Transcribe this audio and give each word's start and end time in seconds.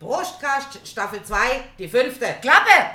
Brustkast, 0.00 0.80
Staffel 0.86 1.22
2, 1.22 1.36
die 1.78 1.88
fünfte. 1.88 2.26
Klappe! 2.40 2.94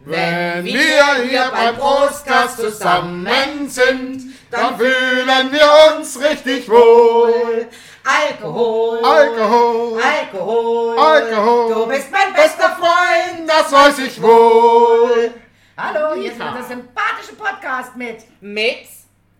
Wenn 0.00 0.64
wir 0.64 1.14
hier 1.28 1.50
beim 1.52 1.76
Brustkast 1.76 2.58
zusammen 2.58 3.68
sind, 3.68 4.22
dann 4.50 4.76
fühlen 4.78 5.52
wir 5.52 5.96
uns 5.98 6.20
richtig 6.20 6.68
wohl. 6.68 7.68
Alkohol. 8.04 9.04
Alkohol, 9.04 10.00
Alkohol. 10.00 10.98
Alkohol. 10.98 11.74
Du 11.74 11.86
bist 11.88 12.10
mein 12.12 12.32
bester 12.32 12.76
Freund. 12.76 13.48
das 13.48 13.72
weiß 13.72 13.98
ich 13.98 14.22
wohl. 14.22 15.34
Hallo, 15.76 16.14
hier 16.14 16.30
ist 16.30 16.36
wieder 16.38 16.52
der 16.52 16.64
sympathische 16.64 17.34
Podcast 17.36 17.96
mit 17.96 18.24
Mit. 18.40 18.86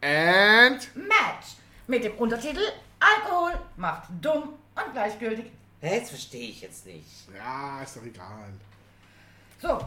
And 0.02 0.94
Match. 0.96 1.56
Mit 1.86 2.04
dem 2.04 2.16
Untertitel 2.18 2.60
Alkohol 2.98 3.52
macht 3.76 4.08
dumm 4.20 4.54
und 4.74 4.92
gleichgültig. 4.92 5.46
Das 5.80 6.08
verstehe 6.10 6.50
ich 6.50 6.60
jetzt 6.62 6.86
nicht. 6.86 7.04
ja, 7.34 7.82
ist 7.82 7.96
doch 7.96 8.02
egal. 8.02 8.48
So, 9.60 9.80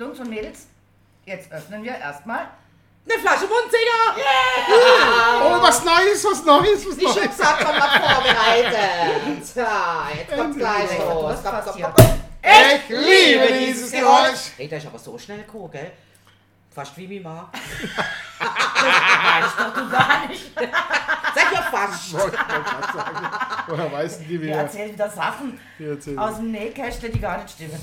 Jungs 0.00 0.18
und 0.20 0.30
Mädels, 0.30 0.66
jetzt 1.24 1.50
öffnen 1.52 1.82
wir 1.84 1.94
erstmal. 1.96 2.48
Eine 3.08 3.20
Flasche 3.20 3.46
Mundsinger. 3.46 4.16
Oh, 5.44 5.62
was 5.62 5.84
Neues, 5.84 6.24
was 6.24 6.44
Neues, 6.44 6.86
was 6.88 6.96
Die 6.96 7.04
Neues. 7.04 7.14
Schutzsack 7.16 7.58
kommt 7.64 7.78
noch 7.78 7.92
vorbereitet. 7.92 8.72
Ja, 9.54 10.08
jetzt 10.16 10.34
kommt's 10.36 10.56
gleich 10.58 10.98
los. 10.98 11.32
Das 11.32 11.42
Komm, 11.42 11.52
passt 11.52 11.68
komm, 11.68 11.76
hier. 11.76 11.92
komm, 11.94 12.04
komm. 12.04 12.20
Ich 12.42 12.88
liebe 12.88 13.52
dieses 13.58 13.92
Geräusch. 13.92 14.50
Der 14.58 14.78
ist 14.78 14.86
aber 14.86 14.98
so 14.98 15.16
schnell 15.18 15.38
gekommen, 15.38 15.70
gell? 15.70 15.92
Fast 16.76 16.94
wie 16.98 17.08
Mima. 17.08 17.48
Weiß 18.38 19.52
doch 19.58 19.72
du 19.74 19.88
gar 19.90 20.26
nicht. 20.28 20.52
Sag 20.54 21.52
ja 21.54 21.62
fast. 21.62 22.12
Wollte 22.12 22.36
ich 22.36 22.42
grad 22.42 22.92
sagen. 22.94 23.26
Woher 23.68 23.92
weißt 23.92 24.20
du 24.20 24.24
die 24.24 24.32
Der 24.38 24.42
wieder? 24.42 24.56
erzählt 24.56 24.92
wieder 24.92 25.08
Sachen 25.08 25.58
Die 25.78 25.86
erzählen. 25.86 26.18
aus 26.18 26.36
dem 26.36 26.50
Nähkästchen, 26.50 27.12
die 27.12 27.18
gar 27.20 27.38
nicht 27.38 27.48
stimmen. 27.54 27.80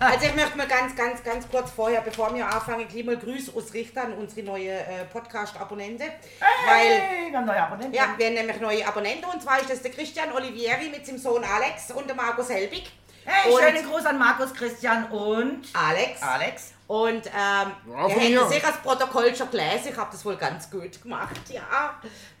Also 0.00 0.26
ich 0.26 0.34
möchte 0.34 0.56
mal 0.58 0.66
ganz, 0.66 0.94
ganz, 0.94 1.22
ganz 1.24 1.48
kurz 1.48 1.70
vorher, 1.70 2.02
bevor 2.02 2.34
wir 2.34 2.46
anfangen, 2.46 2.86
gleich 2.88 3.04
mal 3.06 3.16
Grüße 3.16 3.52
ausrichten 3.56 3.98
an 3.98 4.12
unsere 4.12 4.46
neue 4.46 4.70
äh, 4.70 5.04
Podcast-Abonnente. 5.10 6.04
Weil, 6.04 7.00
Hey, 7.00 7.30
wir 7.30 7.38
haben 7.38 7.46
neue 7.46 7.62
Abonnenten. 7.62 7.94
ja, 7.94 8.08
wir 8.18 8.26
haben 8.26 8.34
nämlich 8.34 8.60
neue 8.60 8.86
Abonnenten 8.86 9.24
und 9.30 9.42
zwar 9.42 9.60
ist 9.60 9.70
das 9.70 9.80
der 9.80 9.92
Christian 9.92 10.30
Olivieri 10.32 10.90
mit 10.90 11.06
seinem 11.06 11.16
Sohn 11.18 11.42
Alex 11.42 11.90
und 11.90 12.06
der 12.06 12.16
Markus 12.16 12.50
Helbig. 12.50 12.92
Hey, 13.24 13.50
und 13.50 13.62
schönen 13.62 13.90
Gruß 13.90 14.04
an 14.04 14.18
Markus, 14.18 14.52
Christian 14.52 15.04
und 15.10 15.66
Alex. 15.72 16.22
Alex. 16.22 16.73
Und 16.86 17.26
ähm, 17.26 17.32
Ja, 17.32 17.72
mir. 17.86 18.08
hättet 18.08 18.48
sich 18.50 18.62
das 18.62 18.76
Protokoll 18.82 19.34
schon 19.34 19.50
gelesen, 19.50 19.88
ich 19.90 19.96
habe 19.96 20.10
das 20.12 20.24
wohl 20.24 20.36
ganz 20.36 20.70
gut 20.70 21.00
gemacht, 21.02 21.40
ja. 21.48 21.94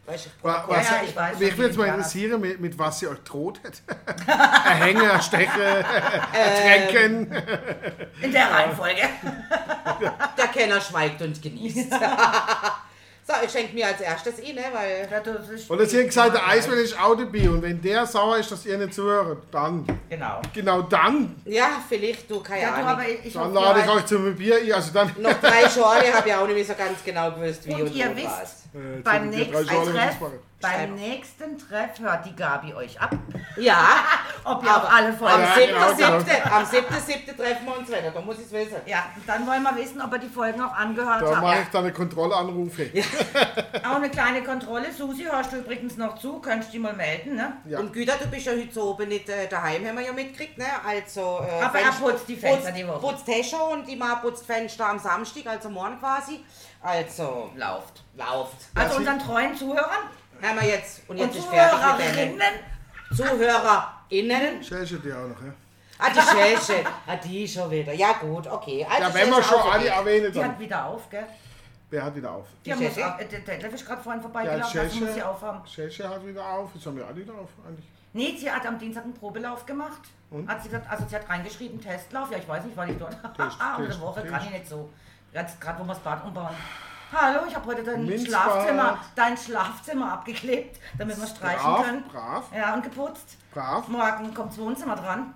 Weißt 0.04 0.38
Protokoll. 0.40 0.76
Was, 0.76 0.90
Ja, 0.90 1.02
ich 1.02 1.16
weiß 1.16 1.38
mich 1.38 1.56
würde 1.56 1.68
jetzt 1.68 1.78
mal 1.78 1.88
interessieren, 1.88 2.40
mit, 2.40 2.60
mit 2.60 2.78
was 2.78 2.98
sie 2.98 3.08
euch 3.08 3.20
droht 3.20 3.60
hat. 3.64 3.82
Erhängen, 4.66 5.02
erstechen, 5.02 5.60
ertränken. 6.32 7.32
In 8.20 8.32
der 8.32 8.50
Reihenfolge. 8.50 9.02
Der 10.36 10.48
Kenner 10.48 10.80
schweigt 10.80 11.22
und 11.22 11.40
genießt. 11.40 11.92
so, 13.26 13.32
ich 13.44 13.50
schenke 13.50 13.74
mir 13.74 13.86
als 13.86 14.00
erstes 14.00 14.38
ihn, 14.40 14.54
ne, 14.56 14.64
weil... 14.72 15.08
Das 15.24 15.48
ist- 15.48 15.70
Und 15.70 15.88
sie 15.88 15.98
hat 16.00 16.06
gesagt, 16.06 16.34
der 16.34 16.46
Eismann 16.46 16.78
ist 16.78 16.98
auch 17.00 17.14
dabei. 17.16 17.48
Und 17.48 17.62
wenn 17.62 17.80
der 17.80 18.06
sauer 18.06 18.36
ist, 18.38 18.50
dass 18.50 18.66
ihr 18.66 18.76
nicht 18.76 18.92
zuhört, 18.94 19.38
dann, 19.50 19.86
Genau. 20.10 20.42
genau 20.52 20.82
dann, 20.82 21.34
Ja, 21.46 21.82
vielleicht, 21.88 22.30
du, 22.30 22.40
keine 22.40 22.62
Ja, 22.62 22.68
du, 22.68 22.74
Ahnung. 22.76 22.88
aber 22.88 23.02
ich 23.08 23.32
dann 23.32 23.54
lade 23.54 23.80
ich 23.80 23.88
euch 23.90 24.06
zum 24.06 24.34
Bier 24.36 24.56
ein. 24.62 24.72
Also 24.72 24.90
dann, 24.92 25.10
Noch 25.18 25.40
drei 25.40 25.68
Schorle 25.74 26.12
habe 26.12 26.28
ich 26.28 26.34
auch 26.34 26.46
nicht 26.46 26.56
mehr 26.56 26.64
so 26.64 26.74
ganz 26.74 27.02
genau 27.04 27.30
gewusst, 27.32 27.66
wie 27.66 27.72
Und 27.74 27.82
und, 27.82 27.94
ihr 27.94 28.14
wisst, 28.16 28.26
was. 28.26 28.52
Äh, 28.74 29.00
beim 29.02 29.30
nächsten 29.30 29.56
sind 29.56 29.96
beim 30.72 30.94
nächsten 30.94 31.58
Treff 31.58 31.98
hört 32.00 32.26
die 32.26 32.34
Gabi 32.36 32.74
euch 32.74 33.00
ab, 33.00 33.10
Ja, 33.56 33.86
ob 34.44 34.62
ihr 34.64 34.70
auch 34.70 34.76
Aber 34.84 34.92
alle 34.92 35.08
am 35.08 35.16
Folgen 35.18 35.42
Ja, 35.42 35.54
7.7. 35.54 35.96
genau, 35.96 36.56
am 36.56 36.64
7.7. 36.64 37.36
treffen 37.36 37.66
wir 37.66 37.78
uns 37.78 37.88
wieder, 37.88 38.10
da 38.10 38.20
muss 38.20 38.38
ich 38.38 38.46
es 38.46 38.52
wissen. 38.52 38.76
Ja, 38.86 39.04
dann 39.26 39.46
wollen 39.46 39.62
wir 39.62 39.76
wissen, 39.76 40.00
ob 40.00 40.12
ihr 40.12 40.18
die 40.18 40.28
Folgen 40.28 40.60
auch 40.60 40.72
angehört 40.74 41.22
Da 41.22 41.40
mache 41.40 41.46
habt. 41.56 41.62
ich 41.64 41.68
dann 41.70 41.84
eine 41.84 41.92
Kontrollanrufe. 41.92 42.90
Auch 43.84 43.96
eine 43.96 44.10
kleine 44.10 44.42
Kontrolle. 44.42 44.92
Susi, 44.92 45.24
hörst 45.24 45.52
du 45.52 45.56
übrigens 45.58 45.96
noch 45.96 46.18
zu? 46.18 46.40
Könntest 46.40 46.70
du 46.70 46.72
dich 46.72 46.80
mal 46.82 46.94
melden, 46.94 47.36
ne? 47.36 47.52
Ja. 47.66 47.78
Und 47.80 47.92
Güter, 47.92 48.14
du 48.20 48.26
bist 48.28 48.46
ja 48.46 48.52
heute 48.52 48.72
so 48.72 48.90
oben 48.90 49.08
nicht 49.08 49.28
äh, 49.28 49.46
daheim, 49.48 49.86
haben 49.86 49.98
wir 49.98 50.04
ja 50.06 50.12
mitgekriegt, 50.12 50.58
ne? 50.58 50.66
Also, 50.86 51.40
äh, 51.46 51.62
Aber 51.62 51.78
er 51.78 51.92
putzt 51.92 52.28
die 52.28 52.36
Fenster 52.36 52.70
putzt, 52.70 52.78
die 52.78 52.88
Woche. 52.88 52.98
Putzt 53.00 53.26
Tescho 53.26 53.72
und 53.72 53.86
die 53.86 53.96
Ma 53.96 54.14
putzt 54.16 54.46
Fenster 54.46 54.88
am 54.88 54.98
Samstag, 54.98 55.46
also 55.46 55.68
morgen 55.70 55.98
quasi. 55.98 56.44
Also, 56.82 57.50
Lauft. 57.56 58.02
lauft. 58.14 58.56
Also 58.74 58.96
unseren 58.98 59.18
treuen 59.18 59.54
Zuhörern 59.56 60.10
Haben 60.44 60.60
wir 60.60 60.68
jetzt, 60.68 61.02
und 61.08 61.18
und 61.18 61.24
jetzt 61.26 61.36
ist 61.36 61.46
fertig 61.48 61.78
mit 61.78 62.16
denen. 62.16 62.38
Zuhörerinnen. 63.16 63.64
ZuhörerInnen. 64.08 64.62
Schäche 64.64 64.98
die 64.98 65.12
auch 65.12 65.28
noch, 65.28 65.42
ja? 65.42 65.52
Ah, 65.98 66.10
die 66.10 66.20
Schäche. 66.20 66.84
Ah, 67.06 67.16
die 67.16 67.46
schon 67.48 67.70
wieder. 67.70 67.92
Ja, 67.92 68.12
gut, 68.20 68.46
okay. 68.46 68.84
Also 68.88 69.02
Ja, 69.08 69.14
wenn 69.14 69.30
wir 69.30 69.42
schon 69.42 69.60
alle 69.60 69.80
okay. 69.80 69.86
erwähnen, 69.98 70.32
Die 70.32 70.44
hat 70.44 70.58
wieder 70.58 70.84
auf, 70.86 71.08
gell? 71.08 71.26
Wer 71.90 72.02
hat 72.04 72.16
wieder 72.16 72.30
auf? 72.32 72.46
Die 72.64 72.72
haben 72.72 72.80
Die 72.80 72.86
Schäche? 72.86 73.06
auf, 73.14 73.20
äh, 73.20 73.24
der 73.26 73.40
Detlef 73.40 73.72
ist 73.74 73.86
gerade 73.86 74.02
vorhin 74.02 74.20
Ja, 74.20 74.28
vorbeigelaufen, 74.28 74.80
also 74.80 74.96
muss 74.98 75.06
sie 75.08 75.12
Schäche, 75.14 75.28
aufhaben. 75.28 75.60
Schäche 75.66 76.08
hat 76.08 76.26
wieder 76.26 76.44
auf. 76.44 76.70
Jetzt 76.74 76.86
haben 76.86 76.96
wir 76.96 77.06
alle 77.06 77.16
wieder 77.16 77.34
auf, 77.34 77.48
eigentlich. 77.66 77.86
Nee, 78.12 78.36
sie 78.38 78.50
hat 78.50 78.66
am 78.66 78.78
Dienstag 78.78 79.04
einen 79.04 79.14
Probelauf 79.14 79.64
gemacht. 79.66 80.00
Und? 80.30 80.48
Hat 80.48 80.62
sie 80.62 80.68
gesagt, 80.68 80.90
also 80.90 81.04
sie 81.08 81.14
hat 81.14 81.28
reingeschrieben, 81.28 81.80
Testlauf. 81.80 82.30
Ja, 82.32 82.38
ich 82.38 82.48
weiß 82.48 82.64
nicht, 82.64 82.76
weil 82.76 82.90
ich 82.90 82.98
dort. 82.98 83.12
Test, 83.36 83.56
Eine 83.60 83.86
Test, 83.86 84.00
Woche 84.00 84.20
Test. 84.22 84.32
kann 84.34 84.44
ich 84.44 84.50
nicht 84.50 84.68
so. 84.68 84.88
Jetzt 85.32 85.60
gerade, 85.60 85.78
wo 85.80 85.84
wir 85.84 85.94
das 85.94 86.02
Bad 86.02 86.24
umbauen. 86.24 86.54
Hallo, 87.16 87.40
ich 87.48 87.54
habe 87.54 87.66
heute 87.66 87.84
dein 87.84 88.04
Minzbad. 88.04 88.28
Schlafzimmer, 88.42 88.98
dein 89.14 89.36
Schlafzimmer 89.36 90.12
abgeklebt, 90.14 90.80
damit 90.98 91.16
wir 91.20 91.26
streichen 91.28 91.60
Brav, 91.62 91.84
können. 91.84 92.02
brav, 92.10 92.44
Ja, 92.54 92.74
und 92.74 92.82
geputzt. 92.82 93.36
brav. 93.52 93.86
Morgen 93.88 94.34
kommt 94.34 94.50
das 94.50 94.58
Wohnzimmer 94.58 94.96
dran. 94.96 95.32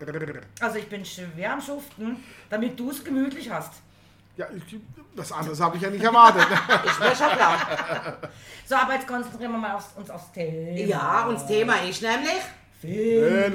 Also 0.61 0.78
ich 0.78 0.88
bin 0.88 1.05
schwer 1.05 1.53
am 1.53 1.61
Schuften, 1.61 2.25
damit 2.50 2.78
du 2.81 2.91
es 2.91 3.05
gemütlich 3.05 3.49
hast. 3.50 3.75
Ja, 4.37 4.47
ich, 4.56 4.77
das 5.15 5.31
andere 5.33 5.56
habe 5.59 5.77
ich 5.77 5.83
ja 5.83 5.91
nicht 5.91 6.03
erwartet. 6.05 6.43
Ist 6.84 6.99
mir 7.00 7.15
schon 7.15 7.31
klar. 7.37 7.59
So, 8.67 8.75
aber 8.75 8.94
jetzt 8.94 9.06
konzentrieren 9.06 9.53
wir 9.53 9.59
mal 9.59 9.75
aufs, 9.77 9.91
uns 9.97 10.11
aufs 10.11 10.33
Thema. 10.33 10.78
Ja, 10.81 11.27
und 11.27 11.34
das 11.37 11.47
Thema 11.47 11.75
ist 11.88 12.03
nämlich, 12.03 12.41
Finnland. 12.81 13.53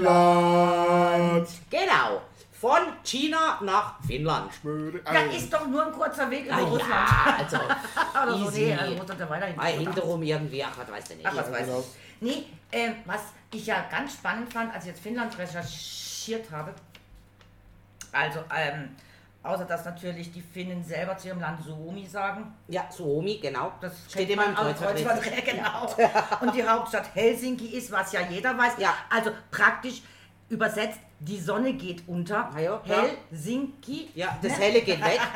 genau, 1.69 2.21
von 2.63 2.79
China 3.03 3.59
nach 3.61 3.95
Finnland. 4.07 4.49
Ja, 5.13 5.19
ist 5.23 5.51
doch 5.51 5.67
nur 5.67 5.85
ein 5.85 5.91
kurzer 5.91 6.31
Weg 6.31 6.45
über 6.45 6.55
Ah, 6.55 6.59
Russland. 6.59 6.89
ja, 6.89 7.35
also, 7.39 7.57
Oder 8.23 8.37
so, 8.37 8.45
easy. 8.47 8.61
nee, 8.67 8.73
also 8.77 8.95
Russland 8.95 9.19
ja 9.19 9.29
weiterhin. 9.29 9.79
hinterrum 9.81 10.23
irgendwie, 10.23 10.63
ach, 10.63 10.71
was 10.77 10.89
weiß 10.89 11.09
ich 11.09 11.17
nicht. 11.17 11.27
Ach, 11.27 11.35
was 11.35 11.51
weiß 11.51 11.65
genau. 11.65 11.79
ich. 11.79 11.85
Nee, 12.21 12.45
ähm, 12.71 12.95
was 13.03 13.19
ich 13.51 13.65
ja 13.65 13.85
ganz 13.91 14.13
spannend 14.13 14.53
fand, 14.53 14.73
als 14.73 14.85
ich 14.85 14.91
jetzt 14.91 15.03
Finnland 15.03 15.37
recherchiert 15.37 16.49
habe, 16.51 16.73
also, 18.13 18.39
ähm, 18.55 18.95
außer 19.43 19.65
dass 19.65 19.83
natürlich 19.83 20.31
die 20.31 20.41
Finnen 20.41 20.81
selber 20.85 21.17
zu 21.17 21.27
ihrem 21.27 21.41
Land 21.41 21.61
Suomi 21.65 22.07
sagen, 22.07 22.53
Ja, 22.69 22.85
Suomi, 22.89 23.39
genau. 23.41 23.73
das 23.81 23.91
steht 24.09 24.29
immer 24.29 24.45
im 24.45 24.55
Kreuzworträtsel. 24.55 25.05
Kreuzworträtsel, 25.05 25.55
genau. 25.57 25.95
Und 26.39 26.55
die 26.55 26.65
Hauptstadt 26.65 27.13
Helsinki 27.13 27.75
ist, 27.77 27.91
was 27.91 28.13
ja 28.13 28.21
jeder 28.21 28.57
weiß. 28.57 28.75
Ja. 28.77 28.93
Also 29.09 29.31
praktisch 29.51 30.01
übersetzt, 30.49 30.99
die 31.19 31.39
Sonne 31.39 31.73
geht 31.73 32.07
unter. 32.07 32.49
Ah 32.53 32.59
ja, 32.59 32.77
klar. 32.79 33.05
Helsinki. 33.29 34.09
Ja, 34.15 34.37
das 34.41 34.53
Helle 34.59 34.81
geht 34.81 35.03
weg. 35.03 35.19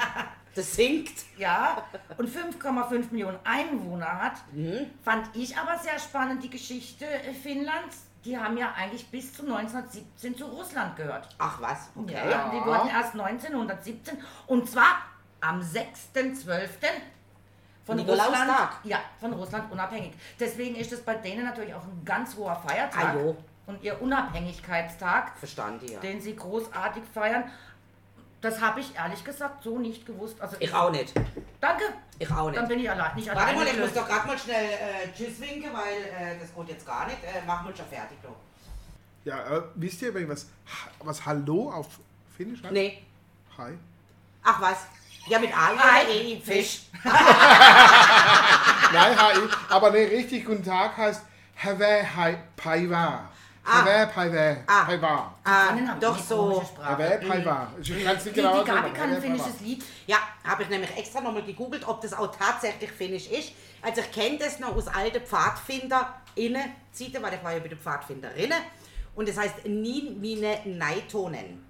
Das 0.56 0.74
sinkt. 0.74 1.14
Ja, 1.38 1.84
und 2.18 2.28
5,5 2.28 3.12
Millionen 3.12 3.38
Einwohner 3.44 4.08
hat, 4.24 4.34
Mhm. 4.52 4.88
fand 5.04 5.30
ich 5.36 5.56
aber 5.56 5.78
sehr 5.78 6.00
spannend 6.00 6.44
die 6.44 6.50
Geschichte 6.50 7.06
Finnlands. 7.44 8.08
Die 8.26 8.36
haben 8.36 8.58
ja 8.58 8.74
eigentlich 8.76 9.08
bis 9.10 9.32
zu 9.36 9.44
1917 9.44 10.36
zu 10.36 10.46
Russland 10.48 10.96
gehört. 10.96 11.30
Ach 11.38 11.62
was, 11.62 11.92
okay. 11.96 12.16
Ja, 12.28 12.50
die 12.50 12.58
wurden 12.66 12.90
erst 12.90 13.14
1917 13.14 14.18
und 14.48 14.68
zwar 14.68 14.96
am 15.42 15.62
6.12. 15.62 16.68
von. 17.86 18.00
Russland, 18.00 18.52
ja, 18.84 18.98
von 19.20 19.34
Russland 19.34 19.72
unabhängig. 19.72 20.14
Deswegen 20.40 20.76
ist 20.76 20.92
es 20.92 21.02
bei 21.04 21.14
denen 21.14 21.46
natürlich 21.46 21.76
auch 21.76 21.84
ein 21.84 22.02
ganz 22.04 22.36
hoher 22.36 22.56
Feiertag. 22.68 23.06
Ah, 23.06 23.14
jo. 23.14 23.38
Und 23.68 23.84
ihr 23.84 24.02
Unabhängigkeitstag, 24.02 25.38
Verstanden, 25.38 25.86
ja. 25.92 26.00
den 26.00 26.20
sie 26.20 26.36
großartig 26.36 27.04
feiern. 27.14 27.44
Das 28.40 28.62
habe 28.62 28.80
ich 28.80 28.96
ehrlich 28.96 29.24
gesagt 29.24 29.64
so 29.64 29.78
nicht 29.80 30.06
gewusst. 30.06 30.40
Also 30.40 30.56
Ich 30.60 30.74
auch 30.74 30.92
nicht. 30.92 31.14
Danke. 31.60 31.84
Ich 32.20 32.32
auch 32.32 32.48
nicht. 32.48 32.58
Dann 32.58 32.68
bin 32.68 32.80
ich 32.80 32.90
allein, 32.90 33.16
nicht 33.16 33.28
Warte 33.28 33.42
alleine. 33.42 33.58
mal, 33.58 33.68
ich 33.68 33.80
muss 33.80 33.94
doch 33.94 34.08
gerade 34.08 34.28
mal 34.28 34.38
schnell 34.38 34.66
äh, 34.66 35.12
Tschüss 35.16 35.40
winken, 35.42 35.72
weil 35.74 36.04
äh, 36.04 36.40
das 36.40 36.54
geht 36.56 36.70
jetzt 36.70 36.86
gar 36.86 37.06
nicht. 37.08 37.18
Äh, 37.24 37.46
machen 37.46 37.68
wir 37.68 37.76
schon 37.76 37.88
fertig, 37.88 38.18
du. 38.22 38.30
Ja, 39.26 39.58
äh, 39.58 39.62
wisst 39.76 40.02
ihr, 40.02 40.10
übrigens, 40.10 40.30
was, 40.30 40.48
was 41.00 41.26
Hallo 41.26 41.72
auf 41.72 41.88
Finnisch 42.38 42.62
heißt? 42.64 42.72
Nee. 42.72 43.04
Hi. 43.58 43.74
Ach 44.44 44.62
was. 44.62 44.78
Ja, 45.28 45.40
mit 45.40 45.52
A 45.54 45.74
oder 45.74 46.08
E. 46.10 46.40
Fisch. 46.40 46.84
Nein, 47.04 47.14
hi. 48.94 49.34
Aber 49.70 49.92
ne, 49.92 49.98
richtig 49.98 50.46
guten 50.46 50.64
Tag 50.64 50.96
heißt 50.96 51.24
Have 51.58 52.16
Hai 52.16 52.38
Paiva. 52.56 53.30
Ah. 53.70 53.84
Have 53.86 54.14
Paiva. 54.14 54.58
Ah. 54.66 54.86
Paiva. 54.86 55.34
Ah, 55.44 55.76
doch 56.00 56.18
so. 56.18 56.64
Have 56.82 57.20
Paiva. 57.28 57.68
Ich 57.82 58.04
kann 58.04 58.16
es 58.16 58.24
Die, 58.24 58.30
nicht 58.30 58.38
die 58.38 58.42
genau 58.42 58.64
Gabi 58.64 58.72
sagen, 58.72 58.94
kann 58.94 59.14
ein 59.14 59.22
finnisches 59.22 59.54
Paiva. 59.58 59.64
Lied. 59.66 59.84
Ja, 60.08 60.18
habe 60.46 60.64
ich 60.64 60.70
nämlich 60.70 60.96
extra 60.98 61.20
nochmal 61.22 61.44
gegoogelt, 61.44 61.86
ob 61.88 62.00
das 62.02 62.14
auch 62.14 62.34
tatsächlich 62.34 62.92
finnisch 62.92 63.28
ist. 63.28 63.52
Also 63.82 64.02
ich 64.02 64.12
kenne 64.12 64.38
das 64.38 64.60
noch 64.60 64.74
aus 64.76 64.88
alten 64.88 65.22
PfadfinderInnen-Zeiten, 65.26 67.22
weil 67.22 67.34
ich 67.34 67.44
war 67.44 67.52
ja 67.54 67.60
bei 67.60 67.68
den 67.68 67.78
Pfadfinderinnen. 67.80 68.58
und 69.16 69.28
es 69.28 69.38
heißt 69.38 69.66
Ninmine 69.66 70.60
Neitonen. 70.66 71.66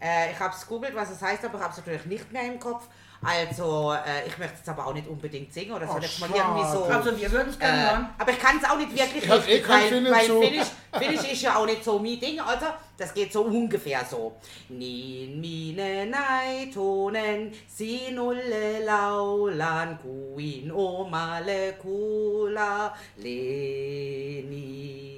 Äh, 0.00 0.32
ich 0.32 0.38
habe 0.40 0.52
es 0.54 0.66
googelt, 0.66 0.94
was 0.96 1.10
es 1.10 1.22
heißt, 1.22 1.44
aber 1.44 1.58
ich 1.58 1.62
habe 1.62 1.72
es 1.72 1.76
natürlich 1.78 2.06
nicht 2.06 2.32
mehr 2.32 2.44
im 2.46 2.58
Kopf. 2.58 2.88
Also, 3.24 3.92
äh, 3.92 4.26
ich 4.26 4.36
möchte 4.36 4.56
es 4.60 4.68
aber 4.68 4.84
auch 4.86 4.94
nicht 4.94 5.06
unbedingt 5.06 5.52
singen 5.52 5.72
oder 5.72 5.86
so. 5.86 5.92
Oh, 5.94 6.00
das 6.00 6.18
mal 6.18 6.28
irgendwie 6.28 6.72
so. 6.72 6.84
Also 6.84 7.16
wir 7.16 7.30
würden 7.30 7.50
es 7.50 7.58
gerne 7.58 7.82
Äh, 7.82 8.20
aber 8.20 8.32
ich 8.32 8.38
kann 8.40 8.58
es 8.60 8.68
auch 8.68 8.76
nicht 8.76 8.90
wirklich 8.92 9.22
Ich 9.22 9.30
eh 9.30 9.34
richtig, 9.34 9.64
kein 9.64 9.92
weil, 9.92 10.10
weil 10.10 10.26
so. 10.26 10.42
Finnisch, 10.42 10.66
Finnisch 10.98 11.32
ist 11.32 11.42
ja 11.42 11.54
auch 11.56 11.66
nicht 11.66 11.84
so 11.84 12.00
mein 12.00 12.18
Ding, 12.18 12.40
also 12.40 12.66
das 12.98 13.14
geht 13.14 13.32
so 13.32 13.42
ungefähr 13.42 14.04
so. 14.04 14.32
Niin 14.68 15.40
mine 15.40 16.06
naitonen, 16.06 17.52
sinulle 17.68 18.84
laulan 18.84 19.98
kuin 20.00 20.72
omalle 20.72 21.74
kuula 21.80 22.92
leni. 23.18 25.11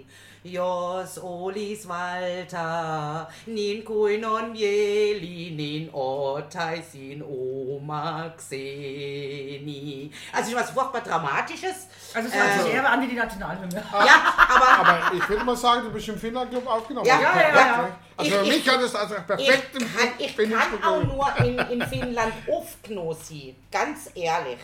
Jos 0.46 1.19
olis 1.23 1.87
valta, 1.88 3.26
niin 3.46 3.85
kuin 3.85 4.25
on 4.25 4.50
mieli, 4.52 5.50
niin 5.56 5.91
ottaisin 5.93 7.23
omakseni. 8.75 10.11
Also 10.32 10.50
schon 10.50 10.61
was 10.61 10.70
furchtbar 10.70 11.00
Dramatisches. 11.05 11.88
Also 12.14 12.29
es 12.29 12.35
hört 12.35 12.61
sich 12.62 12.73
Äh, 12.73 12.76
eher 12.76 12.91
an 12.91 13.00
wie 13.00 13.06
die 13.08 13.14
Nationalhymne. 13.17 13.82
ja, 13.93 14.35
aber 14.49 14.69
Aber 14.85 15.14
ich 15.17 15.29
würde 15.29 15.44
mal 15.44 15.56
sagen, 15.56 15.82
du 15.85 15.91
bist 15.93 16.08
im 16.08 16.19
Finnland-Club 16.19 16.67
aufgenommen. 16.67 17.06
Ja, 17.06 17.20
ja, 17.20 17.41
ja, 17.41 17.49
ja. 17.56 17.96
Also 18.17 18.37
Ich- 18.43 18.49
mich 18.49 18.56
ich- 18.67 18.69
hat 18.69 18.81
es 18.82 18.94
also 18.94 19.14
ich 19.17 19.26
perfekt 19.26 19.75
im 19.76 19.96
kann, 19.96 20.08
ich 20.19 20.37
kann 20.37 20.55
auch 20.55 20.70
bekommen. 20.70 21.06
nur 21.08 21.37
in, 21.46 21.58
in 21.81 21.88
Finnland 21.88 22.35
aufgenossen. 22.52 23.56
Ganz 23.73 24.11
ehrlich. 24.14 24.58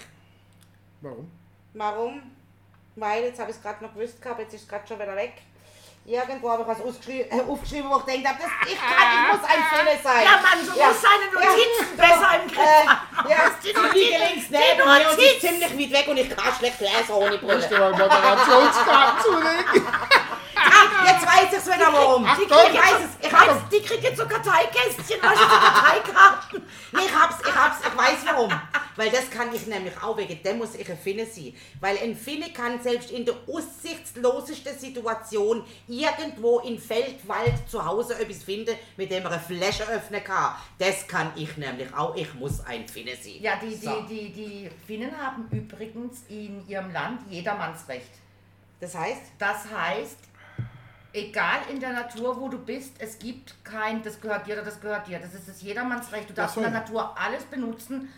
Warum? 1.00 1.30
Warum? 1.72 2.22
Weil, 2.96 3.24
jetzt 3.24 3.40
habe 3.40 3.50
ich 3.50 3.56
es 3.56 3.62
gerade 3.62 3.82
noch 3.82 3.94
gewusst 3.94 4.20
gehabt, 4.20 4.40
jetzt 4.40 4.52
ist 4.54 4.62
es 4.62 4.68
gerade 4.68 4.86
schon 4.86 4.98
wieder 4.98 5.16
weg. 5.16 5.32
Irgendwo 6.06 6.50
habe 6.50 6.62
ich 6.62 6.68
was 6.68 6.78
äh, 6.78 7.40
aufgeschrieben, 7.46 7.88
wo 7.90 7.98
ich 7.98 8.04
denke, 8.04 8.28
das, 8.32 8.50
ich, 8.72 8.78
kann, 8.80 9.06
ich 9.14 9.32
muss 9.32 9.48
ein 9.48 9.62
Finne 9.70 9.98
sein. 10.02 10.24
Ja, 10.24 10.40
Mann, 10.40 10.58
so 10.64 10.72
muss 10.72 10.96
seine 11.00 11.26
Notizen 11.30 11.96
besser 11.96 12.30
im 12.42 12.48
Griff 12.50 12.86
haben. 12.86 13.28
Äh, 13.28 13.30
ja, 13.30 13.36
Die 13.62 13.68
die 13.68 13.74
Notizen- 13.74 13.94
liege 13.94 14.18
links 14.18 14.48
die 14.48 14.56
neben 14.56 14.88
mir 14.88 15.10
und 15.10 15.18
ist 15.18 15.40
ziemlich 15.40 15.70
weit 15.70 15.92
weg 16.00 16.08
und 16.08 16.16
ich 16.16 16.30
kann 16.36 16.54
schlecht 16.58 16.80
lesen 16.80 17.10
ohne 17.10 17.30
Musst 17.30 17.42
Brille. 17.42 17.68
du 17.68 17.78
mal 17.78 17.90
Moderationskarten 17.92 19.22
zulegen? 19.22 19.86
Ah, 20.56 21.06
jetzt 21.06 21.26
weiß 21.26 21.52
ich 21.52 21.58
es 21.58 21.66
wieder 21.66 21.92
warum. 21.92 22.24
Die 22.24 22.42
Ich 22.42 22.48
kriegen 22.48 22.74
weiß 22.78 23.00
es, 23.04 23.26
ich 23.26 23.32
hab's. 23.32 23.68
Die 23.70 23.82
kriegen 23.82 24.02
jetzt 24.02 24.16
so 24.18 24.26
Karteikästchen, 24.26 25.22
weißt 25.22 25.40
du, 25.40 25.44
so 25.44 25.56
Karteikarten. 25.60 26.68
Nee, 26.92 27.00
ich 27.06 27.14
hab's, 27.14 27.36
ich 27.46 27.54
hab's, 27.54 27.76
ich 27.86 27.96
weiß 27.96 28.18
warum. 28.26 28.50
Weil 29.00 29.10
das 29.10 29.30
kann 29.30 29.54
ich 29.54 29.66
nämlich 29.66 29.96
auch 30.02 30.14
wegen 30.18 30.42
dem 30.42 30.58
muss 30.58 30.74
ich 30.74 30.90
ein 30.90 30.98
Finne 30.98 31.24
sein. 31.24 31.54
Weil 31.80 31.96
ein 31.96 32.14
Finne 32.14 32.52
kann 32.52 32.82
selbst 32.82 33.10
in 33.10 33.24
der 33.24 33.34
aussichtslosesten 33.48 34.78
Situation 34.78 35.64
irgendwo 35.88 36.58
in 36.58 36.78
Feld, 36.78 37.26
Wald, 37.26 37.66
zu 37.66 37.82
Hause 37.82 38.20
etwas 38.20 38.42
finden, 38.42 38.74
mit 38.98 39.10
dem 39.10 39.24
er 39.24 39.30
eine 39.30 39.40
Flasche 39.40 39.88
öffnen 39.88 40.22
kann. 40.22 40.54
Das 40.78 41.08
kann 41.08 41.32
ich 41.34 41.56
nämlich 41.56 41.90
auch. 41.94 42.14
Ich 42.14 42.34
muss 42.34 42.60
ein 42.66 42.86
Finne 42.86 43.12
sein. 43.16 43.36
Ja, 43.40 43.56
die, 43.56 43.70
die, 43.70 43.76
So. 43.86 44.02
die, 44.02 44.32
die 44.32 44.70
Finnen 44.86 45.16
haben 45.16 45.48
übrigens 45.50 46.24
in 46.28 46.68
ihrem 46.68 46.92
Land 46.92 47.22
jedermannsrecht. 47.30 48.10
Das 48.80 48.94
heißt, 48.94 49.22
Das 49.38 49.64
heißt, 49.70 50.18
egal 51.14 51.60
in 51.72 51.80
der 51.80 51.94
Natur, 51.94 52.38
wo 52.38 52.50
du 52.50 52.58
bist, 52.58 52.92
es 52.98 53.18
gibt 53.18 53.64
kein, 53.64 54.02
das 54.02 54.20
gehört 54.20 54.46
dir 54.46 54.56
oder 54.56 54.64
das 54.64 54.78
gehört 54.78 55.08
dir. 55.08 55.18
Das 55.18 55.32
ist 55.32 55.48
das 55.48 55.62
Jedermannsrecht. 55.62 56.28
Du 56.28 56.34
darfst 56.34 56.58
in 56.58 56.64
der 56.64 56.72
Natur 56.72 57.18
alles 57.18 57.44
benutzen. 57.44 58.10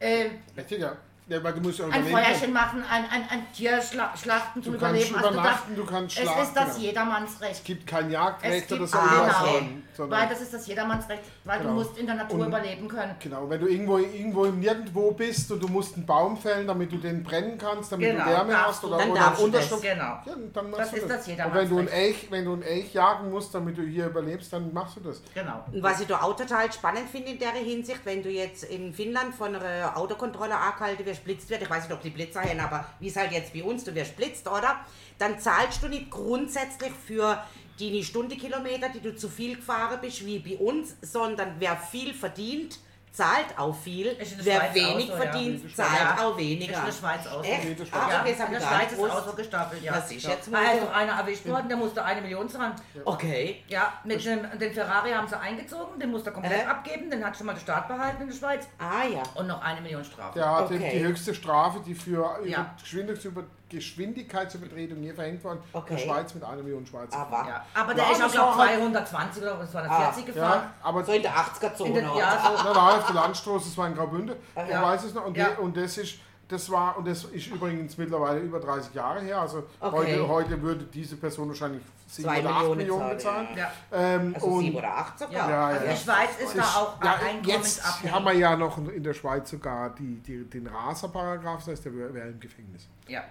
Äh, 0.00 0.30
Richtig, 0.56 0.80
ja. 0.80 0.96
ja. 1.28 1.42
Weil 1.42 1.52
du 1.54 1.60
musst 1.60 1.78
ja 1.78 1.88
ein. 1.88 2.04
Feuerchen 2.06 2.52
machen, 2.52 2.84
ein, 2.90 3.04
ein, 3.10 3.28
ein 3.28 3.52
Tier 3.52 3.80
schla 3.82 4.16
schlachten 4.16 4.62
zum 4.62 4.74
Du 4.74 4.78
kannst 4.78 5.00
Überleben. 5.00 5.16
Also 5.16 5.30
übernachten, 5.30 5.76
du 5.76 5.82
du 5.82 5.90
kannst 5.90 6.16
es 6.16 6.22
schlafen. 6.22 6.42
ist 6.42 6.56
das 6.56 6.74
genau. 6.74 6.86
Jedermannsrecht. 6.86 7.52
Es 7.52 7.64
gibt 7.64 7.86
kein 7.86 8.06
Es 8.06 8.12
Jagdrecht 8.12 8.68
gibt, 8.68 8.80
oder 8.80 8.86
so 8.88 8.98
irgendwas, 8.98 9.42
okay. 9.42 9.82
Sondern- 9.98 10.20
weil 10.20 10.28
das 10.28 10.40
ist 10.40 10.54
das 10.54 10.66
Jedermannsrecht, 10.66 11.22
weil 11.44 11.58
Genau. 11.58 11.70
du 11.70 11.74
musst 11.76 11.98
in 11.98 12.06
der 12.06 12.14
Natur 12.14 12.40
Und- 12.40 12.46
überleben 12.48 12.88
können. 12.88 13.14
Genau, 13.20 13.50
wenn 13.50 13.60
du 13.60 13.66
irgendwo, 13.66 13.98
irgendwo 13.98 14.44
im 14.46 14.60
Nirgendwo 14.60 15.10
bist 15.10 15.50
und 15.52 15.62
du 15.62 15.68
musst 15.68 15.94
einen 15.96 16.06
Baum 16.06 16.36
fällen, 16.38 16.66
damit 16.66 16.90
du 16.92 16.96
den 16.96 17.22
brennen 17.22 17.58
kannst, 17.58 17.92
damit 17.92 18.10
Genau, 18.12 18.24
du 18.24 18.30
Wärme 18.30 18.52
darfst 18.52 18.68
hast 18.68 18.82
du. 18.84 18.86
oder, 18.88 18.98
Dann 18.98 19.10
oder 19.10 19.20
darfst 19.20 19.42
du 19.42 19.48
das. 19.48 19.64
Unterschlupf. 19.64 19.82
Genau. 19.82 20.04
Ja, 20.04 20.22
dann 20.54 20.70
machst 20.70 20.80
Das 20.80 20.90
du 20.90 20.96
ist 20.96 21.10
das 21.10 21.26
Und 21.28 21.28
wenn 21.28 21.36
du, 21.36 21.42
einen 21.42 21.58
Jedermannsrecht. 21.68 21.92
Elch, 21.98 22.26
wenn 22.30 22.44
du 22.44 22.52
einen 22.54 22.62
Elch 22.62 22.94
jagen 22.94 23.30
musst, 23.30 23.54
damit 23.54 23.76
du 23.78 23.82
hier 23.82 24.06
überlebst, 24.06 24.52
dann 24.52 24.72
machst 24.72 24.96
du 24.96 25.00
das. 25.00 25.20
Genau. 25.34 25.64
Und 25.72 25.82
was 25.82 26.00
ich 26.00 26.06
da 26.06 26.22
auch 26.22 26.36
total 26.36 26.72
spannend 26.72 27.10
finde 27.10 27.30
in 27.32 27.38
der 27.38 27.50
Hinsicht, 27.52 28.00
wenn 28.04 28.22
du 28.22 28.30
jetzt 28.30 28.64
in 28.64 28.92
Finnland 28.94 29.34
von 29.34 29.54
einer 29.56 29.96
Autokontrolle 29.96 30.56
angehalten 30.56 31.04
wirst, 31.04 31.24
blitzt 31.24 31.50
wird, 31.50 31.62
ich 31.62 31.68
weiß 31.70 31.84
nicht, 31.84 31.92
ob 31.92 32.02
die 32.02 32.10
Blitzer 32.10 32.42
haben, 32.42 32.60
aber 32.60 32.84
wie 33.00 33.08
es 33.08 33.16
halt 33.16 33.32
jetzt 33.32 33.52
bei 33.52 33.62
uns, 33.64 33.84
du 33.84 33.94
wirst 33.94 34.16
blitzt, 34.16 34.46
oder? 34.48 34.76
Dann 35.18 35.38
zahlst 35.40 35.82
du 35.82 35.88
nicht 35.88 36.10
grundsätzlich 36.10 36.92
für 36.92 37.42
die 37.78 38.02
Stundenkilometer, 38.04 38.88
die 38.90 39.00
du 39.00 39.14
zu 39.16 39.28
viel 39.28 39.56
gefahren 39.56 39.98
bist, 40.00 40.24
wie 40.26 40.38
bei 40.38 40.56
uns, 40.56 40.96
sondern 41.02 41.54
wer 41.58 41.76
viel 41.76 42.12
verdient, 42.12 42.78
zahlt 43.10 43.58
auch 43.58 43.74
viel. 43.74 44.06
Ist 44.06 44.32
in 44.32 44.38
der 44.38 44.46
Wer 44.46 44.60
Schweiz 44.60 44.74
wenig 44.74 45.10
auch 45.10 45.16
so, 45.16 45.22
ja. 45.24 45.30
verdient, 45.30 45.62
Ja. 45.64 45.74
zahlt 45.74 46.20
auch 46.20 46.30
Ist 46.32 46.38
weniger. 46.38 46.78
in 46.78 46.84
der 46.84 46.92
Schweiz 46.92 47.26
auch 47.26 47.44
so. 47.44 47.50
Echt? 47.50 47.78
Der 47.80 47.86
Schweiz. 47.86 47.88
Ah, 48.00 48.10
Ja, 48.12 48.20
okay, 48.20 48.34
das 48.38 48.46
in 48.46 48.52
der 48.52 48.60
Schweiz 48.60 48.92
ist 48.92 49.00
auch 49.10 49.26
so 49.26 49.32
gestapelt, 49.32 49.82
ja. 49.82 49.92
Was 49.92 50.12
ist 50.12 50.22
ja. 50.22 50.30
jetzt 50.30 50.46
Da 50.46 50.50
mal 50.52 50.62
ist 50.74 50.80
so? 50.80 50.86
doch 50.86 50.94
einer 50.94 51.12
erwischt 51.14 51.46
worden, 51.46 51.68
der 51.68 51.76
musste 51.78 52.04
eine 52.04 52.20
Million 52.20 52.48
zahlen. 52.48 52.74
Okay. 53.04 53.64
Ja, 53.66 53.92
mit 54.04 54.24
dem, 54.24 54.58
den 54.60 54.72
Ferrari 54.72 55.10
haben 55.10 55.26
sie 55.26 55.38
eingezogen, 55.38 55.98
den 55.98 56.10
musste 56.10 56.30
er 56.30 56.34
komplett 56.34 56.62
Äh? 56.62 56.66
abgeben, 56.66 57.10
den 57.10 57.24
hat 57.24 57.36
schon 57.36 57.46
mal 57.46 57.54
der 57.54 57.60
Staat 57.60 57.88
behalten 57.88 58.22
in 58.22 58.28
der 58.28 58.36
Schweiz 58.36 58.68
Ah 58.78 59.04
ja. 59.12 59.22
und 59.34 59.46
noch 59.48 59.62
eine 59.62 59.80
Million 59.80 60.04
Strafe. 60.04 60.38
Der 60.38 60.50
hat 60.54 60.64
Okay. 60.66 60.90
die 60.94 61.00
höchste 61.04 61.34
Strafe, 61.34 61.80
die 61.84 61.94
für 61.94 62.38
Ja. 62.44 62.74
Geschwindigkeitsüber 62.80 63.44
Geschwindigkeitsübertretung 63.68 65.02
je 65.02 65.12
verhängt 65.12 65.42
worden, 65.44 65.58
in 65.72 65.78
Okay. 65.78 65.94
der 65.96 66.02
Schweiz 66.02 66.34
mit 66.34 66.44
einer 66.44 66.62
Million 66.62 66.86
Schweizer. 66.86 67.16
Aber 67.18 67.46
Ja, 67.48 67.64
aber 67.74 67.94
der 67.94 68.04
Ja, 68.04 68.10
ist 68.12 68.22
auch, 68.22 68.32
glaube 68.32 68.58
war 68.58 68.66
halt- 68.68 68.78
220 68.78 69.42
oder 69.42 69.58
was 69.58 69.74
war 69.74 69.82
das, 69.82 69.90
Ah, 69.90 70.12
40 70.12 70.26
gefahren. 70.26 70.62
Ja, 70.62 70.72
aber 70.82 71.04
so 71.04 71.12
in 71.12 71.22
der 71.22 71.30
In 71.32 71.36
80er-Zone. 71.36 71.92
den, 71.92 72.08
oder? 72.08 72.18
ja, 72.18 72.42
so, 72.56 72.64
Nein, 72.64 72.72
nein, 72.74 72.98
auf 72.98 73.06
der 73.06 73.14
Landstraße, 73.14 73.64
das 73.68 73.78
war 73.78 73.86
in 73.88 73.94
Graubünden, 73.94 74.36
ich 74.64 74.70
ja. 74.70 74.82
weiß 74.82 75.04
es 75.04 75.14
noch. 75.14 75.26
Und, 75.26 75.36
Ja. 75.36 75.48
die, 75.50 75.60
und 75.60 75.76
das 75.76 75.98
ist, 75.98 76.14
das 76.48 76.70
war, 76.70 76.96
und 76.96 77.06
das 77.06 77.24
ist 77.24 77.48
übrigens 77.48 77.98
mittlerweile 77.98 78.40
über 78.40 78.58
30 78.58 78.94
Jahre 78.94 79.20
her. 79.20 79.38
Also 79.40 79.64
Okay. 79.80 79.96
heute, 79.96 80.28
heute 80.28 80.62
würde 80.62 80.84
diese 80.84 81.16
Person 81.16 81.48
wahrscheinlich 81.48 81.82
7 82.06 82.26
Zwei 82.26 82.40
oder 82.40 82.48
8 82.50 82.58
Millionen 82.60 82.78
Millionen 82.78 83.18
zahlen, 83.20 83.48
bezahlen. 83.48 83.58
ja. 83.58 83.72
Ähm, 83.92 84.32
Also 84.34 84.46
und 84.46 84.60
sieben 84.60 84.76
oder 84.78 84.96
acht 84.96 85.18
sogar. 85.18 85.34
Ja, 85.34 85.50
Ja, 85.50 85.66
also 85.66 85.84
ja. 85.84 85.92
die 85.92 85.98
Schweiz 85.98 86.30
ist 86.42 86.56
da 86.56 86.62
auch 86.62 87.04
ja, 87.04 87.18
jetzt 87.42 87.82
haben 88.12 88.24
wir 88.24 88.32
ja 88.32 88.56
noch 88.56 88.78
in 88.78 89.02
der 89.04 89.12
Schweiz 89.12 89.50
sogar 89.50 89.90
die, 89.90 90.14
die, 90.22 90.48
den 90.48 90.66
Raser-Paragraph, 90.68 91.58
das 91.58 91.68
heißt, 91.68 91.84
der 91.84 91.94
wäre 91.94 92.14
wäre 92.14 92.28
im 92.28 92.40
Gefängnis. 92.40 92.88
Ja. 93.08 93.24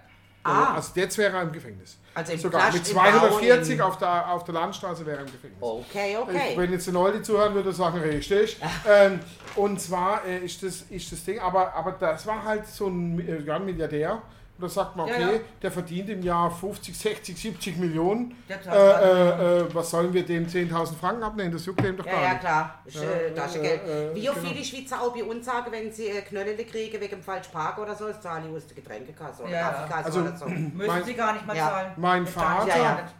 Ah. 0.48 0.76
Also 0.76 0.92
jetzt 0.96 1.18
wäre 1.18 1.36
er 1.36 1.44
im 1.44 1.52
Gefängnis. 1.52 1.98
Also 2.14 2.34
im 2.34 2.40
sogar 2.40 2.72
mit 2.72 2.78
im 2.78 2.84
240 2.84 3.78
Bau, 3.78 3.86
auf 3.86 3.98
der, 3.98 4.32
auf 4.32 4.44
der 4.44 4.54
Landstraße 4.54 5.06
wäre 5.06 5.18
er 5.18 5.26
im 5.26 5.32
Gefängnis. 5.32 5.60
Okay, 5.62 6.12
Ich, 6.14 6.18
okay. 6.18 6.54
wenn 6.56 6.72
jetzt 6.72 6.88
der 6.88 6.94
Leute 6.94 7.22
zuhören 7.22 7.54
würde, 7.54 7.72
sagen 7.72 8.00
richtig. 8.00 8.58
ähm, 8.90 9.20
und 9.56 9.80
zwar 9.80 10.26
äh, 10.26 10.40
ist, 10.40 10.64
das, 10.64 10.84
ist 10.90 11.12
das 11.12 11.24
Ding, 11.24 11.40
aber, 11.40 11.74
aber 11.74 11.92
das 11.92 12.26
war 12.26 12.44
halt 12.44 12.68
so 12.68 12.88
ein, 12.88 13.20
äh, 13.20 13.42
ja, 13.42 13.56
ein 13.56 13.66
Milliardär. 13.66 14.22
Und 14.60 14.64
da 14.64 14.70
sagt 14.70 14.96
man, 14.96 15.08
Ja, 15.08 15.14
okay, 15.14 15.36
ja. 15.36 15.40
der 15.62 15.72
verdient 15.72 16.10
im 16.10 16.24
Jahr 16.24 16.50
50, 16.50 16.98
60, 16.98 17.38
70 17.40 17.78
Millionen. 17.78 18.36
Äh, 18.50 18.54
äh, 18.54 19.60
äh, 19.60 19.66
was 19.76 19.92
sollen 19.92 20.12
wir 20.12 20.26
dem 20.26 20.48
10.000 20.48 20.96
Franken 20.96 21.22
abnehmen? 21.22 21.52
Das 21.52 21.64
juckt 21.68 21.84
dem 21.84 21.96
doch 21.96 22.06
Ja, 22.08 22.12
gar 22.14 22.22
ja, 22.24 22.30
nicht. 22.30 22.40
klar. 22.42 22.80
Ist, 22.86 22.96
äh, 22.96 23.28
Ja, 23.30 23.34
Taschengeld. 23.44 23.82
äh, 23.84 24.12
äh, 24.12 24.16
Wie 24.16 24.28
auch 24.30 24.34
genau. 24.34 24.48
viele 24.50 24.64
Schweizer 24.66 25.00
auch 25.00 25.14
bei 25.14 25.24
uns 25.24 25.46
sagen, 25.46 25.72
wenn 25.72 25.92
sie 25.92 26.08
äh, 26.08 26.22
Knöllele 26.22 26.66
kriegen 26.66 27.00
wegen 27.00 27.12
dem 27.18 27.22
falschen 27.22 27.52
Park 27.52 27.78
oder 27.78 27.94
so, 27.96 28.08
das 28.08 28.20
zahle 28.20 28.50
ich 28.50 28.56
aus 28.56 28.66
der 28.66 28.76
Getränkekasse 28.78 29.44
oder 29.44 29.52
Ja, 29.52 29.58
ja. 29.60 29.70
Kaffeekasse 29.70 30.06
Also, 30.06 30.20
oder 30.22 30.38
so. 30.38 30.46
Müssen 30.48 30.76
mein- 30.88 31.04
sie 31.04 31.14
gar 31.14 31.34
nicht 31.34 31.46
mal 31.46 31.56
Ja. 31.56 31.70
zahlen. 31.70 31.92
Mein 31.98 32.26
Das 32.26 32.34
zahlen 32.34 32.68
Vater- 32.70 32.82
ja 32.84 32.96
nicht. 33.04 33.14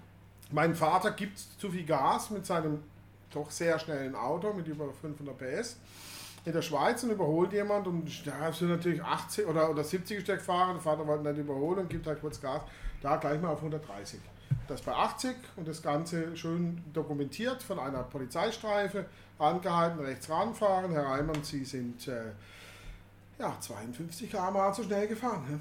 Mein 0.52 0.74
Vater 0.76 1.12
gibt 1.12 1.38
zu 1.38 1.70
viel 1.70 1.86
Gas 1.86 2.32
mit 2.32 2.48
seinem 2.48 2.82
doch 3.32 3.52
sehr 3.52 3.78
schnellen 3.78 4.16
Auto 4.16 4.54
mit 4.54 4.68
über 4.68 4.86
500 5.02 5.38
PS 5.38 5.78
in 6.48 6.54
der 6.54 6.62
Schweiz 6.62 7.04
und 7.04 7.10
überholt 7.10 7.52
jemand 7.52 7.88
und 7.88 8.26
da 8.26 8.54
sind 8.54 8.70
natürlich 8.70 9.04
80 9.04 9.48
oder, 9.48 9.70
oder 9.70 9.84
70 9.84 10.22
Stück 10.22 10.38
gefahren. 10.38 10.76
Der 10.76 10.82
Vater 10.82 11.06
wollte 11.06 11.28
nicht 11.28 11.40
überholen 11.40 11.80
und 11.80 11.90
gibt 11.90 12.08
halt 12.08 12.22
kurz 12.22 12.40
Gas. 12.40 12.62
Da 13.02 13.18
gleich 13.18 13.42
mal 13.42 13.50
auf 13.50 13.58
130. 13.58 14.22
Das 14.66 14.82
bei 14.82 14.94
80 14.94 15.36
und 15.58 15.68
das 15.68 15.82
Ganze 15.82 16.38
schön 16.38 16.82
dokumentiert 16.94 17.62
von 17.62 17.80
einer 17.80 18.04
Polizeistreife. 18.04 19.08
Angehalten, 19.38 20.00
rechts 20.00 20.30
ranfahren. 20.30 20.94
Herr 20.94 21.08
Reimann, 21.08 21.44
Sie 21.44 21.66
sind 21.66 22.08
äh, 22.08 22.32
ja, 23.40 23.60
52 23.60 24.32
km/h 24.32 24.72
zu 24.72 24.84
schnell 24.84 25.10
gefahren. 25.10 25.44
Ne? 25.50 25.60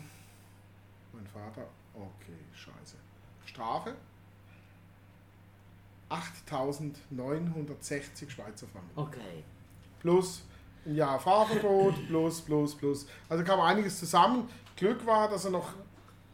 Mein 1.12 1.26
Vater, 1.26 1.66
okay, 1.95 2.38
scheiße. 2.55 2.95
Strafe 3.45 3.93
8.960 6.11 8.31
Schweizer 8.31 8.69
Franken. 8.69 8.90
Okay. 8.95 9.43
Plus 9.99 10.45
Jahr 10.87 11.19
Fahrverbot, 11.19 12.07
plus, 12.09 12.40
plus, 12.40 12.75
plus. 12.75 13.07
Also 13.28 13.45
kam 13.45 13.61
einiges 13.61 13.99
zusammen. 13.99 14.49
Glück 14.76 15.05
war, 15.07 15.28
dass 15.28 15.45
er 15.45 15.52
noch 15.52 15.69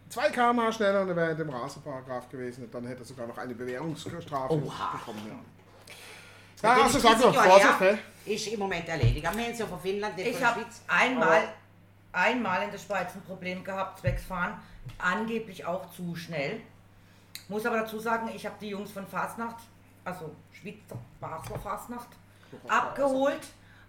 2 0.09 0.31
km 0.31 0.73
schneller 0.73 1.03
und 1.03 1.09
er 1.09 1.17
wäre 1.17 1.31
in 1.31 1.39
dem 1.39 1.51
Rasenparagraf 1.51 2.29
gewesen. 2.29 2.65
Und 2.65 2.75
dann 2.75 2.87
hätte 2.87 3.03
er 3.03 3.05
sogar 3.05 3.27
noch 3.27 3.39
eine 3.39 3.55
Bewährungsstrafe 3.55 4.55
Oha. 4.55 4.97
bekommen. 4.99 5.43
Ja, 6.63 6.77
ja 6.77 6.83
also 6.83 6.99
doch, 6.99 7.09
40 7.09 7.35
Jahre 7.35 7.49
Vorsicht, 7.49 7.81
her. 7.81 7.93
ne? 7.93 7.99
Ist 8.25 8.47
im 8.49 8.59
Moment 8.61 8.89
erledigt. 8.89 9.27
Am 9.27 9.39
Ende 9.39 9.59
ja 9.59 9.67
von 9.67 9.81
Finnland, 9.81 10.19
Ich 10.19 10.45
habe 10.45 10.65
einmal, 10.87 11.49
einmal 12.13 12.63
in 12.65 12.71
der 12.71 12.79
Schweiz 12.79 13.15
ein 13.15 13.23
Problem 13.23 13.65
gehabt, 13.65 14.01
zwecks 14.01 14.25
Fahren, 14.25 14.61
angeblich 14.99 15.65
auch 15.65 15.91
zu 15.91 16.15
schnell. 16.15 16.61
Muss 17.49 17.67
aber 17.67 17.79
dazu 17.79 17.99
sagen, 17.99 18.31
ich 18.35 18.45
habe 18.45 18.57
die 18.61 18.69
Jungs 18.69 18.93
von 18.93 19.07
Fastnacht, 19.07 19.57
also 20.05 20.31
Schweizer 20.53 20.99
Basler 21.21 21.59
Fastnacht, 21.59 22.09
abgeholt. 22.69 23.41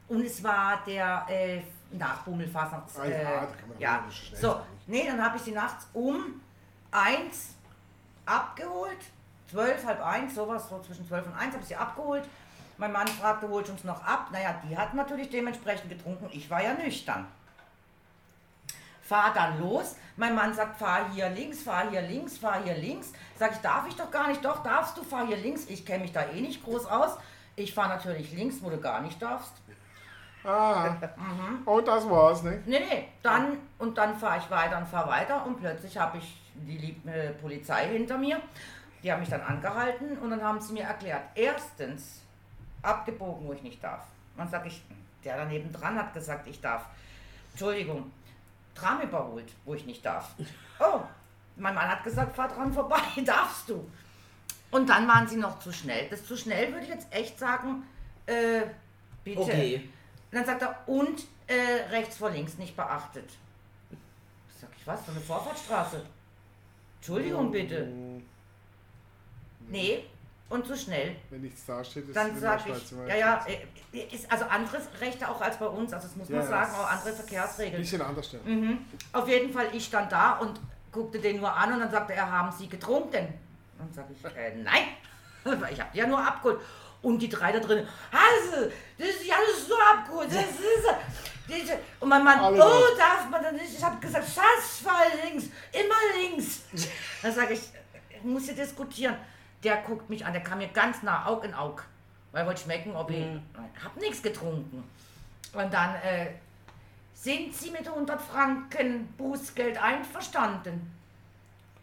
Und 0.07 0.22
es 0.25 0.43
war 0.43 0.83
der 0.86 1.25
äh, 1.29 1.62
Nachbummel 1.91 2.48
Fastnachts. 2.48 2.98
Ah 3.00 3.05
ja, 3.05 3.15
äh, 3.15 3.24
da 3.24 3.31
kann 3.45 3.69
man 3.69 3.79
ja. 3.79 3.98
doch 4.00 4.05
nicht 4.07 4.38
So, 4.38 4.50
sein. 4.53 4.62
nee, 4.88 5.05
dann 5.07 5.24
habe 5.24 5.38
ich 5.38 5.43
sie 5.43 5.51
nachts 5.51 5.88
um 5.93 6.41
eins 6.91 7.55
abgeholt. 8.25 8.98
Zwölf, 9.50 9.86
halb 9.86 10.03
eins, 10.03 10.36
sowas, 10.36 10.67
so 10.69 10.79
zwischen 10.81 11.07
zwölf 11.07 11.25
und 11.27 11.33
eins 11.33 11.53
habe 11.53 11.62
ich 11.62 11.67
sie 11.69 11.75
abgeholt. 11.75 12.24
Mein 12.77 12.91
Mann 12.91 13.07
fragte, 13.07 13.48
holt 13.48 13.69
uns 13.69 13.83
noch 13.83 14.03
ab. 14.03 14.29
Naja, 14.31 14.60
die 14.67 14.75
hat 14.75 14.93
natürlich 14.95 15.29
dementsprechend 15.29 15.89
getrunken. 15.89 16.27
Ich 16.31 16.50
war 16.50 16.63
ja 16.63 16.74
nüchtern. 16.74 17.27
Fahr 19.01 19.31
dann 19.33 19.60
los. 19.60 19.95
Mein 20.15 20.33
Mann 20.33 20.53
sagt, 20.53 20.77
fahr 20.79 21.12
hier 21.13 21.29
links, 21.29 21.62
fahr 21.62 21.89
hier 21.89 22.01
links, 22.01 22.38
fahr 22.38 22.63
hier 22.63 22.75
links. 22.75 23.12
Sag 23.38 23.51
ich, 23.51 23.57
darf 23.60 23.88
ich 23.88 23.95
doch 23.95 24.10
gar 24.10 24.27
nicht. 24.27 24.43
Doch, 24.43 24.63
darfst 24.63 24.98
du, 24.98 25.03
fahr 25.03 25.27
hier 25.27 25.38
links. 25.38 25.65
Ich 25.67 25.86
kenne 25.86 26.03
mich 26.03 26.13
da 26.13 26.25
eh 26.25 26.41
nicht 26.41 26.63
groß 26.63 26.86
aus. 26.88 27.17
Ich 27.55 27.74
fahre 27.74 27.89
natürlich 27.89 28.31
links, 28.31 28.55
wo 28.62 28.69
du 28.69 28.79
gar 28.79 29.01
nicht 29.01 29.22
darfst. 29.22 29.53
Ah, 30.46 30.98
Mhm. 31.18 31.66
und 31.66 31.88
das 31.88 32.10
war's, 32.10 32.44
ne? 32.44 32.62
Nee, 32.66 32.80
nee, 32.80 33.08
dann 33.22 33.58
und 33.80 33.98
dann 33.98 34.16
fahre 34.18 34.40
ich 34.40 34.50
weiter 34.52 34.78
und 34.78 34.88
fahre 34.88 35.10
weiter 35.10 35.46
und 35.46 35.58
plötzlich 35.60 35.98
habe 35.98 36.18
ich 36.18 36.42
die 36.56 36.78
liebe 36.78 37.10
äh, 37.12 37.32
Polizei 37.32 37.88
hinter 37.88 38.18
mir. 38.18 38.40
Die 39.02 39.12
haben 39.12 39.20
mich 39.22 39.30
dann 39.30 39.42
angehalten 39.42 40.18
und 40.20 40.30
dann 40.32 40.42
haben 40.44 40.60
sie 40.62 40.74
mir 40.74 40.84
erklärt, 40.84 41.22
erstens 41.36 42.22
abgebogen, 42.82 43.48
wo 43.48 43.54
ich 43.54 43.62
nicht 43.64 43.84
darf. 43.84 44.04
Dann 44.38 44.50
sage 44.50 44.68
ich, 44.68 44.82
der 45.24 45.38
daneben 45.38 45.72
dran 45.72 45.98
hat 45.98 46.14
gesagt, 46.14 46.48
ich 46.48 46.60
darf. 46.62 46.86
Entschuldigung, 47.52 48.12
Tram 48.76 49.02
überholt, 49.02 49.52
wo 49.66 49.76
ich 49.76 49.86
nicht 49.86 50.04
darf. 50.04 50.32
Oh, 50.80 51.02
mein 51.58 51.76
Mann 51.76 51.88
hat 51.88 52.04
gesagt, 52.04 52.36
fahr 52.36 52.48
dran 52.48 52.74
vorbei, 52.74 52.98
darfst 53.26 53.70
du. 53.70 53.88
Und 54.72 54.90
dann 54.90 55.08
waren 55.08 55.28
sie 55.28 55.38
noch 55.38 55.60
zu 55.60 55.72
schnell. 55.72 56.10
Das 56.10 56.26
zu 56.26 56.36
schnell 56.36 56.72
würde 56.72 56.84
ich 56.86 56.90
jetzt 56.90 57.08
echt 57.14 57.38
sagen, 57.38 57.84
äh, 58.26 58.62
bitte. 59.24 59.42
Okay. 59.42 59.90
Und 60.34 60.40
dann 60.40 60.46
sagt 60.48 60.63
er, 60.63 60.75
und 60.88 61.25
äh, 61.46 61.92
rechts 61.92 62.18
vor 62.18 62.32
links 62.32 62.58
nicht 62.58 62.75
beachtet. 62.75 63.30
Sag 64.60 64.72
ich, 64.75 64.88
was, 64.88 65.04
für 65.04 65.12
eine 65.12 65.20
Vorfahrtsstraße? 65.20 66.02
Entschuldigung 66.96 67.52
bitte. 67.52 67.88
Nee, 69.70 70.06
und 70.50 70.66
zu 70.66 70.75
schnell. 70.75 71.18
Wenn 71.30 71.42
nichts 71.42 71.63
da 71.68 71.84
steht, 71.84 72.08
ist 72.08 72.16
Dann 72.16 72.36
sag 72.40 72.68
ich, 72.68 72.92
ja, 73.08 73.16
ja, 73.16 73.46
etwas. 73.46 73.48
äh, 73.94 74.16
ist 74.16 74.32
also 74.32 74.46
anderes 74.46 74.88
Rechte 75.00 75.30
auch 75.30 75.40
als 75.40 75.58
bei 75.58 75.68
uns, 75.68 75.94
also 75.94 76.08
das 76.08 76.16
muss 76.16 76.30
Ja, 76.30 76.38
man 76.38 76.48
sagen, 76.48 76.74
auch 76.78 76.90
andere 76.90 77.10
Ein 77.10 77.16
Verkehrsregeln. 77.16 77.82
bisschen 77.84 78.02
anders, 78.02 78.32
ja. 78.32 78.40
Mhm. 78.44 78.80
Auf 79.12 79.28
jeden 79.28 79.54
Fall, 79.54 79.68
ich 79.72 79.86
stand 79.86 80.12
da 80.12 80.40
und 80.40 80.60
guckte 80.92 81.20
den 81.20 81.38
nur 81.42 81.54
an 81.56 81.74
und 81.74 81.80
dann 81.80 81.92
sagte 81.92 82.13
er, 82.13 82.32
haben 82.32 82.52
Sie 82.52 82.68
getrunken? 82.68 83.32
Dann 83.78 83.94
sage 83.94 84.13
ich, 84.13 84.25
äh, 84.36 84.56
nein, 84.56 84.88
ich 85.72 85.80
habe 85.80 85.92
die 85.94 86.00
ja 86.00 86.08
nur 86.08 86.18
abgeholt. 86.25 86.60
Und 87.03 87.19
die 87.19 87.29
drei 87.29 87.51
da 87.51 87.60
drin, 87.60 87.86
also, 88.12 88.72
das 88.98 89.07
ist 89.10 89.25
ja 89.25 89.36
alles 89.36 89.67
so 89.67 89.75
abgeholt, 89.75 90.29
das 90.29 90.45
ist... 90.45 90.86
das- 91.48 91.77
Und 92.00 92.10
mein 92.10 92.24
Mann, 92.24 92.39
Alle 92.39 92.65
oh, 92.65 92.98
darf 92.98 93.29
man 93.29 93.43
das 93.43 93.51
nicht? 93.51 93.77
Ich 93.77 93.83
habe 93.83 94.00
gesagt, 94.00 94.25
Schatz, 94.25 94.79
fahr 94.83 95.03
links, 95.24 95.45
immer 95.72 96.17
links. 96.17 96.62
Dann 97.22 97.33
sage 97.33 97.53
ich, 97.53 97.62
ich 98.10 98.24
muss 98.24 98.45
hier 98.45 98.55
diskutieren. 98.55 99.17
Der 99.63 99.77
guckt 99.77 100.10
mich 100.10 100.25
an, 100.25 100.33
der 100.33 100.41
kam 100.41 100.57
mir 100.57 100.69
ganz 100.69 101.03
nah, 101.03 101.25
Aug 101.27 101.43
in 101.43 101.53
Aug. 101.53 101.83
Weil 102.31 102.43
er 102.43 102.48
wollte 102.48 102.62
schmecken, 102.63 102.95
ob 102.95 103.12
ich... 103.12 103.17
Ich 103.17 103.83
habe 103.83 104.00
nichts 104.00 104.24
getrunken. 104.24 104.83
Und 105.53 105.74
dann, 105.74 105.95
äh, 105.95 106.31
sind 107.13 107.53
Sie 107.55 107.69
mit 107.72 107.88
100 107.88 108.19
Franken 108.22 109.07
Bußgeld 109.17 109.81
einverstanden? 109.81 110.91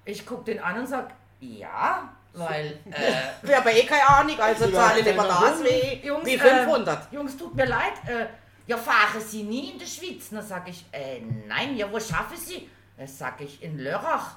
Ich 0.04 0.26
gucke 0.26 0.44
den 0.44 0.60
an 0.60 0.80
und 0.80 0.86
sag, 0.86 1.12
ja, 1.40 2.08
weil, 2.32 2.66
äh, 2.90 3.46
Wir 3.46 3.56
haben 3.56 3.68
eh 3.68 3.84
keine 3.84 4.08
Ahnung, 4.08 4.38
also 4.40 4.70
zahle 4.70 5.00
lieber 5.00 5.24
das 5.24 5.62
wie, 5.64 6.06
Jungs, 6.06 6.26
wie 6.26 6.38
500. 6.38 6.98
Äh, 7.12 7.14
Jungs, 7.14 7.36
tut 7.36 7.54
mir 7.54 7.66
leid, 7.66 7.94
äh, 8.06 8.26
ja, 8.66 8.76
fahren 8.76 9.20
Sie 9.20 9.42
nie 9.42 9.72
in 9.72 9.78
die 9.78 9.86
Schweiz? 9.86 10.30
Dann 10.30 10.42
sag 10.46 10.68
ich, 10.68 10.84
äh, 10.92 11.20
nein, 11.48 11.76
ja, 11.76 11.90
wo 11.90 11.98
schaffen 11.98 12.36
Sie? 12.36 12.70
Dann 12.96 13.08
sag 13.08 13.40
ich, 13.40 13.62
in 13.62 13.78
Lörrach. 13.78 14.36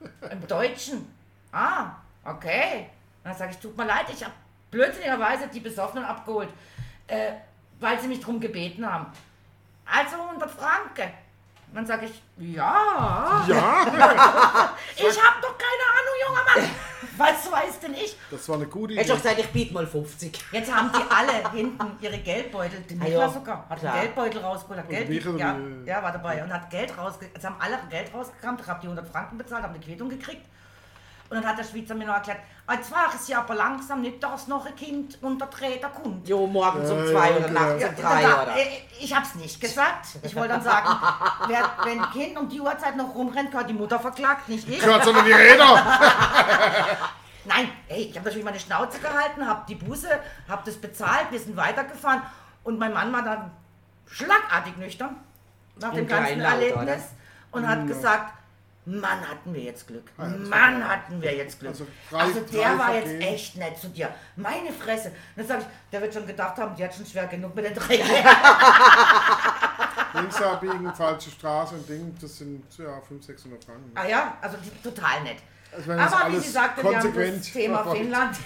Im 0.30 0.46
Deutschen. 0.46 1.12
Ah, 1.52 1.92
okay. 2.24 2.90
Dann 3.24 3.34
sag 3.34 3.50
ich, 3.50 3.58
tut 3.58 3.76
mir 3.76 3.86
leid, 3.86 4.06
ich 4.12 4.22
habe 4.22 4.34
blödsinnigerweise 4.70 5.48
die 5.48 5.60
Besoffenen 5.60 6.04
abgeholt, 6.04 6.48
äh, 7.06 7.32
weil 7.78 7.98
sie 8.00 8.08
mich 8.08 8.20
drum 8.20 8.40
gebeten 8.40 8.90
haben. 8.90 9.06
Also 9.84 10.16
100 10.16 10.50
Franken. 10.50 11.10
Dann 11.72 11.86
sag 11.86 12.02
ich, 12.02 12.22
ja. 12.38 13.44
Ja, 13.46 13.86
Ich 14.96 15.22
hab 15.22 15.40
doch 15.40 15.56
keine 15.56 15.86
Ahnung, 15.96 16.16
junger 16.26 16.44
Mann. 16.44 16.70
Was 17.20 17.52
weiß 17.52 17.80
denn 17.80 17.94
ich? 17.94 18.16
das 18.30 18.48
war 18.48 18.56
eine 18.56 18.66
gute 18.66 18.94
Hätte 18.94 19.02
ich 19.02 19.06
Idee. 19.08 19.16
doch 19.16 19.22
gesagt, 19.22 19.40
ich 19.40 19.48
biete 19.48 19.74
mal 19.74 19.86
50. 19.86 20.38
Jetzt 20.52 20.74
haben 20.74 20.90
die 20.92 21.14
alle 21.14 21.50
hinten 21.52 21.86
ihre 22.00 22.18
Geldbeutel. 22.18 22.80
Den 22.80 23.00
Ah, 23.00 23.04
Niklas 23.04 23.20
ja, 23.34 23.40
sogar 23.40 23.68
hat 23.68 23.78
klar. 23.78 23.92
einen 23.92 24.02
Geldbeutel 24.02 24.40
rausgeholt. 24.42 24.78
Hat 24.80 24.88
Geld, 24.88 25.08
Michael, 25.08 25.38
ja, 25.38 25.58
ja, 25.86 26.02
war 26.02 26.12
dabei. 26.12 26.42
Und 26.42 26.52
hat 26.52 26.70
Geld 26.70 26.96
rausgekramt. 26.96 27.34
Jetzt 27.36 27.44
haben 27.46 27.56
alle 27.60 27.78
Geld 27.90 28.12
rausgekramt. 28.14 28.60
Ich 28.62 28.66
habe 28.66 28.80
die 28.80 28.86
100 28.86 29.08
Franken 29.08 29.38
bezahlt, 29.38 29.62
habe 29.62 29.74
eine 29.74 29.82
Quittung 29.84 30.08
gekriegt. 30.08 30.46
Und 31.30 31.36
dann 31.36 31.46
hat 31.46 31.58
der 31.58 31.62
Schweizer 31.64 31.94
mir 31.94 32.06
noch 32.06 32.14
erklärt, 32.14 32.40
jetzt 32.72 32.90
fahren 32.92 33.16
Sie 33.18 33.32
aber 33.36 33.54
langsam 33.54 34.00
nicht, 34.00 34.20
dass 34.20 34.48
noch 34.48 34.66
ein 34.66 34.74
Kind 34.74 35.16
unter 35.22 35.48
Träder 35.48 35.88
kommt. 35.88 36.28
Jo, 36.28 36.44
morgens 36.48 36.90
um 36.90 36.98
Ja, 36.98 37.12
zwei 37.12 37.30
ja, 37.30 37.36
oder 37.36 37.46
genau. 37.48 37.60
nachts 37.60 37.82
Ja, 37.82 37.88
um 37.88 37.94
drei, 37.96 38.24
oder? 38.42 38.56
äh, 38.56 38.66
Ich 38.98 39.14
hab's 39.14 39.34
nicht 39.36 39.60
gesagt. 39.60 40.06
Ich 40.22 40.34
wollte 40.34 40.48
dann 40.54 40.62
sagen, 40.62 40.88
wer, 41.46 41.70
wenn 41.84 42.00
ein 42.00 42.10
Kind 42.10 42.36
um 42.36 42.48
die 42.48 42.60
Uhrzeit 42.60 42.96
noch 42.96 43.14
rumrennt, 43.14 43.52
gehört 43.52 43.70
die 43.70 43.74
Mutter 43.74 44.00
verklagt, 44.00 44.48
nicht 44.48 44.68
ich. 44.68 44.80
Gehört 44.80 45.04
sondern 45.04 45.24
die 45.24 45.32
Räder. 45.32 45.86
Nein, 47.44 47.70
ey, 47.88 48.02
ich 48.10 48.16
habe 48.16 48.24
natürlich 48.26 48.44
meine 48.44 48.58
Schnauze 48.60 48.98
gehalten, 48.98 49.46
habe 49.46 49.62
die 49.68 49.76
Buße, 49.76 50.08
habe 50.48 50.62
das 50.64 50.76
bezahlt, 50.76 51.26
wir 51.30 51.38
sind 51.40 51.56
weitergefahren 51.56 52.22
und 52.64 52.78
mein 52.78 52.92
Mann 52.92 53.12
war 53.12 53.22
dann 53.22 53.50
schlagartig 54.06 54.76
nüchtern 54.76 55.16
nach 55.80 55.92
dem 55.94 56.06
ganzen 56.06 56.40
Erlebnis 56.40 57.02
und 57.52 57.66
hat 57.66 57.86
gesagt, 57.86 58.32
Mann, 58.86 59.20
hatten 59.28 59.52
wir 59.54 59.60
jetzt 59.62 59.86
Glück. 59.86 60.06
das 60.16 60.26
war 60.26 60.36
Mann, 60.38 60.88
hatten 60.88 61.20
wir 61.22 61.34
jetzt 61.36 61.60
Glück. 61.60 61.72
Also 61.72 61.86
Also, 62.10 62.40
drei- 62.40 62.50
der 62.58 62.68
drei 62.70 62.78
war 62.78 62.94
jetzt 62.94 63.08
Vergehen. 63.08 63.34
echt 63.34 63.56
nett 63.56 63.78
zu 63.78 63.88
dir. 63.88 64.08
Meine 64.36 64.72
Fresse. 64.72 65.12
Dann 65.36 65.46
sag 65.46 65.60
ich, 65.60 65.66
der 65.92 66.00
wird 66.00 66.14
schon 66.14 66.26
gedacht 66.26 66.56
haben, 66.56 66.74
die 66.74 66.82
hat 66.84 66.94
schon 66.94 67.04
schwer 67.06 67.26
genug 67.26 67.54
mit 67.54 67.66
den 67.66 67.74
drei 67.74 67.96
Links 70.14 70.42
abbiegen, 70.42 70.92
falsche 70.94 71.30
Straße 71.30 71.74
und 71.74 71.88
Ding, 71.88 72.14
das 72.20 72.38
sind 72.38 72.64
ja 72.78 72.94
500, 73.00 73.24
600 73.24 73.64
Franken. 73.64 73.92
Ah 73.94 74.06
ja, 74.06 74.36
also 74.40 74.56
total 74.82 75.22
nett. 75.22 75.36
Also 75.72 75.92
Aber 75.92 76.32
wie 76.32 76.38
sie 76.40 76.50
sagte, 76.50 76.82
wir 76.82 76.98
haben 76.98 77.14
das 77.14 77.42
Thema. 77.52 77.84
Finnland. 77.92 78.36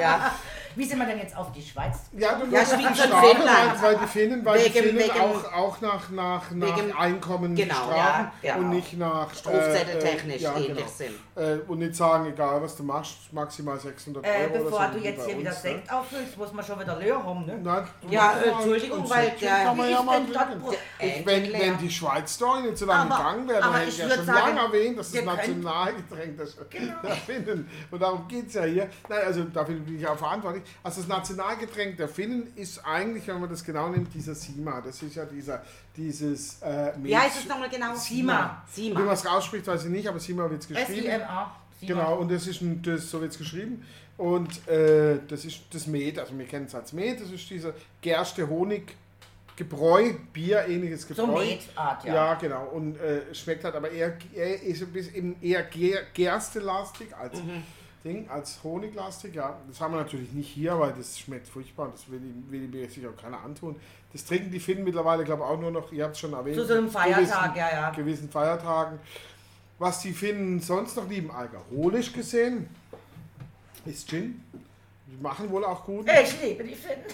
Ja. 0.00 0.30
Wie 0.78 0.84
sind 0.84 0.98
wir 1.00 1.06
denn 1.06 1.18
jetzt 1.18 1.36
auf 1.36 1.50
die 1.50 1.60
Schweiz? 1.60 1.96
Ja, 2.12 2.36
du 2.38 2.46
Ja, 2.54 2.60
die 2.60 2.66
Strafe, 2.94 3.26
Finnland. 3.26 3.82
Weil, 3.82 3.82
weil 3.82 3.98
die 3.98 4.06
Finnen, 4.06 4.44
weil 4.44 4.58
die 4.60 4.64
Wegen- 4.74 4.84
Finnen 4.86 4.98
wegen- 4.98 5.10
auch, 5.20 5.52
auch 5.52 5.80
nach, 5.80 6.08
nach, 6.10 6.50
nach 6.52 6.76
Wegen- 6.78 6.92
Einkommen 6.96 7.56
Genau, 7.56 7.74
strafen 7.74 8.30
ja, 8.42 8.48
ja. 8.50 8.54
und 8.56 8.70
nicht 8.70 8.96
nach 8.96 9.34
Strafzetteltechnisch 9.34 10.40
ja, 10.42 10.54
ähnlich 10.56 10.68
genau. 10.76 10.86
sind. 10.86 11.14
Äh, 11.34 11.58
und 11.66 11.80
nicht 11.80 11.96
sagen, 11.96 12.26
egal 12.26 12.62
was 12.62 12.76
du 12.76 12.84
machst, 12.84 13.32
maximal 13.32 13.76
600 13.80 14.24
Äh, 14.24 14.28
Euro. 14.28 14.64
bevor 14.64 14.78
oder 14.78 14.92
so, 14.92 14.98
du 14.98 15.04
jetzt 15.04 15.26
hier 15.26 15.38
wieder 15.38 15.50
uns, 15.50 15.64
ne? 15.64 15.70
Sekt 15.70 15.92
auffüllst, 15.92 16.38
muss 16.38 16.52
man 16.52 16.64
schon 16.64 16.80
wieder 16.80 16.96
leer 16.96 17.24
haben, 17.24 17.44
ne? 17.44 17.58
Nein, 17.60 17.88
Ja, 18.08 18.34
äh, 18.38 18.48
Entschuldigung, 18.50 19.10
weil 19.10 19.30
der- 19.40 19.48
ja 19.48 19.74
das 19.74 20.54
Ich, 21.00 21.26
wenn, 21.26 21.52
wenn 21.52 21.78
die 21.78 21.90
Schweiz 21.90 22.38
da 22.38 22.60
nicht 22.60 22.78
so 22.78 22.86
lange 22.86 23.10
gegangen 23.10 23.48
wäre, 23.48 23.60
dann 23.60 23.74
hätte 23.74 23.88
ich 23.88 23.98
ja 23.98 24.10
schon 24.10 24.24
sagen, 24.24 24.38
lange 24.56 24.60
erwähnt, 24.60 24.98
dass 24.98 25.10
das 25.10 25.24
Nationalgetränk 25.24 26.38
Genau. 26.70 26.92
der 27.02 27.10
Finnen. 27.16 27.68
Und 27.90 28.00
darum 28.00 28.28
geht 28.28 28.46
es 28.48 28.54
ja 28.54 28.62
hier. 28.64 28.88
Nein, 29.08 29.18
also 29.26 29.42
dafür 29.44 29.74
bin 29.76 29.98
ich 29.98 30.06
auch 30.06 30.16
verantwortlich. 30.16 30.62
Also 30.82 31.00
das 31.00 31.08
Nationalgetränk 31.08 31.96
der 31.96 32.08
Finnen 32.08 32.52
ist 32.56 32.84
eigentlich, 32.84 33.26
wenn 33.28 33.40
man 33.40 33.50
das 33.50 33.64
genau 33.64 33.88
nimmt, 33.88 34.12
dieser 34.14 34.34
Sima. 34.34 34.80
Das 34.80 35.02
ist 35.02 35.14
ja 35.16 35.24
dieser, 35.24 35.62
dieses 35.96 36.60
äh, 36.62 36.96
Milch. 36.96 37.12
Wie 37.12 37.16
heißt 37.16 37.40
es 37.40 37.48
nochmal 37.48 37.68
genau? 37.68 37.94
Sima. 37.94 38.62
Wie 38.74 38.90
man 38.90 39.02
Sima. 39.02 39.12
es 39.12 39.26
ausspricht, 39.26 39.66
weiß 39.66 39.84
ich 39.84 39.90
nicht, 39.90 40.08
aber 40.08 40.18
Sima 40.20 40.48
wird 40.50 40.62
es 40.62 40.68
geschrieben. 40.68 41.06
S-I-M-A. 41.06 41.56
Genau, 41.80 42.16
und 42.16 42.30
das 42.30 42.46
ist 42.46 42.60
ein, 42.60 42.82
das, 42.82 43.10
so 43.10 43.20
wird 43.20 43.32
es 43.32 43.38
geschrieben. 43.38 43.84
Und 44.16 44.66
äh, 44.66 45.20
das 45.28 45.44
ist 45.44 45.60
das 45.70 45.86
Met, 45.86 46.18
also 46.18 46.36
wir 46.36 46.46
kennen 46.46 46.66
es 46.66 46.74
als 46.74 46.92
Met, 46.92 47.20
das 47.20 47.30
ist 47.30 47.48
dieser 47.48 47.72
Gerste, 48.00 48.48
Honig, 48.48 48.96
Gebräu, 49.54 50.12
Bier, 50.32 50.66
ähnliches 50.66 51.06
Gebräu. 51.06 51.26
So 51.26 51.32
Metart, 51.32 52.04
ja. 52.04 52.14
Ja, 52.14 52.34
genau. 52.34 52.64
Und 52.66 52.96
äh, 53.00 53.32
schmeckt 53.32 53.64
halt 53.64 53.74
aber 53.74 53.90
eher, 53.90 54.16
eher 54.34 54.62
ist 54.62 54.82
ein 54.82 54.92
bisschen 54.92 55.14
eben 55.14 55.36
eher 55.40 55.62
ger, 55.64 56.02
gerstelastig 56.14 57.14
als 57.16 57.42
Mhm. 57.42 57.62
Ding, 58.04 58.28
als 58.30 58.58
Honiglastig, 58.62 59.34
ja. 59.34 59.56
Das 59.68 59.80
haben 59.80 59.92
wir 59.94 59.98
natürlich 59.98 60.32
nicht 60.32 60.48
hier, 60.48 60.78
weil 60.78 60.92
das 60.92 61.18
schmeckt 61.18 61.48
furchtbar 61.48 61.86
und 61.86 61.94
das 61.94 62.08
will, 62.10 62.20
ich- 62.24 62.50
will 62.52 62.68
mir 62.68 62.88
sicher 62.88 63.10
auch 63.10 63.20
keiner 63.20 63.40
antun. 63.40 63.76
Das 64.12 64.24
trinken 64.24 64.50
die 64.50 64.60
Finnen 64.60 64.84
mittlerweile, 64.84 65.24
glaube 65.24 65.42
ich, 65.42 65.48
auch 65.48 65.60
nur 65.60 65.70
noch, 65.70 65.92
ihr 65.92 66.04
habt 66.04 66.14
es 66.14 66.20
schon 66.20 66.32
erwähnt. 66.32 66.56
Zu 66.56 66.64
so 66.66 66.74
einem 66.74 66.90
Feiertag, 66.90 67.18
gewissen- 67.18 67.56
ja, 67.56 67.70
ja. 67.72 67.90
gewissen 67.90 68.30
Feiertagen. 68.30 68.98
Was 69.78 70.00
die 70.00 70.12
Finnen 70.12 70.60
sonst 70.60 70.96
noch 70.96 71.08
lieben, 71.08 71.30
alkoholisch 71.30 72.12
gesehen, 72.12 72.68
ist 73.84 74.08
Gin. 74.08 74.42
Die 75.06 75.22
machen 75.22 75.50
wohl 75.50 75.64
auch 75.64 75.84
gut. 75.84 76.06
Ich 76.22 76.42
liebe 76.42 76.64
die 76.64 76.74
Finnen. 76.74 77.04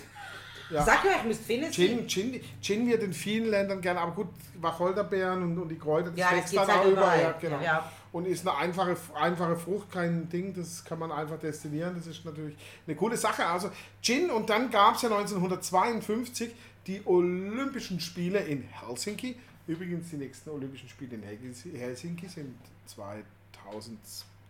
Ja. 0.70 0.84
Sag 0.84 1.04
euch, 1.04 1.24
müsst 1.24 1.44
finden. 1.44 1.70
Gin, 1.70 2.08
Gin, 2.08 2.40
Gin 2.60 2.86
wird 2.86 3.02
in 3.02 3.12
vielen 3.12 3.50
Ländern 3.50 3.80
gerne, 3.80 4.00
aber 4.00 4.12
gut, 4.12 4.28
Wacholderbeeren 4.60 5.42
und, 5.42 5.58
und 5.58 5.68
die 5.68 5.78
Kräuter, 5.78 6.10
das 6.10 6.18
Ja, 6.18 6.32
wächst 6.32 6.56
dann 6.56 6.66
halt 6.66 6.80
auch 6.80 6.86
überall. 6.86 7.20
Ja, 7.20 7.32
genau. 7.32 7.60
Ja. 7.60 7.90
Und 8.12 8.26
ist 8.26 8.46
eine 8.46 8.56
einfache, 8.56 8.96
einfache 9.14 9.56
Frucht, 9.56 9.90
kein 9.90 10.28
Ding, 10.28 10.54
das 10.54 10.84
kann 10.84 10.98
man 10.98 11.10
einfach 11.10 11.38
destillieren, 11.38 11.96
das 11.96 12.06
ist 12.06 12.24
natürlich 12.24 12.56
eine 12.86 12.96
coole 12.96 13.16
Sache. 13.16 13.44
Also 13.44 13.70
Gin 14.00 14.30
und 14.30 14.48
dann 14.50 14.70
gab 14.70 14.96
es 14.96 15.02
ja 15.02 15.08
1952 15.08 16.54
die 16.86 17.02
Olympischen 17.04 18.00
Spiele 18.00 18.40
in 18.40 18.62
Helsinki. 18.62 19.36
Übrigens, 19.66 20.10
die 20.10 20.16
nächsten 20.16 20.50
Olympischen 20.50 20.88
Spiele 20.88 21.16
in 21.16 21.22
Helsinki 21.22 22.28
sind 22.28 22.54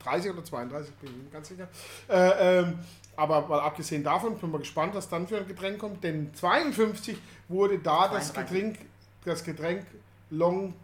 2030 0.04 0.30
oder 0.32 0.44
32, 0.44 0.94
bin 0.96 1.11
ich 1.11 1.25
mir 1.25 1.30
ganz 1.30 1.49
sicher. 1.49 1.68
Äh, 2.08 2.58
ähm, 2.61 2.78
aber 3.16 3.42
mal 3.46 3.61
abgesehen 3.61 4.02
davon, 4.04 4.37
bin 4.37 4.50
mal 4.50 4.58
gespannt, 4.58 4.94
was 4.94 5.08
dann 5.08 5.26
für 5.26 5.38
ein 5.38 5.46
Getränk 5.46 5.78
kommt. 5.78 6.02
Denn 6.04 6.32
52 6.34 7.16
wurde 7.49 7.78
da 7.78 8.08
das 8.08 8.32
32. 8.32 8.34
Getränk, 8.34 8.78
das 9.25 9.44
Getränk 9.44 9.87
Long 10.30 10.75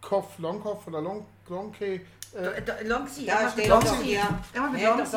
Koff, 0.00 0.38
Longkoff 0.38 0.86
oder 0.86 1.00
Long, 1.00 1.26
Longke, 1.48 2.00
äh, 2.34 2.84
Longsi, 2.84 3.26
Da 3.26 3.50
steht 3.50 3.68
Longsi. 3.68 4.12
Ja, 4.14 4.40
Longsi. 4.54 5.16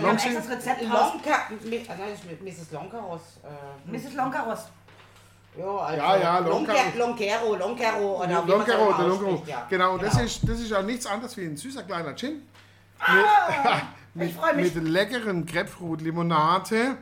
Longsi. 0.00 0.28
extra 0.28 0.40
das 0.40 0.50
Rezept. 0.50 0.82
Lonka, 0.82 1.48
das 1.50 2.40
Mrs. 2.40 2.72
Lonkeros. 2.72 3.20
Äh, 3.42 3.90
Mrs. 3.90 4.14
Longaros. 4.14 4.60
ja, 5.58 5.64
also 5.64 5.96
Ja, 6.02 6.16
ja, 6.16 6.38
Lonker- 6.38 6.74
Lonkero, 6.96 7.54
Lonkero 7.56 8.18
oder 8.18 8.28
so 8.46 8.64
der 8.64 8.76
ausspricht, 9.12 9.48
ja. 9.48 9.66
Genau, 9.68 9.94
und 9.94 10.02
das 10.02 10.20
ist, 10.20 10.48
das 10.48 10.60
ist 10.60 10.72
auch 10.72 10.82
nichts 10.82 11.06
anderes 11.06 11.36
wie 11.36 11.44
ein 11.44 11.56
süßer 11.56 11.82
kleiner 11.82 12.14
Gin. 12.16 12.42
Mit, 14.14 14.32
freu 14.32 14.52
mich. 14.54 14.74
mit 14.74 14.84
leckeren 14.88 15.44
Grapefruit-Limonade 15.44 16.96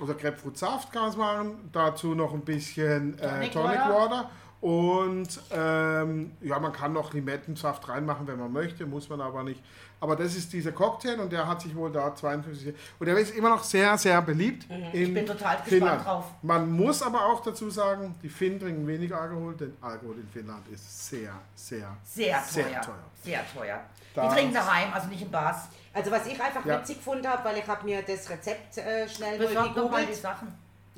oder 0.00 0.14
Grapefruit-Saft 0.14 0.92
kann 0.92 1.10
es 1.10 1.16
machen. 1.16 1.68
Dazu 1.72 2.14
noch 2.14 2.32
ein 2.32 2.40
bisschen 2.40 3.18
äh, 3.18 3.28
Tonic 3.28 3.52
Tonic 3.52 3.78
Water. 3.78 3.94
Water. 3.94 4.30
Und 4.60 5.28
ähm, 5.52 6.32
ja, 6.40 6.58
man 6.58 6.72
kann 6.72 6.92
noch 6.92 7.12
Limettensaft 7.12 7.88
reinmachen, 7.88 8.26
wenn 8.26 8.38
man 8.38 8.52
möchte, 8.52 8.86
muss 8.86 9.08
man 9.08 9.20
aber 9.20 9.44
nicht. 9.44 9.62
Aber 10.00 10.16
das 10.16 10.34
ist 10.36 10.52
dieser 10.52 10.72
Cocktail 10.72 11.18
und 11.20 11.32
der 11.32 11.46
hat 11.46 11.60
sich 11.60 11.74
wohl 11.76 11.90
da 11.92 12.14
52 12.14 12.74
und 12.98 13.06
der 13.06 13.16
ist 13.18 13.34
immer 13.36 13.50
noch 13.50 13.62
sehr, 13.62 13.96
sehr 13.98 14.20
beliebt. 14.22 14.66
Ich 14.92 15.08
Mhm. 15.08 15.14
bin 15.14 15.26
total 15.26 15.56
gespannt 15.56 15.64
Finnland. 15.68 16.04
drauf. 16.04 16.24
Man 16.42 16.70
muss 16.72 17.02
aber 17.02 17.24
auch 17.26 17.40
dazu 17.42 17.70
sagen, 17.70 18.14
die 18.22 18.28
Finnen 18.28 18.58
trinken 18.60 18.86
wenig 18.86 19.14
Alkohol, 19.14 19.54
denn 19.54 19.76
Alkohol 19.80 20.16
in 20.16 20.28
Finnland 20.28 20.66
ist 20.68 21.08
sehr, 21.08 21.32
sehr, 21.54 21.96
Sehr 22.04 22.34
teuer. 22.36 22.42
Sehr 22.44 22.80
teuer. 22.80 22.94
Sehr 23.22 23.40
teuer. 23.54 23.80
Da- 24.14 24.28
Die 24.28 24.34
trinken 24.34 24.54
daheim, 24.54 24.92
also 24.92 25.08
nicht 25.08 25.22
im 25.22 25.30
Bars. 25.30 25.68
Also 25.92 26.10
was 26.10 26.26
ich 26.26 26.40
einfach 26.40 26.64
Ja. 26.64 26.80
witzig 26.80 26.96
gefunden 26.98 27.26
habe, 27.26 27.44
weil 27.44 27.58
ich 27.58 27.66
habe 27.66 27.84
mir 27.84 28.02
das 28.02 28.28
Rezept 28.30 28.78
äh, 28.78 29.08
schnell 29.08 29.38
mal 29.38 29.46
Besorg 29.48 29.74
doch 29.74 29.90
mal 29.90 30.06
die. 30.06 30.14
Sachen. 30.14 30.48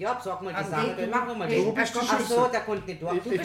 Ja, 0.01 0.15
besorg 0.15 0.41
mal 0.41 0.49
die 0.51 0.57
Also 0.57 0.71
Sache. 0.71 0.95
die- 0.97 1.01
Dann 1.03 1.11
machen 1.11 1.29
wir 1.29 1.35
mal 1.35 1.49
die- 1.49 1.57
den. 1.57 1.65
Du 1.67 1.73
bist 1.75 1.95
Ach 2.01 2.21
so, 2.21 2.47
der 2.47 2.61
kommt 2.63 2.87
nicht 2.87 3.03
durch. 3.03 3.17
Ich, 3.17 3.23
ich. 3.33 3.41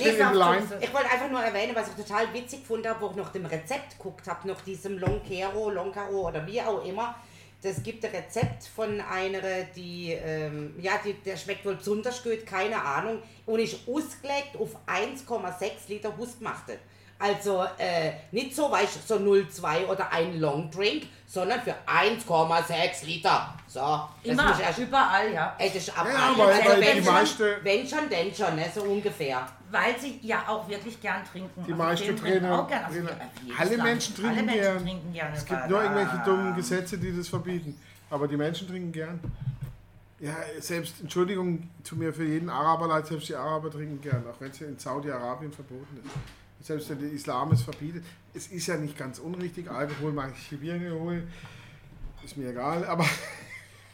Soße. 0.61 0.77
Ich 0.81 0.93
wollte 0.93 1.09
einfach 1.11 1.29
nur 1.29 1.41
erwähnen, 1.43 1.75
was 1.75 1.89
ich 1.89 1.95
total 2.05 2.33
witzig 2.33 2.61
gefunden 2.61 2.87
habe, 2.87 3.01
wo 3.01 3.09
ich 3.09 3.15
nach 3.17 3.31
dem 3.33 3.45
Rezept 3.45 3.97
geguckt 3.97 4.25
habe, 4.25 4.47
nach 4.47 4.61
diesem 4.61 4.97
Lonkero, 4.97 5.69
Lonkaro 5.69 6.29
oder 6.29 6.47
wie 6.47 6.61
auch 6.61 6.85
immer. 6.85 7.13
Das 7.61 7.83
gibt 7.83 8.05
ein 8.05 8.11
Rezept 8.11 8.63
von 8.73 9.01
einer, 9.01 9.41
die, 9.75 10.13
ähm, 10.13 10.75
ja, 10.79 10.93
die, 11.03 11.13
der 11.15 11.35
schmeckt 11.35 11.65
wohl 11.65 11.75
besonders 11.75 12.23
gut, 12.23 12.45
keine 12.45 12.81
Ahnung, 12.81 13.21
und 13.45 13.59
ist 13.59 13.79
ausgelegt 13.87 14.55
auf 14.57 14.69
1,6 14.87 15.89
Liter 15.89 16.15
Hustmachte. 16.15 16.77
Also 17.19 17.63
äh, 17.77 18.11
nicht 18.31 18.55
so, 18.55 18.69
weißt 18.71 19.07
so 19.07 19.15
0,2 19.15 19.87
oder 19.87 20.11
ein 20.11 20.39
Long 20.39 20.69
Drink, 20.69 21.07
sondern 21.25 21.61
für 21.61 21.73
1,6 21.87 23.05
Liter. 23.05 23.53
So, 23.75 24.07
Immer, 24.23 24.57
erst 24.57 24.79
überall, 24.79 25.33
ja. 25.33 25.53
Das 25.59 25.75
ist 25.75 25.89
ab 25.97 26.07
Ja, 26.07 26.33
weil- 26.37 26.45
also 26.53 26.69
weil 26.69 26.79
wenn 26.81 26.97
die 26.97 27.03
schon, 27.03 27.13
meiste- 27.13 27.57
wenn 27.61 27.85
schon, 27.85 28.09
denn 28.09 28.33
schon, 28.33 28.55
ne, 28.55 28.65
so 28.73 28.83
ungefähr. 28.83 29.45
Weil 29.69 29.99
sie 29.99 30.17
ja 30.21 30.45
auch 30.47 30.65
wirklich 30.69 31.01
gern 31.01 31.21
trinken. 31.29 31.61
Die 31.67 31.73
Also 31.73 31.83
meisten 31.83 32.15
Trainer- 32.15 32.59
auch 32.61 32.67
gern. 32.69 32.85
Also 32.85 32.99
Trainer- 33.01 33.19
alle. 33.59 33.77
Menschen 33.83 34.15
trinken 34.15 34.31
Alle 34.31 34.43
Menschen 34.43 34.61
gern. 34.63 34.83
trinken 34.85 35.13
gerne. 35.13 35.35
Es 35.35 35.45
gibt 35.45 35.69
nur 35.69 35.83
irgendwelche 35.83 36.21
dummen 36.23 36.55
Gesetze, 36.55 36.97
die 36.97 37.17
das 37.17 37.27
verbieten. 37.27 37.77
Aber 38.09 38.29
die 38.29 38.37
Menschen 38.37 38.65
trinken 38.65 38.93
gern. 38.93 39.19
Ja, 40.21 40.33
selbst, 40.61 41.01
Entschuldigung, 41.01 41.69
tut 41.83 41.99
mir 41.99 42.13
für 42.13 42.23
jeden 42.23 42.49
Araber 42.49 42.87
leid, 42.87 43.05
selbst 43.07 43.27
die 43.27 43.35
Araber 43.35 43.69
trinken 43.69 43.99
gern, 43.99 44.23
auch 44.31 44.39
wenn 44.39 44.51
es 44.51 44.61
in 44.61 44.79
Saudi-Arabien 44.79 45.51
verboten 45.51 45.99
ist. 46.01 46.65
Selbst 46.65 46.89
wenn 46.91 46.99
der 46.99 47.11
Islam 47.11 47.51
es 47.51 47.61
verbietet. 47.61 48.05
Es 48.33 48.47
ist 48.47 48.67
ja 48.67 48.77
nicht 48.77 48.97
ganz 48.97 49.19
unrichtig, 49.19 49.69
Alkohol 49.69 50.13
mag 50.13 50.31
ich 50.33 50.71
Alkohol, 50.71 51.23
ist 52.23 52.37
mir 52.37 52.49
egal, 52.51 52.85
aber 52.85 53.05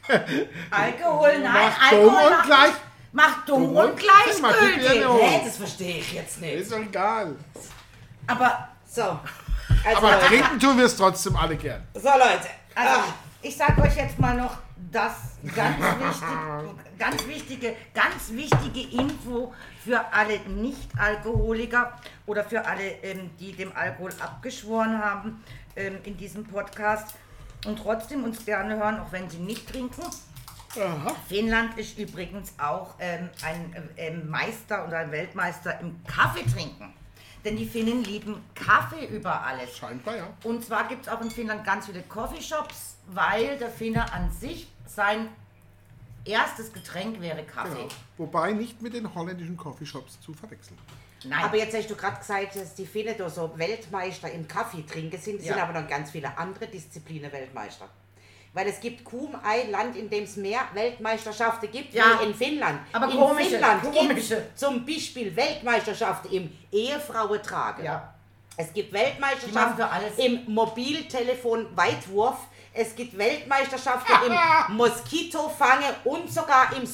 Alkohol, 0.72 1.40
nein, 1.40 1.54
macht 1.54 1.92
dumm 1.92 2.00
Alkohol 2.00 2.24
und 2.24 2.32
macht, 2.32 2.46
gleich. 2.46 2.72
macht 3.12 3.50
dumm 3.50 3.64
Dumm 3.64 3.76
und 3.76 3.86
und 3.92 4.00
gleichgültig. 4.00 5.04
Hä, 5.22 5.42
das 5.46 5.58
verstehe 5.58 5.98
ich 6.00 6.14
jetzt 6.14 6.42
nicht. 6.42 6.54
Ist 6.54 6.72
doch 6.72 6.80
egal. 6.80 7.36
Aber, 8.28 8.70
So. 8.88 9.20
Also, 9.84 9.98
Aber 9.98 10.20
trinken 10.20 10.60
tun 10.60 10.78
wir 10.78 10.86
es 10.86 10.96
trotzdem 10.96 11.36
alle 11.36 11.56
gern. 11.56 11.84
so 11.94 12.10
Leute. 12.10 12.48
also, 12.76 13.02
ich 13.42 13.56
sage 13.58 13.82
euch 13.82 13.96
jetzt 13.96 14.20
mal 14.20 14.36
noch 14.36 14.58
das 14.92 15.14
ganz 15.56 15.78
wichtige, 15.80 16.76
ganz 17.00 17.28
wichtige, 17.28 17.76
ganz 17.94 18.30
wichtige 18.32 19.02
Info 19.02 19.54
für 19.84 20.04
alle 20.12 20.40
Nicht-Alkoholiker 20.42 21.94
oder 22.26 22.44
für 22.44 22.66
alle, 22.66 22.84
ähm, 23.02 23.32
die 23.40 23.54
dem 23.54 23.72
Alkohol 23.76 24.12
abgeschworen 24.20 25.04
haben 25.04 25.44
ähm, 25.76 25.98
in 26.04 26.18
diesem 26.18 26.46
Podcast 26.46 27.16
und 27.66 27.80
trotzdem 27.80 28.24
uns 28.24 28.46
gerne 28.46 28.78
hören, 28.78 29.00
auch 29.00 29.12
wenn 29.12 29.30
sie 29.30 29.38
nicht 29.38 29.70
trinken. 29.70 30.04
Aha. 30.76 31.16
Finnland 31.28 31.78
ist 31.78 31.98
übrigens 31.98 32.54
auch 32.58 32.96
ähm, 33.00 33.30
ein 33.44 33.74
äh, 33.74 34.08
ähm, 34.08 34.30
Meister 34.30 34.88
oder 34.88 35.00
ein 35.00 35.12
Weltmeister 35.12 35.80
im 35.82 36.02
Kaffee 36.06 36.50
trinken. 36.50 36.94
Denn 37.44 37.58
die 37.58 37.66
Finnen 37.66 38.04
lieben 38.04 38.42
Kaffee 38.54 39.06
über 39.06 39.42
alles. 39.42 39.76
Scheinbar 39.76 40.16
ja. 40.16 40.28
Und 40.44 40.64
zwar 40.64 40.88
gibt 40.88 41.08
es 41.08 41.12
auch 41.12 41.22
in 41.22 41.32
Finnland 41.32 41.66
ganz 41.66 41.88
viele 41.88 42.04
Coffeeshops, 42.04 42.98
weil 43.08 43.58
der 43.58 43.70
Finne 43.70 44.14
an 44.14 44.32
sich 44.32 44.68
sein 44.86 45.28
erstes 46.24 46.72
Getränk 46.72 47.20
wäre 47.20 47.44
Kaffee. 47.44 47.74
Genau. 47.74 47.90
Wobei 48.18 48.54
nicht 48.54 48.82
mit 48.82 48.94
den 48.94 49.14
holländischen 49.14 49.58
Coffeeshops 49.58 50.22
zu 50.22 50.34
verwechseln. 50.34 50.78
Nein, 51.24 51.44
aber 51.44 51.58
jetzt 51.58 51.76
hast 51.76 51.90
du 51.90 51.96
gerade 51.96 52.18
gesagt, 52.18 52.56
dass 52.56 52.74
die 52.74 52.86
Finnen 52.86 53.16
da 53.18 53.30
so 53.30 53.52
Weltmeister 53.56 54.32
im 54.32 54.48
Kaffee 54.48 54.84
trinken 54.86 55.20
sind. 55.20 55.40
Es 55.40 55.46
Ja. 55.48 55.54
sind 55.54 55.62
aber 55.64 55.80
noch 55.80 55.88
ganz 55.88 56.12
viele 56.12 56.36
andere 56.38 56.68
Disziplinen 56.68 57.32
Weltmeister. 57.32 57.88
Weil 58.54 58.68
es 58.68 58.80
gibt 58.82 59.06
kaum 59.06 59.36
ein 59.44 59.72
Land, 59.72 59.96
in 59.96 60.10
dem 60.10 60.24
es 60.26 60.36
mehr 60.36 60.60
Weltmeisterschaften 60.74 61.72
gibt 61.72 61.94
Ja. 61.94 62.20
wie 62.20 62.26
in 62.26 62.36
Finnland. 62.36 62.82
Aber 62.92 63.06
in 63.10 63.18
komische, 63.18 63.50
Finnland 63.52 63.84
komische. 63.84 64.50
zum 64.56 64.86
Beispiel 64.86 65.34
Weltmeisterschaften 65.36 66.32
im 66.34 66.52
Ehefrauentragen. 66.72 67.86
Ja. 67.86 68.14
Es 68.58 68.74
gibt 68.74 68.92
Weltmeisterschaften 68.92 69.86
im 70.18 70.54
Mobiltelefon-Weitwurf. 70.54 72.36
Es 72.74 72.96
gibt 72.96 73.18
Weltmeisterschaften 73.18 74.14
im 74.28 74.76
Moskitofangen 74.78 75.94
und 76.06 76.32
sogar 76.32 76.76
im 76.76 76.86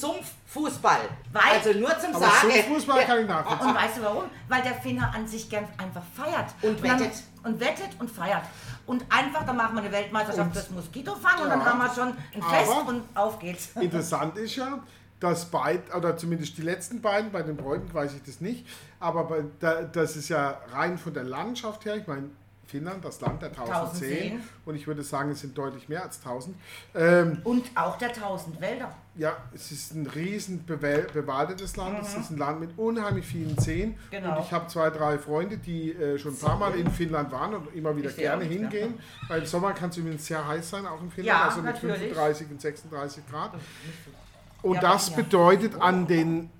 Sumpffußball. 0.58 0.98
Weil- 1.32 1.42
also 1.52 1.78
nur 1.78 1.98
zum 1.98 2.14
Aber 2.14 2.24
Sagen. 2.26 2.50
so 2.68 2.74
Fußball 2.74 3.04
kann 3.04 3.16
ich 3.18 3.22
Und 3.22 3.28
nachvollziehen. 3.28 3.74
weißt 3.74 3.96
du 3.98 4.02
warum? 4.02 4.24
Weil 4.48 4.62
der 4.62 4.74
Finne 4.74 5.12
an 5.14 5.26
sich 5.26 5.48
gern 5.48 5.64
einfach 5.78 6.02
feiert. 6.14 6.46
Und 6.62 6.82
wettet. 6.82 7.12
Und 7.44 7.60
wettet 7.60 7.90
und 7.98 8.10
feiert. 8.10 8.42
Und 8.86 9.04
einfach, 9.10 9.44
dann 9.44 9.56
machen 9.56 9.76
wir 9.76 9.82
eine 9.82 9.92
Weltmeisterschaft 9.92 10.46
Und- 10.48 10.52
fürs 10.54 10.70
Moskitofangen 10.70 11.42
und 11.44 11.48
Ja. 11.50 11.56
dann 11.56 11.64
haben 11.64 11.78
wir 11.78 11.94
schon 11.94 12.08
ein 12.34 12.42
Aber- 12.42 12.50
Fest 12.50 12.72
und 12.86 13.02
auf 13.16 13.38
geht's. 13.38 13.68
Interessant 13.80 14.36
ist 14.36 14.56
ja, 14.56 14.78
dass 15.20 15.46
beid, 15.46 15.94
oder 15.94 16.16
zumindest 16.16 16.56
die 16.58 16.62
letzten 16.62 17.00
beiden, 17.00 17.30
bei 17.32 17.42
den 17.42 17.56
Bräuten 17.56 17.92
weiß 17.92 18.14
ich 18.14 18.22
das 18.22 18.40
nicht, 18.40 18.66
aber 19.00 19.24
bei, 19.24 19.44
da, 19.60 19.82
das 19.82 20.16
ist 20.16 20.28
ja 20.28 20.58
rein 20.72 20.96
von 20.98 21.12
der 21.12 21.24
Landschaft 21.24 21.84
her, 21.84 21.96
ich 21.96 22.06
meine, 22.06 22.30
Finnland, 22.68 23.04
das 23.04 23.20
Land 23.20 23.40
der 23.42 23.48
1000 23.48 23.74
1000 23.76 23.96
Seen, 23.98 24.18
Seen. 24.18 24.42
und 24.66 24.74
ich 24.76 24.86
würde 24.86 25.02
sagen, 25.02 25.30
es 25.30 25.40
sind 25.40 25.56
deutlich 25.56 25.88
mehr 25.88 26.02
als 26.02 26.18
1000. 26.18 26.54
Ähm, 26.94 27.40
Und 27.44 27.64
auch 27.74 27.96
der 27.96 28.12
tausend 28.12 28.60
Wälder. 28.60 28.94
ja, 29.16 29.36
es 29.54 29.72
ist 29.72 29.94
ein 29.94 30.06
riesen 30.06 30.64
bewaldetes 30.66 31.76
Land, 31.76 31.98
es 32.02 32.14
ist 32.14 32.30
ein 32.30 32.36
Land 32.38 32.60
mit 32.60 32.78
unheimlich 32.78 33.26
vielen 33.26 33.56
Seen 33.58 33.90
Mhm. 33.90 33.94
Genau. 34.10 34.36
und 34.38 34.44
ich 34.44 34.52
habe 34.52 34.66
zwei, 34.68 34.90
drei 34.90 35.18
Freunde, 35.18 35.56
die 35.56 35.92
äh, 35.92 36.18
schon 36.18 36.34
ein 36.34 36.38
paar 36.38 36.58
Mal 36.58 36.74
in 36.74 36.90
Finnland 36.90 37.32
waren 37.32 37.54
und 37.54 37.74
immer 37.74 37.96
wieder 37.96 38.10
Ich 38.10 38.16
gerne 38.16 38.44
hingehen, 38.44 38.94
weil 39.28 39.40
im 39.40 39.46
Sommer 39.46 39.72
kann 39.72 39.90
es 39.90 39.96
übrigens 39.96 40.26
sehr 40.26 40.46
heiß 40.46 40.68
sein, 40.70 40.86
auch 40.86 41.00
in 41.00 41.10
Finnland, 41.10 41.38
Ja, 41.38 41.44
also 41.48 41.62
mit 41.62 41.74
natürlich. 41.74 41.98
35 42.12 42.50
und 42.50 42.60
36 42.60 43.26
Grad. 43.30 43.52
Und 44.62 44.74
Ja, 44.74 44.80
das 44.80 45.08
ja. 45.10 45.16
bedeutet 45.16 45.80
an 45.80 46.06
den, 46.06 46.50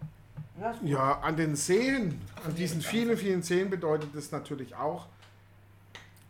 ist 0.73 0.81
gut. 0.81 0.89
ja, 0.89 1.19
an 1.21 1.37
den 1.37 1.55
Seen, 1.57 2.21
an 2.47 2.55
diesen 2.55 2.81
vielen, 2.81 3.17
vielen 3.17 3.43
Seen 3.43 3.69
bedeutet 3.71 4.15
es 4.15 4.33
natürlich 4.33 4.75
auch 4.75 5.07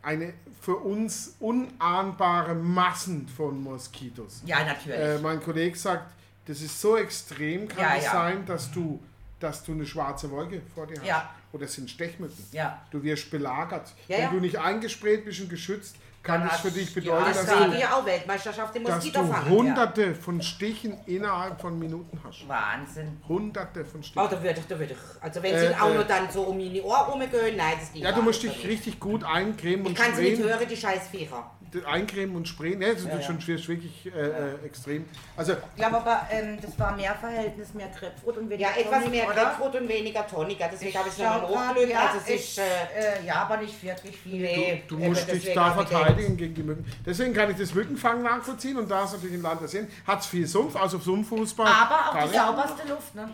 eine 0.03 0.35
für 0.61 0.77
uns 0.77 1.35
unahnbare 1.41 2.55
Massen 2.55 3.29
von 3.29 3.63
Moskitos. 3.63 4.43
Ja, 4.45 4.65
natürlich. 4.65 4.99
Äh, 4.99 5.19
mein 5.19 5.43
Kollege 5.43 5.77
sagt, 5.77 6.13
das 6.47 6.61
ist 6.61 6.81
so 6.81 6.97
extrem, 6.97 7.69
kann 7.69 7.79
Ja, 7.81 7.97
es 7.97 8.05
ja. 8.05 8.13
sein, 8.13 8.47
dass 8.47 8.71
du, 8.71 9.01
dass 9.39 9.63
du 9.65 9.73
eine 9.73 9.87
schwarze 9.87 10.31
Wolke 10.31 10.63
vor 10.75 10.87
dir 10.87 10.99
hast. 10.99 11.07
Ja. 11.07 11.31
Oder 11.53 11.65
es 11.65 11.75
sind 11.75 11.91
Stechmücken. 11.91 12.37
Ja. 12.53 12.83
Du 12.91 13.03
wirst 13.03 13.31
belagert. 13.31 13.93
Ja, 14.07 14.19
Wenn 14.19 14.33
du 14.33 14.41
nicht 14.41 14.59
eingesprayt 14.59 15.25
bist 15.25 15.41
und 15.41 15.49
geschützt, 15.49 15.97
kann 16.29 16.47
das 16.49 16.61
für 16.61 16.71
dich 16.71 16.95
bedeuten, 16.95 17.25
Das 17.27 17.47
dass 17.47 17.57
du, 17.57 17.89
auch 17.97 18.07
Weltmeisterschaft 18.07 18.77
im 18.77 18.85
dass 18.85 19.05
du 19.05 19.49
hunderte 19.49 20.15
von 20.15 20.43
Stichen 20.43 20.99
innerhalb 21.07 21.61
von 21.61 21.79
Minuten 21.79 22.21
hast. 22.23 22.47
Wahnsinn. 22.47 23.21
Hunderte 23.27 23.85
von 23.85 24.01
Oh, 24.01 24.03
Stichen. 24.03 24.29
da 24.31 24.43
würde 24.43 24.61
ich, 24.61 24.67
da 24.67 24.79
würde 24.79 24.93
ich. 24.93 25.23
Also 25.23 25.43
wenn 25.43 25.55
Äh, 25.55 25.69
sie 25.69 25.75
auch 25.75 25.91
äh. 25.91 25.95
nur 25.95 26.05
dann 26.05 26.31
so 26.31 26.43
um 26.43 26.59
meine 26.59 26.83
Ohren 26.83 27.11
rumgehen, 27.13 27.57
nein, 27.57 27.75
das 27.81 27.93
geht 27.93 28.03
Ja, 28.03 28.13
du 28.13 28.23
musst 28.23 28.43
dich 28.43 28.67
richtig 28.67 29.01
gut 29.01 29.25
eincremen 29.25 29.83
Ich 29.83 29.89
und 29.89 29.95
kann 29.97 30.15
sie 30.15 30.31
nicht 30.31 30.43
hören, 30.43 30.69
die 30.69 30.77
scheiß 30.77 31.09
Viecher. 31.09 31.51
Eincremen 31.87 32.35
und 32.37 32.49
sprayen. 32.49 32.81
Ja, 32.83 32.89
das 32.93 33.03
ist 33.03 33.09
Ja, 33.09 33.21
schon 33.23 33.37
ja. 33.37 33.41
schwierig, 33.43 33.69
wirklich 33.69 34.07
äh, 34.07 34.19
äh, 34.19 34.65
extrem. 34.65 35.05
Also, 35.37 35.53
Ich 35.53 35.77
glaube 35.77 35.97
aber, 35.99 36.27
ähm, 36.31 36.59
das 36.61 36.79
war 36.79 36.97
mehr 36.97 37.15
Verhältnis, 37.15 37.75
mehr 37.75 37.89
Grapefruit 37.89 38.37
und 38.39 38.51
weniger 38.51 38.71
Ja, 38.71 38.77
etwas 38.77 39.05
Tonic, 39.05 39.11
mehr? 39.11 39.27
Grapefruit 39.35 39.75
und 39.83 39.89
weniger 39.89 40.27
Tonic. 40.27 40.61
ja, 40.61 40.69
Deswegen 40.73 40.99
habe 40.99 41.09
ich 41.09 41.15
es 41.15 41.21
schau 41.21 41.41
noch 41.41 41.49
grad, 41.51 41.69
hochgelöst. 41.71 41.93
ja, 41.93 42.01
Also 42.07 42.19
es 42.19 42.29
ist... 42.29 42.59
ich, 42.59 42.59
Äh, 42.59 43.21
äh, 43.23 43.27
ja, 43.27 43.35
aber 43.43 43.57
nicht 43.59 43.83
wirklich 43.83 44.17
viel. 44.17 44.41
nee, 44.43 44.83
du 44.89 44.97
eben 44.99 45.09
musst 45.09 45.31
dich 45.31 45.53
da 45.53 45.73
verteidigen 45.73 46.37
gegen 46.37 46.55
die 46.55 46.63
Mücken. 46.63 46.85
Deswegen 47.05 47.35
kann 47.35 47.51
ich 47.51 47.57
das 47.57 47.75
Mückenfangen 47.75 48.23
nachvollziehen 48.23 48.77
und 48.77 48.91
da 48.91 49.05
ist 49.05 49.13
natürlich 49.13 49.35
im 49.37 49.43
Land 49.43 49.61
der 49.61 49.69
Sinn. 49.69 49.89
Hat 50.07 50.21
es 50.21 50.27
viel 50.27 50.47
Sumpf, 50.47 50.75
also 50.77 50.99
Sumpffußball. 50.99 51.67
Aber 51.67 52.11
auch 52.21 52.29
die 52.31 52.37
sauberste 52.37 52.89
Luft, 52.89 53.15
ne? 53.15 53.29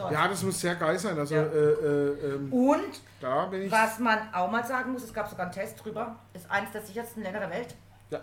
Dort. 0.00 0.12
Ja, 0.12 0.28
das 0.28 0.42
muss 0.42 0.60
sehr 0.60 0.74
geil 0.76 0.98
sein. 0.98 1.18
Also, 1.18 1.34
Ja. 1.34 1.42
äh, 1.42 1.46
äh, 1.46 2.34
ähm, 2.34 2.52
Und 2.52 3.00
da 3.20 3.46
bin 3.46 3.62
ich. 3.62 3.70
was 3.72 3.98
man 3.98 4.32
auch 4.32 4.50
mal 4.50 4.64
sagen 4.64 4.92
muss, 4.92 5.02
es 5.04 5.12
gab 5.12 5.28
sogar 5.28 5.46
einen 5.46 5.54
Test 5.54 5.84
drüber, 5.84 6.16
ist 6.32 6.50
eines 6.50 6.72
der 6.72 6.82
sichersten 6.82 7.22
Länder 7.22 7.40
der 7.40 7.50
Welt. 7.50 7.74
Ja, 8.10 8.20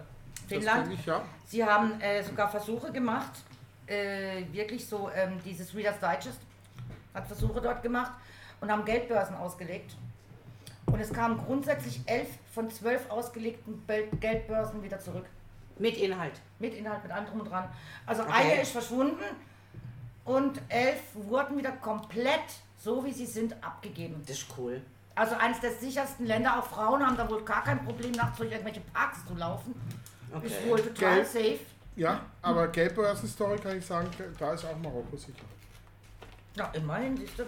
Finnland. 0.47 0.91
ich, 0.93 1.05
ja. 1.05 1.21
Sie 1.45 1.63
haben 1.63 1.99
äh, 2.01 2.23
sogar 2.23 2.49
Versuche 2.49 2.91
gemacht, 2.91 3.31
äh, 3.85 4.43
wirklich 4.51 4.87
so 4.87 5.09
ähm, 5.15 5.39
dieses 5.45 5.73
Reader's 5.75 5.97
Digest 5.99 6.39
hat 7.13 7.27
Versuche 7.27 7.61
dort 7.61 7.81
gemacht 7.81 8.11
und 8.61 8.71
haben 8.71 8.83
Geldbörsen 8.85 9.35
ausgelegt. 9.35 9.95
Und 10.87 10.99
es 10.99 11.11
kamen 11.11 11.37
grundsätzlich 11.45 12.01
elf 12.05 12.27
von 12.53 12.69
zwölf 12.71 13.09
ausgelegten 13.09 13.83
Geldbörsen 14.19 14.81
wieder 14.83 14.99
zurück. 14.99 15.25
Mit 15.79 15.97
Inhalt. 15.97 16.33
Mit 16.59 16.73
Inhalt, 16.73 17.03
mit 17.03 17.11
allem 17.11 17.25
drum 17.27 17.41
und 17.41 17.49
dran. 17.51 17.69
Also 18.05 18.23
Okay. 18.23 18.31
eine 18.33 18.61
ist 18.61 18.71
verschwunden 18.71 19.23
und 20.27 20.61
elf 20.69 20.99
wurden 21.13 21.57
wieder 21.57 21.71
komplett, 21.71 22.43
so 22.77 23.03
wie 23.03 23.13
sie 23.13 23.25
sind, 23.25 23.55
abgegeben. 23.63 24.21
Das 24.27 24.37
ist 24.37 24.47
cool. 24.57 24.81
Also 25.15 25.35
eines 25.35 25.59
der 25.61 25.71
sichersten 25.71 26.27
Länder, 26.27 26.59
auch 26.59 26.65
Frauen 26.65 27.03
haben 27.05 27.17
da 27.17 27.27
wohl 27.27 27.43
gar 27.43 27.63
kein 27.63 27.83
Problem, 27.83 28.11
nachts 28.11 28.37
durch 28.37 28.51
irgendwelche 28.51 28.81
Parks 28.93 29.25
zu 29.25 29.33
laufen. 29.33 29.73
Okay. 30.31 30.47
Ist 30.47 30.67
wohl 30.67 30.79
total 30.79 31.15
Geld. 31.15 31.27
safe. 31.27 31.59
Ja, 31.95 32.21
aber 32.41 32.67
Geldbörsen-Story 32.67 33.57
kann 33.57 33.77
ich 33.77 33.85
sagen, 33.85 34.09
da 34.37 34.53
ist 34.53 34.65
auch 34.65 34.77
Marokko 34.77 35.17
sicher. 35.17 35.33
Ja, 36.55 36.69
immerhin, 36.73 37.17
siehst 37.17 37.39
du. 37.39 37.43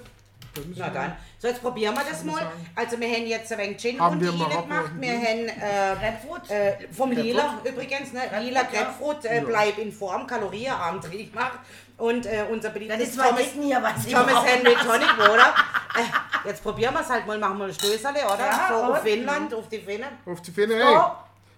Na 0.75 0.89
dann. 0.89 1.15
So, 1.37 1.47
jetzt 1.47 1.61
probieren 1.61 1.93
wir 1.93 2.03
das 2.09 2.23
mal. 2.23 2.51
Also 2.75 2.99
wir 2.99 3.07
haben 3.07 3.27
jetzt 3.27 3.51
ein 3.51 3.59
wenig 3.59 3.77
Gin 3.77 3.99
Haben 3.99 4.19
und 4.19 4.37
Marokko 4.37 4.61
gemacht. 4.63 4.91
Wir 4.97 5.13
haben 5.13 5.47
äh, 5.47 5.95
Grapefruit? 5.99 6.49
äh, 6.49 6.87
vom 6.91 7.09
Grapefruit? 7.11 7.25
Lila 7.25 7.59
übrigens, 7.63 8.13
ne? 8.13 8.21
Grapefruit, 8.21 8.43
Lila 8.45 8.61
ja. 8.61 8.67
Grapefruit, 8.67 9.25
äh, 9.25 9.43
bleib 9.45 9.77
in 9.77 9.91
Form, 9.91 10.25
kaloriearm 10.25 10.99
mal. 11.33 11.51
Und 11.99 12.25
äh, 12.25 12.45
unser 12.49 12.69
Das 12.69 12.73
beliebtes 12.73 13.09
ist 13.09 13.35
nicht 13.35 13.55
mir, 13.57 13.83
was 13.83 14.05
Thomas. 14.07 14.45
Henry 14.45 14.73
Tonic 14.73 15.17
Water. 15.17 15.53
Äh, 15.95 16.47
jetzt 16.47 16.63
probieren 16.63 16.93
wir 16.93 17.01
es 17.01 17.09
halt 17.09 17.27
mal, 17.27 17.37
machen 17.37 17.57
wir 17.57 17.65
ein 17.65 17.73
Stößerle, 17.73 18.19
oder? 18.25 18.37
Ja, 18.39 18.67
so 18.69 18.93
auf? 18.93 19.01
Finnland, 19.01 19.53
auf 19.53 19.67
die 19.67 19.79
Finnen. 19.79 20.07
Auf 20.25 20.41
die 20.41 20.51
Finne, 20.51 20.75
hey! 20.75 20.97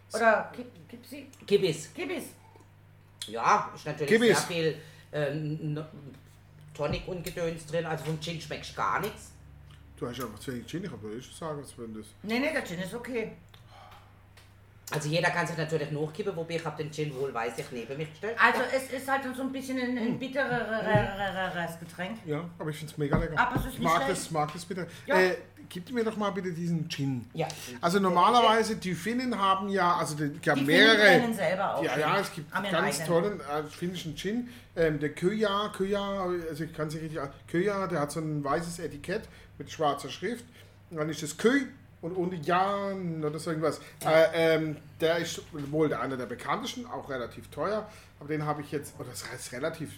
So. 0.07 0.17
Oder 0.17 0.51
Kip, 0.55 0.89
Kipsi? 0.89 1.27
Kibbis. 1.45 1.93
Kibis. 1.93 2.23
Ja, 3.27 3.69
ist 3.75 3.85
natürlich 3.85 4.11
Kibbis. 4.11 4.37
sehr 4.37 4.47
viel 4.47 4.81
ähm, 5.13 5.85
Tonic 6.73 7.07
und 7.07 7.23
Gedöns 7.23 7.65
drin. 7.67 7.85
Also 7.85 8.05
vom 8.05 8.19
Gin 8.19 8.41
schmeckt 8.41 8.75
gar 8.75 8.99
nichts. 8.99 9.31
Du 9.97 10.07
hast 10.07 10.19
einfach 10.19 10.39
zu 10.39 10.53
wenig 10.53 10.65
Gin, 10.65 10.83
ich 10.83 10.91
würde 10.91 11.21
schon 11.21 11.35
sagen, 11.35 11.63
wenn 11.77 11.93
das. 11.93 12.07
Nee, 12.23 12.39
nee, 12.39 12.51
der 12.51 12.65
Gin 12.65 12.79
ist 12.79 12.93
okay. 12.95 13.33
Also 14.91 15.09
jeder 15.09 15.29
kann 15.29 15.47
sich 15.47 15.57
natürlich 15.57 15.91
nachkippen, 15.91 16.35
wobei 16.35 16.55
ich 16.55 16.65
habe 16.65 16.83
den 16.83 16.91
Gin 16.91 17.15
wohl 17.15 17.33
weiß 17.33 17.53
ich 17.57 17.71
neben 17.71 17.97
mich 17.97 18.09
gestellt. 18.09 18.35
Also 18.39 18.61
es 18.75 18.91
ist 18.91 19.09
halt 19.09 19.23
so 19.35 19.41
ein 19.41 19.51
bisschen 19.51 19.79
ein, 19.79 19.97
ein 19.97 20.19
bittereres 20.19 21.79
Getränk. 21.79 22.17
Ja, 22.25 22.43
aber 22.59 22.69
ich 22.69 22.77
finde 22.77 22.91
es 22.91 22.97
mega 22.97 23.17
lecker. 23.17 23.39
Aber 23.39 23.55
es 23.55 23.65
ist 23.65 23.73
ich 23.73 23.79
nicht 23.79 23.87
mag 23.87 24.07
das, 24.07 24.31
mag 24.31 24.53
das 24.53 24.65
bitte. 24.65 24.87
Ja. 25.05 25.19
Äh, 25.19 25.37
gib 25.69 25.91
mir 25.91 26.03
doch 26.03 26.17
mal 26.17 26.31
bitte 26.31 26.51
diesen 26.51 26.89
Gin. 26.89 27.25
Ja. 27.33 27.47
Also 27.79 27.99
normalerweise, 27.99 28.75
die 28.75 28.93
Finnen 28.93 29.37
haben 29.37 29.69
ja, 29.69 29.95
also 29.95 30.15
die, 30.15 30.29
die 30.29 30.49
haben 30.49 30.59
Die 30.59 30.65
mehrere. 30.65 30.97
Finnen 30.97 31.19
brennen 31.19 31.33
selber 31.33 31.75
auch. 31.75 31.83
Ja, 31.83 31.97
ja, 31.97 32.19
es 32.19 32.33
gibt 32.33 32.51
ganz 32.51 32.73
eigenen. 32.73 33.07
tollen 33.07 33.39
äh, 33.39 33.63
finnischen 33.69 34.15
Gin. 34.15 34.49
Ähm, 34.75 34.99
der 34.99 35.09
Köja, 35.09 35.71
Köja, 35.75 36.25
also 36.49 36.63
ich 36.63 36.73
kann 36.73 36.87
es 36.87 36.95
nicht 36.95 37.03
richtig 37.03 37.19
Köja, 37.47 37.87
der 37.87 38.01
hat 38.01 38.11
so 38.11 38.19
ein 38.19 38.43
weißes 38.43 38.79
Etikett 38.79 39.23
mit 39.57 39.71
schwarzer 39.71 40.09
Schrift. 40.09 40.45
Und 40.89 40.97
dann 40.97 41.09
ist 41.09 41.23
das 41.23 41.37
Kö 41.37 41.61
und 42.01 42.45
Jan 42.45 43.23
oder 43.23 43.37
so 43.37 43.51
irgendwas. 43.51 43.79
Äh, 44.03 44.55
ähm, 44.55 44.77
der 44.99 45.17
ist 45.17 45.41
wohl 45.71 45.89
der 45.89 46.01
einer 46.01 46.17
der 46.17 46.25
bekanntesten, 46.25 46.85
auch 46.85 47.09
relativ 47.09 47.47
teuer. 47.49 47.87
Aber 48.19 48.27
den 48.27 48.45
habe 48.45 48.61
ich 48.61 48.71
jetzt, 48.71 48.93
oder 48.99 49.09
das 49.09 49.29
heißt 49.31 49.51
relativ, 49.51 49.91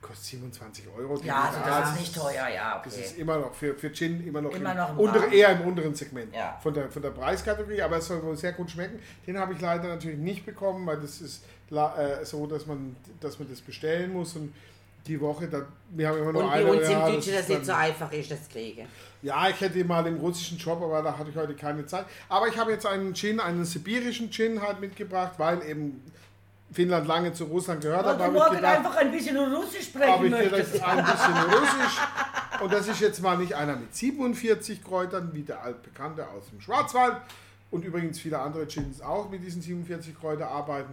kostet 0.00 0.24
27 0.26 0.86
Euro. 0.96 1.20
Ja, 1.22 1.44
also 1.44 1.60
das 1.64 1.90
ist 1.92 2.00
nicht 2.00 2.14
teuer, 2.14 2.48
ja, 2.48 2.80
das 2.82 2.94
okay. 2.94 3.04
ist 3.04 3.18
immer 3.18 3.38
noch 3.38 3.54
für, 3.54 3.74
für 3.74 3.92
Gin 3.92 4.26
immer 4.26 4.40
noch, 4.40 4.54
Immer 4.54 4.70
im, 4.72 4.76
noch 4.78 4.96
unter, 4.96 5.30
eher 5.30 5.52
im 5.52 5.60
unteren 5.62 5.94
Segment 5.94 6.34
Ja. 6.34 6.58
von, 6.62 6.72
der, 6.72 6.90
von 6.90 7.02
der 7.02 7.10
Preiskategorie, 7.10 7.82
aber 7.82 7.98
es 7.98 8.06
soll 8.06 8.22
wohl 8.22 8.36
sehr 8.36 8.52
gut 8.52 8.70
schmecken. 8.70 8.98
Den 9.26 9.38
habe 9.38 9.52
ich 9.52 9.60
leider 9.60 9.88
natürlich 9.88 10.18
nicht 10.18 10.46
bekommen, 10.46 10.86
weil 10.86 11.00
das 11.00 11.20
ist 11.20 11.44
äh, 11.70 12.24
so, 12.24 12.46
dass 12.46 12.66
man, 12.66 12.96
dass 13.20 13.38
man 13.38 13.48
das 13.50 13.60
bestellen 13.60 14.12
muss 14.12 14.34
und 14.36 14.54
die 15.06 15.20
Woche, 15.20 15.48
da, 15.48 15.62
wir 15.90 16.08
haben 16.08 16.18
immer 16.18 16.32
nur 16.32 16.42
Und 16.44 16.50
bei 16.50 16.56
eine. 16.56 16.70
uns 16.70 16.86
im 16.86 16.90
ja, 16.92 16.98
das 17.00 17.06
Deutschen, 17.14 17.32
ist 17.32 17.40
das 17.40 17.48
nicht 17.48 17.66
so 17.66 17.72
einfach 17.72 18.12
ist, 18.12 18.30
das 18.30 18.48
kriege. 18.48 18.86
ja, 19.22 19.48
ich 19.48 19.60
hätte 19.60 19.84
mal 19.84 20.06
im 20.06 20.16
russischen 20.18 20.58
Job, 20.58 20.80
aber 20.82 21.02
da 21.02 21.16
hatte 21.16 21.30
ich 21.30 21.36
heute 21.36 21.54
keine 21.54 21.86
Zeit. 21.86 22.06
Aber 22.28 22.48
ich 22.48 22.56
habe 22.58 22.70
jetzt 22.72 22.86
einen 22.86 23.14
Gin, 23.14 23.40
einen 23.40 23.64
sibirischen 23.64 24.30
Gin 24.30 24.60
halt 24.60 24.80
mitgebracht, 24.80 25.32
weil 25.38 25.62
eben 25.68 26.02
Finnland 26.72 27.06
lange 27.08 27.32
zu 27.32 27.44
Russland 27.44 27.80
gehört 27.80 28.04
hat. 28.06 28.18
Weil 28.18 28.26
habe 28.26 28.32
du 28.32 28.38
ich 28.38 28.42
morgen 28.44 28.56
gedacht, 28.56 28.76
einfach 28.78 28.96
ein 28.96 29.10
bisschen 29.10 29.36
Russisch 29.36 29.90
habe 29.94 30.04
sprechen 30.04 30.24
ich 30.26 30.30
gedacht, 30.32 30.50
möchtest. 30.52 30.82
ein 30.84 31.04
bisschen 31.04 31.34
Russisch. 31.58 31.98
Und 32.62 32.72
das 32.72 32.88
ist 32.88 33.00
jetzt 33.00 33.22
mal 33.22 33.38
nicht 33.38 33.54
einer 33.54 33.76
mit 33.76 33.94
47 33.94 34.84
Kräutern, 34.84 35.30
wie 35.32 35.42
der 35.42 35.62
altbekannte 35.62 36.28
aus 36.28 36.48
dem 36.50 36.60
Schwarzwald. 36.60 37.16
Und 37.70 37.84
übrigens 37.84 38.18
viele 38.20 38.38
andere 38.38 38.66
Gins 38.66 39.00
auch 39.00 39.30
mit 39.30 39.42
diesen 39.44 39.62
47 39.62 40.18
Kräuter 40.18 40.48
arbeiten, 40.48 40.92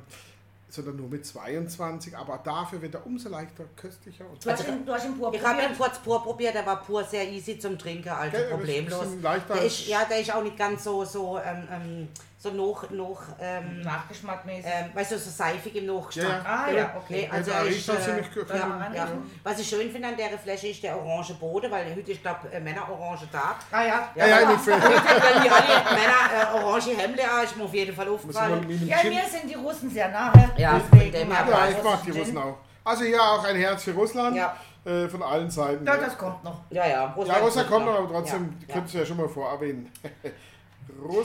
sondern 0.69 0.97
nur 0.97 1.07
mit 1.09 1.25
22. 1.25 2.17
Aber 2.17 2.39
dafür 2.43 2.81
wird 2.81 2.95
er 2.95 3.05
umso 3.05 3.29
leichter, 3.29 3.65
köstlicher. 3.75 4.29
Und 4.29 4.43
Du 4.43 4.51
hast 4.51 4.67
ihn, 4.67 4.85
du 4.85 4.93
hast 4.93 5.05
ihn 5.05 5.17
pur 5.17 5.33
Ich 5.33 5.43
habe 5.43 5.61
ihn 5.61 5.77
kurz 5.77 5.99
pur 5.99 6.21
probiert, 6.23 6.55
der 6.55 6.65
war 6.65 6.81
pur 6.83 7.03
sehr 7.03 7.29
easy 7.29 7.57
zum 7.57 7.77
Trinken, 7.77 8.09
also 8.09 8.37
ist 8.37 8.43
ein 8.43 8.49
problemlos. 8.49 9.05
leichter 9.21 9.53
Der 9.55 9.63
ist, 9.63 9.87
ja, 9.87 10.05
der 10.05 10.19
ist 10.19 10.33
auch 10.33 10.43
nicht 10.43 10.57
ganz 10.57 10.83
so, 10.83 11.05
so, 11.05 11.39
ähm, 11.39 11.67
ähm, 11.71 12.07
so 12.39 12.51
noch, 12.51 12.87
noch 12.91 13.21
ähm, 13.41 13.81
Nachgeschmackmäßig. 13.81 14.65
ähm, 14.71 14.91
weißt 14.93 15.11
du, 15.13 15.17
so 15.17 15.29
seifig 15.31 15.75
im 15.75 15.87
Nachgeschmack. 15.87 16.25
Ja, 16.27 16.37
ja. 16.37 16.65
ah 16.67 16.71
ja, 16.71 16.93
okay. 16.95 17.21
Nee, 17.21 17.29
also 17.31 17.51
Ja, 17.51 17.61
ist, 17.61 17.67
riecht 17.75 17.89
auch 17.89 17.95
äh, 17.95 17.99
ziemlich 18.01 18.33
gut. 18.33 18.49
ja, 18.49 18.55
Ja, 18.55 18.91
ja. 18.93 19.07
Was 19.43 19.59
ich 19.59 19.67
schön 19.67 19.91
finde 19.91 20.07
an 20.09 20.17
der 20.17 20.37
Flasche 20.37 20.67
ist 20.67 20.83
der 20.83 20.95
orange 20.97 21.33
Boden, 21.33 21.71
weil 21.71 21.95
heute 21.95 22.11
ist, 22.11 22.21
glaube 22.21 22.47
ich, 22.51 22.59
Männer-orange 22.59 23.29
Tag. 23.31 23.55
Ah 23.71 23.83
ja. 23.83 24.09
Ja, 24.15 24.27
ja, 24.27 24.49
nicht 24.51 24.61
für, 24.61 24.73
Heute 24.75 24.83
haben 24.85 25.43
die 25.43 25.49
alle 25.49 25.83
Männer 25.95 26.53
äh, 26.53 26.63
orange 26.63 26.95
Hemden 26.95 27.19
an, 27.21 27.43
ist 27.43 27.57
mir 27.57 27.63
auf 27.63 27.73
jeden 27.73 27.95
Fall 27.95 28.05
muss 28.05 28.15
aufgefallen. 28.15 28.87
Ja, 28.87 28.97
mir 29.03 29.21
sind 29.27 29.49
die 29.49 29.55
Russen 29.55 29.89
sehr 29.89 30.09
nahe. 30.09 30.51
Ja, 30.57 30.79
Deswegen, 30.91 31.11
dem 31.11 31.31
ja, 31.31 31.39
aber 31.39 31.69
ich 31.71 31.83
mag 31.83 32.03
die. 32.03 32.11
Russen 32.11 32.37
auch. 32.37 32.57
Also 32.83 33.03
ja, 33.03 33.19
auch 33.19 33.43
ein 33.43 33.55
Herz 33.55 33.83
für 33.83 33.93
Russland. 33.93 34.37
Ja. 34.37 34.55
Äh, 34.85 35.09
von 35.09 35.21
allen 35.21 35.49
Seiten. 35.49 35.85
Ja, 35.85 35.97
das 35.97 36.17
kommt 36.17 36.41
noch. 36.45 36.61
Ja, 36.69 36.85
ja. 36.85 36.89
Ja, 36.93 37.05
Russland 37.13 37.41
Russland 37.43 37.67
kommt 37.69 37.85
noch, 37.87 37.93
noch. 37.93 37.99
aber 37.99 38.13
trotzdem 38.13 38.57
Ja, 38.67 38.73
könntest 38.75 38.93
du 38.93 38.99
ja 38.99 39.05
schon 39.05 39.17
mal 39.17 39.27
vorerwähnen. 39.27 39.91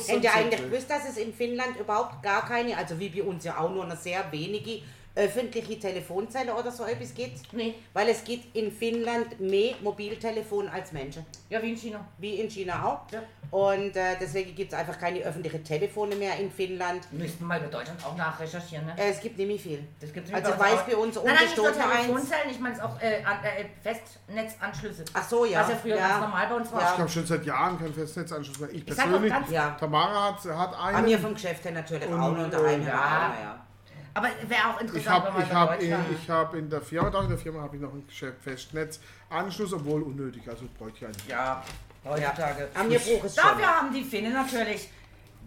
Habt 0.09 0.25
ihr 0.25 0.35
eigentlich 0.35 0.63
gewusst, 0.63 0.91
dass 0.91 1.09
es 1.09 1.17
in 1.17 1.33
Finnland 1.33 1.79
überhaupt 1.79 2.23
gar 2.23 2.47
keine, 2.47 2.77
also 2.77 2.99
wie 2.99 3.09
bei 3.09 3.23
uns 3.23 3.45
ja 3.45 3.59
auch 3.59 3.71
nur 3.71 3.87
noch 3.87 3.97
sehr 3.97 4.31
wenige 4.33 4.83
öffentliche 5.15 5.79
Telefonzelle 5.79 6.55
oder 6.55 6.71
so 6.71 6.85
etwas 6.85 7.15
gibt? 7.15 7.53
Nee. 7.53 7.75
Weil 7.93 8.09
es 8.09 8.25
gibt 8.25 8.55
in 8.57 8.73
Finnland 8.73 9.39
mehr 9.41 9.75
Mobiltelefon 9.83 10.69
als 10.69 10.93
Menschen. 10.93 11.25
Ja, 11.51 11.63
wie 11.63 11.71
in 11.71 11.77
China. 11.77 12.01
Wie 12.19 12.41
in 12.41 12.49
China 12.51 12.85
auch. 12.85 13.13
Ja. 13.13 13.23
Und 13.51 13.95
äh, 13.97 14.17
deswegen 14.19 14.55
gibt 14.55 14.73
es 14.73 14.79
einfach 14.79 14.99
keine 14.99 15.19
öffentlichen 15.21 15.63
Telefone 15.63 16.15
mehr 16.17 16.39
in 16.39 16.51
Finnland. 16.51 17.07
Müssten 17.13 17.41
wir 17.41 17.49
mal 17.49 17.59
über 17.61 17.69
Deutschland 17.69 18.03
auch 18.05 18.17
nachrecherchieren, 18.17 18.87
ne? 18.87 18.95
Äh, 18.97 19.11
es 19.11 19.21
gibt 19.21 19.37
nicht 19.37 19.47
mehr 19.47 19.59
viel. 19.59 19.85
Das 20.01 20.11
gibt's 20.11 20.33
Also 20.33 20.53
bei 20.53 20.59
weiß 20.59 20.81
auch. 20.81 20.87
bei 20.87 20.97
uns 20.97 21.15
Nein, 21.17 21.25
nein, 21.27 21.45
nicht 21.45 21.57
nur. 21.59 21.73
Telefonzellen, 21.73 22.51
ich 22.51 22.59
meine 22.61 22.75
es 22.75 22.81
auch 22.81 22.99
äh, 23.03 23.23
an, 23.23 23.37
äh, 23.45 23.67
Festnetzanschlüsse. 23.83 25.05
Ach 25.13 25.29
so, 25.29 25.45
ja. 25.45 25.61
Was 25.61 25.69
ja 25.69 25.77
früher 25.77 25.97
ja. 25.97 26.09
ganz 26.09 26.21
normal 26.23 26.47
bei 26.49 26.55
uns 26.55 26.73
war. 26.73 26.81
Ich 26.81 26.87
Ja. 26.87 26.99
habe 26.99 27.09
schon 27.09 27.27
seit 27.27 27.45
Jahren 27.45 27.79
keinen 27.79 27.93
Festnetzanschluss 27.93 28.59
mehr. 28.61 28.71
Ich 28.71 28.77
Ich 28.79 28.87
persönlich. 28.87 29.31
ganz- 29.31 29.51
Ja. 29.51 29.77
Tamara 29.79 30.29
hat, 30.35 30.45
hat 30.47 30.75
An 30.75 30.95
einen. 30.97 31.07
mir 31.07 31.19
vom 31.19 31.35
Geschäft 31.35 31.65
her 31.65 31.73
natürlich 31.73 32.09
Und, 32.09 32.21
auch 32.21 32.33
noch 32.35 32.45
und 32.45 32.53
daheim 32.55 32.81
äh, 32.83 32.87
ja. 32.87 33.35
ja. 33.43 33.67
Aber 34.15 34.29
wäre 34.47 34.69
auch 34.69 34.77
Ich 34.77 34.83
interessant, 34.83 35.09
habe 35.09 35.27
wenn 35.29 35.33
man 35.35 35.43
ich 35.43 35.49
bei 35.49 35.55
hab 35.55 35.81
in, 35.83 36.17
ich 36.23 36.31
hab 36.31 36.55
in 36.55 36.71
der 36.71 36.81
Firma, 36.83 37.11
doch 37.11 37.23
in 37.23 37.29
der 37.31 37.39
Firma 37.39 37.63
habe 37.63 37.77
ich 37.77 37.83
noch 37.83 37.93
einen 37.93 38.07
Geschäft- 38.07 38.43
Festnetzanschluss, 38.43 39.73
obwohl 39.73 40.03
unnötig. 40.03 40.43
Also 40.49 40.67
bräuchte 40.79 40.99
ich 40.99 41.05
eigentlich. 41.07 41.29
Ja, 41.29 41.63
heutzutage. 42.05 42.69
An 42.75 42.89
mir 42.89 43.01
schon. 43.01 43.21
Dafür 43.35 43.67
haben 43.67 43.93
die 43.93 44.05
Finnen 44.05 44.33
natürlich 44.35 44.91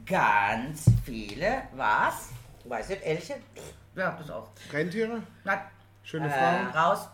ganz 0.05 0.85
viele, 1.03 1.63
was? 1.75 2.29
Weiß 2.63 2.89
nicht, 2.89 3.03
Elche, 3.03 3.35
Ja, 3.95 4.11
das 4.19 4.29
auch. 4.31 4.49
Rentiere, 4.73 5.21
Na, 5.43 5.61
schöne 6.03 6.27
Äh, 6.27 6.31
Frauen. 6.31 6.67
raus, 6.75 7.07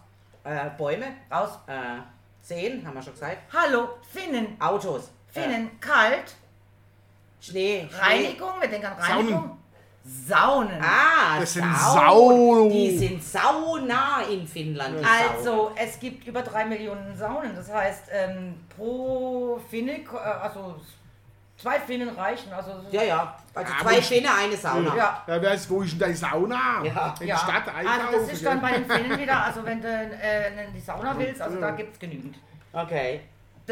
äh, 0.46 0.70
Bäume, 0.78 1.06
raus. 1.32 1.52
äh, 1.68 2.00
Seen, 2.42 2.86
haben 2.88 2.96
wir 2.96 3.02
schon 3.04 3.14
gesagt. 3.14 3.38
Hallo, 3.54 3.90
Finnen. 4.12 4.56
Autos. 4.60 5.12
Finnen, 5.28 5.80
kalt. 5.80 6.36
Schnee. 7.40 7.88
Schnee. 7.90 8.00
Reinigung, 8.00 8.60
wir 8.60 8.68
denken 8.70 8.88
an 8.88 8.94
Reinigung. 8.94 9.34
Saunen. 9.42 9.58
Ah, 10.82 11.40
Das 11.40 11.54
sind 11.54 11.76
Saun- 11.76 11.96
Sau- 11.96 12.70
Die 12.70 12.98
sind 12.98 13.24
sauna 13.24 14.22
in 14.30 14.48
Finnland. 14.48 14.96
Saunen. 14.96 15.06
Also, 15.38 15.72
es 15.76 16.00
gibt 16.00 16.26
über 16.28 16.42
drei 16.42 16.66
Millionen 16.66 17.16
Saunen. 17.16 17.56
Das 17.56 17.72
heißt, 17.72 18.06
ähm, 18.12 18.56
pro 18.76 19.60
Finne, 19.70 20.00
äh, 20.00 20.06
also 20.42 20.76
zwei 21.58 21.80
Finnen 21.80 22.10
reichen. 22.10 22.52
Also, 22.52 22.72
Ja, 22.92 23.04
ja. 23.04 23.36
Also 23.54 23.74
Aber 23.74 23.90
zwei 23.90 24.02
Finne, 24.02 24.30
eine 24.34 24.58
Sauna. 24.58 24.96
Ja. 24.96 25.24
Ja, 25.28 25.42
wer 25.42 25.54
ist, 25.54 25.70
wo 25.70 25.82
ist 25.84 25.92
denn 25.92 26.00
deine 26.00 26.16
Sauna? 26.16 26.84
Ja. 26.84 27.14
In 27.20 27.28
ja. 27.28 27.36
der 27.36 27.38
Stadt 27.38 27.68
also 27.76 27.90
einkaufen. 27.90 28.20
das 28.22 28.34
ist 28.34 28.46
dann 28.46 28.62
bei 28.62 28.72
den 28.72 28.86
Finnen 28.90 29.20
wieder, 29.20 29.44
also 29.46 29.66
wenn 29.66 29.82
du 29.82 29.88
äh, 29.88 30.66
in 30.66 30.74
die 30.74 30.80
Sauna 30.80 31.18
willst, 31.18 31.42
also 31.42 31.60
da 31.60 31.72
gibt 31.72 31.94
es 31.94 32.00
genügend. 32.00 32.38
Okay. 32.74 33.22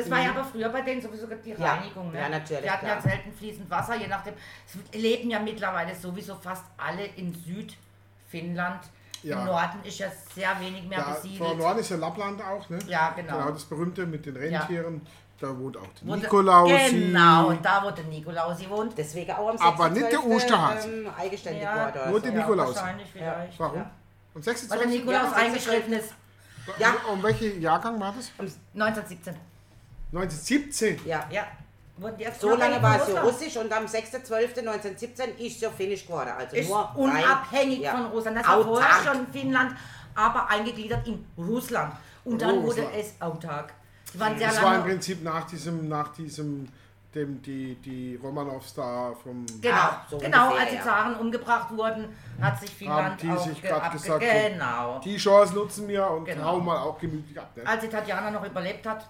Das 0.01 0.11
war 0.11 0.19
ja 0.21 0.29
aber 0.31 0.43
früher 0.43 0.69
bei 0.69 0.81
denen 0.81 1.01
sowieso 1.01 1.27
die 1.27 1.49
Ja. 1.51 1.73
Reinigung. 1.73 2.11
Ne? 2.11 2.19
Ja, 2.19 2.29
natürlich, 2.29 2.63
Die 2.63 2.69
hatten 2.69 2.85
ja 2.87 2.95
klar. 2.97 3.11
selten 3.11 3.33
fließend 3.33 3.69
Wasser, 3.69 3.95
je 3.95 4.07
nachdem. 4.07 4.33
Es 4.67 4.95
leben 5.01 5.29
ja 5.29 5.39
mittlerweile 5.39 5.95
sowieso 5.95 6.35
fast 6.35 6.63
alle 6.77 7.05
in 7.15 7.33
Südfinnland. 7.33 8.81
Ja. 9.21 9.39
Im 9.39 9.45
Norden 9.45 9.79
ist 9.83 9.99
ja 9.99 10.07
sehr 10.33 10.57
wenig 10.61 10.87
mehr 10.87 10.99
Ja, 10.99 11.03
vor 11.05 11.15
besiedelt. 11.21 11.57
Norden 11.57 11.79
ist 11.79 11.89
ja 11.89 11.97
Lappland 11.97 12.41
auch, 12.41 12.69
ne? 12.69 12.79
Ja, 12.87 13.09
genau. 13.15 13.37
Genau, 13.37 13.51
das 13.51 13.65
berühmte 13.65 14.05
mit 14.05 14.25
den 14.25 14.37
Rentieren. 14.37 15.01
Da 15.41 15.57
wohnt 15.57 15.77
auch 15.77 15.87
der 16.01 16.15
Nikolausi. 16.17 16.89
Genau, 16.89 17.53
da 17.53 17.83
wo 17.83 17.91
der 17.91 18.03
Nikolausi 18.05 18.69
wohnt. 18.69 18.97
Deswegen 18.97 19.31
auch 19.31 19.49
am 19.49 19.57
Aber 19.57 19.89
nicht 19.89 20.01
der 20.11 20.19
26., 20.19 20.35
Osterhase. 20.35 20.89
Ähm, 20.89 21.09
eigenständig 21.17 21.63
Ja. 21.63 21.89
geworden. 21.89 21.99
Nur 22.09 22.15
oder 22.15 22.21
der 22.21 22.31
so. 22.31 22.37
Nikolaus. 22.37 22.75
Wahrscheinlich 22.75 23.07
vielleicht. 23.11 23.59
Warum? 23.59 23.77
Ja. 23.77 23.81
Am 23.83 23.89
Weil 24.35 24.41
der 24.43 24.53
26. 24.53 24.99
Nikolaus 24.99 25.31
Ja, 25.31 25.37
eingeschritten 25.37 25.93
ist. 25.93 26.13
Ja. 26.77 26.95
Um 27.11 27.23
welchen 27.23 27.61
Jahrgang 27.61 27.99
war 27.99 28.13
das? 28.15 28.31
1917. 28.73 29.35
1917. 30.11 30.99
Ja. 31.05 31.25
Ja. 31.31 31.43
Die 32.17 32.25
So 32.39 32.55
lange 32.55 32.81
war 32.81 32.95
es 33.01 33.07
so 33.07 33.17
russisch 33.17 33.57
und 33.57 33.71
am 33.73 33.83
6.12.1917 33.85 35.35
ist 35.37 35.55
es 35.55 35.61
ja 35.61 35.69
finnisch 35.69 36.05
geworden. 36.07 36.29
Also 36.37 36.55
Ist 36.55 36.69
nur 36.69 36.79
rein- 36.79 36.95
unabhängig 36.95 37.79
ja. 37.79 37.91
von 37.91 38.05
Russland. 38.05 38.37
Das 38.37 38.47
war 38.47 38.63
vorher 38.63 38.87
Autark. 38.89 39.15
schon 39.15 39.27
Finnland, 39.33 39.75
aber 40.15 40.49
eingegliedert 40.49 41.05
in 41.07 41.25
Russland. 41.37 41.93
Und 42.23 42.41
dann 42.41 42.63
wurde 42.63 42.83
Russland. 42.83 42.91
es 42.95 43.21
autark. 43.21 43.73
Sie 44.13 44.17
sehr 44.17 44.29
Das 44.47 44.61
war 44.61 44.75
im. 44.77 44.83
Prinzip 44.83 45.23
nach 45.23 45.45
diesem, 45.45 45.89
nach 45.89 46.07
diesem, 46.13 46.69
dem, 47.13 47.41
die, 47.41 47.75
die 47.75 48.15
Romanows 48.23 48.73
da 48.75 49.13
vom. 49.21 49.45
Genau, 49.61 49.75
so 50.09 50.17
genau 50.19 50.43
ungefähr, 50.47 50.61
als 50.61 50.69
die 50.71 50.75
ja. 50.77 50.83
Zaren 50.83 51.15
umgebracht 51.15 51.67
wurden, 51.75 52.07
hat 52.41 52.59
sich 52.61 52.69
Finnland 52.71 53.21
die 53.21 53.29
auch 53.29 53.45
sich 53.45 53.61
ge- 53.61 53.69
grad 53.71 53.83
abge- 53.83 53.91
gesagt, 54.01 54.21
Genau. 54.23 54.99
Die 55.03 55.17
Chance 55.17 55.53
nutzen 55.53 55.87
wir 55.87 56.09
und 56.09 56.23
Genau. 56.25 56.43
hauen 56.45 56.63
mal 56.65 56.77
auch 56.77 56.97
gemütlich 56.97 57.37
ab. 57.39 57.51
Ne? 57.57 57.63
Als 57.67 57.81
die 57.81 57.89
Tatjana 57.89 58.31
noch 58.31 58.45
überlebt 58.45 58.85
hat, 58.87 59.05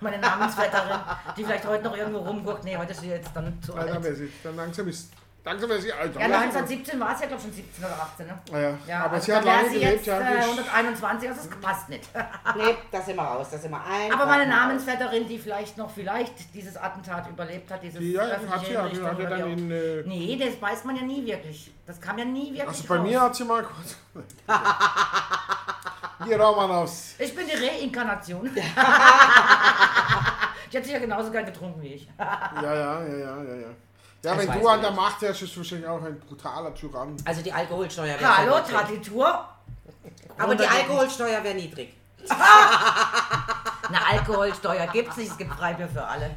meine 0.00 0.18
Namensvetterin, 0.18 0.98
die 1.36 1.44
vielleicht 1.44 1.66
heute 1.66 1.84
noch 1.84 1.96
irgendwo 1.96 2.18
rumguckt, 2.18 2.64
nee, 2.64 2.76
heute 2.76 2.92
ist 2.92 3.00
sie 3.00 3.08
jetzt 3.08 3.30
dann 3.34 3.60
zu 3.62 3.72
Ja, 3.74 3.84
dann 3.84 4.02
alt. 4.04 4.16
sie, 4.16 4.30
dann 4.42 4.56
langsam 4.56 4.88
ist, 4.88 5.10
langsam 5.44 5.70
wäre 5.70 5.80
sie 5.80 5.92
alt. 5.92 6.14
Ja, 6.14 6.20
1917 6.26 7.00
war 7.00 7.14
es 7.14 7.20
ja, 7.20 7.26
glaube 7.26 7.40
ich, 7.40 7.46
schon 7.46 7.52
17 7.54 7.84
oder 7.84 7.94
18, 8.02 8.26
ne? 8.26 8.38
Ja, 8.52 8.58
ja. 8.60 8.78
Ja, 8.86 9.04
aber 9.04 9.14
also 9.14 9.26
sie 9.26 9.34
hat 9.34 9.44
lange 9.44 9.68
sie 9.70 9.74
gelebt, 9.80 9.92
jetzt, 9.94 10.06
ja. 10.06 10.20
äh, 10.20 10.38
ich- 10.40 10.46
121, 10.72 11.28
also 11.30 11.40
es 11.48 11.60
passt 11.60 11.88
nicht. 11.88 12.08
Nee, 12.56 12.74
da 12.90 13.00
sind 13.02 13.16
wir 13.16 13.22
raus. 13.22 13.48
Da 13.50 13.58
sind 13.58 13.70
wir 13.70 13.84
ein. 13.84 14.12
Aber 14.12 14.24
meine 14.26 14.46
Namensvetterin, 14.46 15.26
die 15.28 15.38
vielleicht 15.38 15.76
noch 15.76 15.90
vielleicht 15.90 16.54
dieses 16.54 16.76
Attentat 16.76 17.28
überlebt 17.28 17.70
hat, 17.70 17.82
dieses 17.82 17.98
Die, 17.98 18.12
ja, 18.12 18.22
hat 18.22 18.64
sie 18.64 18.72
ja, 18.72 18.82
die 18.88 18.96
Hinrichtung 18.96 19.06
hat 19.10 19.18
ja 19.18 19.26
oder 19.26 19.38
dann 19.38 19.50
in. 19.58 19.70
Äh, 19.70 20.02
Nee, 20.06 20.36
das 20.42 20.60
weiß 20.60 20.84
man 20.84 20.96
ja 20.96 21.02
nie 21.02 21.24
wirklich. 21.26 21.70
Das 21.86 22.00
kam 22.00 22.18
ja 22.18 22.24
nie 22.24 22.50
wirklich 22.52 22.66
also 22.68 22.84
bei 22.88 22.96
raus. 22.96 23.06
mir 23.06 23.20
hat 23.20 23.34
sie 23.36 23.44
mal 23.44 23.62
kurz. 23.62 23.96
die 26.26 26.34
Romanows. 26.34 27.14
Ich 27.18 27.34
bin 27.34 27.46
die 27.46 27.54
Reinkarnation. 27.66 28.50
ich 30.68 30.74
hätte 30.74 30.90
ja 30.90 30.98
genauso 30.98 31.30
gern 31.30 31.46
getrunken 31.46 31.80
wie 31.82 31.94
ich. 31.94 32.08
Ja, 32.18 32.62
ja, 32.62 32.72
ja, 32.72 33.00
ja, 33.00 33.16
ja. 33.16 33.42
Ja, 33.42 33.54
ja 33.54 33.68
Das 34.22 34.38
wenn 34.38 34.60
du 34.60 34.68
an 34.68 34.80
der. 34.82 34.90
Macht 34.90 35.22
herrschst, 35.22 35.42
ist 35.42 35.56
wahrscheinlich 35.56 35.88
auch 35.88 36.02
ein 36.02 36.20
brutaler 36.20 36.74
Tyrann. 36.74 37.16
Also 37.24 37.42
die 37.42 37.52
Alkoholsteuer 37.52 38.18
wäre 38.18 38.36
Hallo. 38.36 38.58
Tatitur. 38.60 39.48
Aber 40.38 40.54
die 40.54 40.66
Alkoholsteuer 40.66 41.42
wäre 41.42 41.54
niedrig. 41.54 41.94
Eine 43.88 44.04
Alkoholsteuer 44.04 44.86
gibt 44.88 45.10
es 45.10 45.16
nicht, 45.16 45.30
es 45.30 45.38
gibt 45.38 45.54
Freibier 45.54 45.88
für 45.88 46.04
alle. 46.04 46.30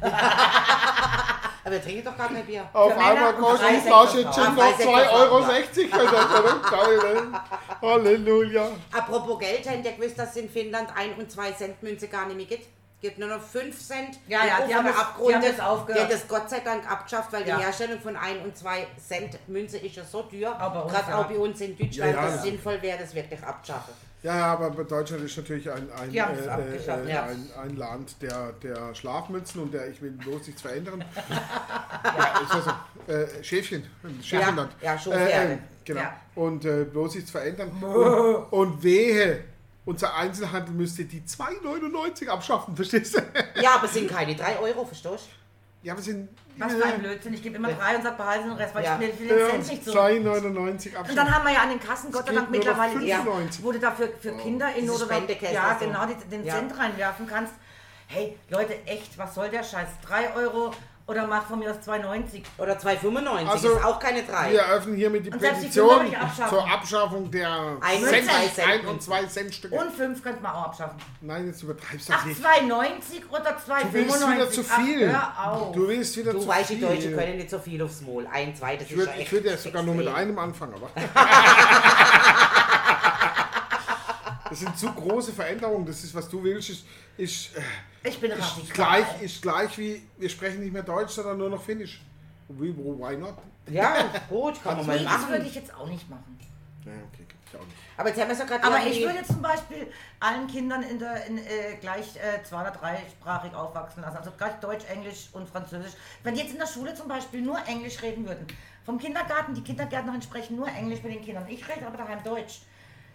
Aber 1.62 1.72
wir 1.74 1.82
trinken 1.82 2.04
doch 2.04 2.16
gar 2.16 2.28
kein 2.28 2.44
Bier. 2.46 2.68
Auf 2.72 2.96
einmal 2.96 3.34
kostet 3.34 3.70
die 3.70 3.80
Flasche. 3.80 4.16
Gin 4.16 4.22
Ja, 4.32 4.48
noch 4.50 4.56
drei 4.56 4.72
Sektor 4.72 4.96
2,60 4.96 5.10
Euro. 5.12 5.40
ja. 5.40 5.98
Also, 5.98 6.42
das 6.60 6.70
geil, 6.70 7.14
ne? 7.14 7.40
Halleluja. 7.82 8.68
Apropos 8.92 9.38
Geld, 9.38 9.68
habt 9.68 9.84
ihr 9.84 9.92
gewusst, 9.92 10.18
dass 10.18 10.30
es 10.30 10.36
in 10.36 10.48
Finnland 10.50 10.88
1 10.96 11.18
und 11.18 11.30
2 11.30 11.52
Cent 11.52 11.82
Münze 11.82 12.08
gar 12.08 12.26
nicht 12.26 12.36
mehr 12.36 12.46
gibt? 12.46 12.62
Es 12.64 13.02
gibt 13.08 13.18
nur 13.18 13.28
noch 13.28 13.40
5 13.42 13.78
Cent. 13.78 14.18
Ja, 14.28 14.44
ja, 14.44 14.66
die 14.66 14.74
haben 14.74 14.86
das- 14.86 14.94
die 15.26 15.34
haben 15.34 15.42
das 15.42 15.60
aufgehört. 15.60 15.98
Die 16.00 16.04
hat 16.04 16.12
das 16.12 16.28
Gott 16.28 16.50
sei 16.50 16.60
Dank 16.60 16.90
abgeschafft, 16.90 17.32
weil 17.32 17.46
Ja. 17.48 17.56
die 17.56 17.62
Herstellung 17.64 17.98
von 18.00 18.14
1 18.16 18.44
und 18.44 18.56
2 18.56 18.86
Cent 19.06 19.38
Münze 19.48 19.78
ist 19.78 19.96
ja 19.96 20.04
so 20.04 20.22
teuer. 20.22 20.52
Gerade 20.58 21.10
ja. 21.10 21.18
auch 21.18 21.24
bei 21.24 21.36
uns 21.38 21.60
in 21.62 21.76
Deutschland, 21.78 22.14
Ja, 22.14 22.22
ja, 22.28 22.34
es 22.34 22.42
sinnvoll 22.42 22.80
wäre, 22.82 22.98
das 22.98 23.14
wirklich 23.14 23.42
abzuschaffen. 23.42 23.94
Ja, 24.22 24.36
ja, 24.36 24.46
aber 24.52 24.84
Deutschland 24.84 25.24
ist 25.24 25.36
natürlich 25.36 25.70
ein, 25.70 25.90
ein, 25.92 26.10
äh, 26.10 26.18
äh, 26.18 27.10
ja. 27.10 27.24
ein, 27.24 27.50
ein 27.62 27.76
Land 27.76 28.20
der, 28.20 28.52
der 28.62 28.94
Schlafmützen 28.94 29.62
und 29.62 29.72
der 29.72 29.88
ich 29.88 30.02
will 30.02 30.10
bloß 30.10 30.46
nichts 30.46 30.60
verändern. 30.60 31.02
ja, 32.04 32.40
ist 32.42 32.54
also, 32.54 32.70
äh, 33.06 33.42
Schäfchen, 33.42 33.82
Schäfchenland. 34.22 34.72
Ja, 34.82 34.92
ja, 34.92 34.98
Schofjährle. 34.98 35.58
genau. 35.84 36.00
Ja. 36.00 36.20
Und 36.34 36.66
äh, 36.66 36.84
bloß 36.84 37.14
nichts 37.14 37.30
verändern. 37.30 37.70
Und, 37.82 38.52
und 38.52 38.82
wehe, 38.82 39.44
unser 39.86 40.14
Einzelhandel 40.14 40.74
müsste 40.74 41.04
die 41.04 41.22
2,99 41.22 42.28
abschaffen, 42.28 42.76
verstehst 42.76 43.16
du? 43.16 43.22
Ja, 43.60 43.76
aber 43.76 43.86
es 43.86 43.94
sind 43.94 44.10
keine 44.10 44.36
3 44.36 44.58
Euro, 44.58 44.84
verstehst 44.84 45.28
ja, 45.82 45.96
wir 45.96 46.02
sind 46.02 46.28
Was 46.58 46.74
für 46.74 46.84
ein 46.84 46.98
Blödsinn. 47.00 47.32
Ich 47.34 47.42
gebe 47.42 47.56
immer 47.56 47.72
drei 47.72 47.96
und 47.96 48.02
sage, 48.02 48.16
behalten 48.16 48.48
den 48.48 48.56
Rest, 48.58 48.74
weil 48.74 48.84
Ja. 48.84 48.98
ich 49.00 49.18
will 49.18 49.28
den 49.28 49.48
Cent 49.50 49.68
nicht 49.68 49.84
so. 49.84 49.92
2,99 49.92 50.90
Und 50.90 50.96
abschaffen. 50.96 51.16
dann 51.16 51.34
haben 51.34 51.46
wir 51.46 51.52
ja 51.54 51.60
an 51.62 51.70
den 51.70 51.80
Kassen, 51.80 52.12
Gott 52.12 52.26
sei 52.26 52.34
Dank, 52.34 52.50
mittlerweile, 52.50 52.98
die, 52.98 53.10
95. 53.12 53.64
wo 53.64 53.72
du 53.72 53.78
da 53.78 53.90
für, 53.92 54.08
für 54.08 54.32
Kinder 54.36 54.68
in 54.74 54.82
Diese 54.82 54.92
Not 54.92 55.02
oder 55.02 55.50
ja, 55.52 55.74
genau, 55.80 56.06
die, 56.06 56.14
den 56.28 56.44
Ja. 56.44 56.54
Cent 56.54 56.78
reinwerfen 56.78 57.26
kannst. 57.26 57.54
Hey, 58.08 58.36
Leute, 58.50 58.74
echt, 58.86 59.16
was 59.18 59.34
soll 59.34 59.48
der 59.50 59.62
Scheiß? 59.62 59.88
3 60.02 60.34
Euro 60.34 60.72
oder 61.10 61.26
mach 61.26 61.44
von 61.46 61.58
mir 61.58 61.70
aus 61.72 61.78
2,90. 61.78 62.42
Oder 62.58 62.74
2,95 62.78 63.48
Also, 63.48 63.68
ist 63.76 63.84
auch 63.84 63.98
keine 63.98 64.22
3. 64.22 64.52
Wir 64.52 64.60
eröffnen 64.60 64.94
hiermit 64.96 65.26
die 65.26 65.30
Und 65.32 65.42
die 65.42 65.46
Petition 65.48 66.14
abschaffen. 66.14 66.48
zur 66.48 66.70
Abschaffung 66.70 67.30
der 67.32 67.76
Ein 67.80 67.98
und 68.02 68.08
Cent, 68.08 68.24
zwei 68.30 68.46
Cent. 68.48 68.68
ein 68.68 68.86
und 68.86 69.02
zwei 69.02 69.24
Cent 69.24 69.54
Stücke. 69.54 69.74
Und 69.74 69.92
5 69.92 70.22
könnte 70.22 70.40
man 70.40 70.52
auch 70.52 70.66
abschaffen. 70.66 70.96
Nein, 71.20 71.46
jetzt 71.48 71.62
übertreibst 71.64 72.08
du 72.08 72.12
das 72.12 72.20
Ach, 72.22 72.26
nicht. 72.26 72.40
2,90 72.40 73.28
oder 73.28 73.50
2,95? 73.50 73.90
Du 73.90 73.92
willst 73.92 74.30
wieder 74.30 74.50
zu 74.50 74.62
viel. 74.62 75.12
Ach, 75.14 75.44
hör 75.46 75.52
auf. 75.52 75.72
Du 75.74 75.88
willst 75.88 76.16
wieder 76.16 76.32
Du 76.32 76.38
zu 76.40 76.46
weißt, 76.48 76.70
die 76.70 76.76
viel. 76.76 76.86
Deutschen 76.86 77.16
können 77.16 77.36
nicht 77.38 77.50
so 77.50 77.58
viel 77.58 77.82
aufs 77.82 78.00
Maul. 78.02 78.28
Ein, 78.32 78.54
zwei, 78.54 78.76
das 78.76 78.84
ich 78.86 78.92
ist 78.92 78.98
würde 78.98 79.10
ja 79.10 79.16
ich 79.16 79.22
echt 79.22 79.32
würd 79.32 79.44
ja 79.46 79.56
sogar 79.56 79.82
nur 79.82 79.94
mit 79.96 80.06
einem 80.06 80.38
anfangen, 80.38 80.74
aber. 80.74 80.90
das 84.50 84.60
sind 84.60 84.76
zu 84.78 84.92
große 84.92 85.32
Veränderungen. 85.32 85.86
Das 85.86 86.02
ist, 86.04 86.14
was 86.14 86.28
du 86.28 86.42
willst, 86.42 86.70
ist, 86.70 86.84
ist, 87.16 87.56
äh, 87.56 88.08
Ich 88.08 88.20
bin 88.20 88.30
ist, 88.32 88.74
gleich, 88.74 89.22
ist 89.22 89.40
gleich 89.42 89.78
wie 89.78 90.02
wir 90.18 90.28
sprechen 90.28 90.60
nicht 90.60 90.72
mehr 90.72 90.82
Deutsch, 90.82 91.12
sondern 91.12 91.38
nur 91.38 91.48
noch 91.50 91.62
Finnisch. 91.62 92.00
Wie, 92.48 92.76
wo, 92.76 92.98
why 92.98 93.16
not? 93.16 93.34
Ja, 93.70 94.10
gut, 94.28 94.62
kann 94.62 94.76
man 94.78 94.86
mal 94.86 94.98
Nee, 94.98 95.04
das 95.04 95.20
würde 95.22 95.32
machen. 95.38 95.46
ich 95.46 95.54
jetzt 95.54 95.74
auch 95.74 95.86
nicht 95.86 96.10
machen. 96.10 96.38
Ja, 96.84 96.92
okay, 97.12 97.26
ich 97.46 97.56
auch 97.56 97.64
nicht. 97.64 97.76
Aber 97.96 98.08
jetzt 98.08 98.20
haben 98.20 98.28
wir 98.28 98.32
es 98.32 98.38
ja 98.38 98.44
gerade 98.46 98.64
Aber 98.64 98.86
ich 98.86 99.02
würde 99.02 99.22
zum 99.24 99.42
Beispiel 99.42 99.86
allen 100.18 100.46
Kindern 100.46 100.82
in 100.82 100.98
der, 100.98 101.26
in, 101.26 101.38
äh, 101.38 101.76
gleich 101.80 102.16
äh, 102.16 102.42
zwei- 102.42 102.62
oder 102.62 102.70
dreisprachig 102.70 103.54
aufwachsen 103.54 104.02
lassen. 104.02 104.16
Also 104.16 104.32
gleich 104.36 104.54
Deutsch, 104.60 104.84
Englisch 104.90 105.28
und 105.32 105.48
Französisch. 105.48 105.92
Wenn 106.24 106.34
die 106.34 106.40
jetzt 106.40 106.52
in 106.52 106.58
der 106.58 106.66
Schule 106.66 106.94
zum 106.94 107.06
Beispiel 107.06 107.42
nur 107.42 107.58
Englisch 107.66 108.02
reden 108.02 108.26
würden. 108.26 108.46
Vom 108.84 108.98
Kindergarten, 108.98 109.54
die 109.54 109.62
Kindergärtnerin 109.62 110.22
sprechen 110.22 110.56
nur 110.56 110.68
Englisch 110.68 111.02
mit 111.02 111.12
den 111.12 111.22
Kindern. 111.22 111.46
Ich 111.48 111.68
rede 111.68 111.86
aber 111.86 111.98
daheim 111.98 112.24
Deutsch. 112.24 112.62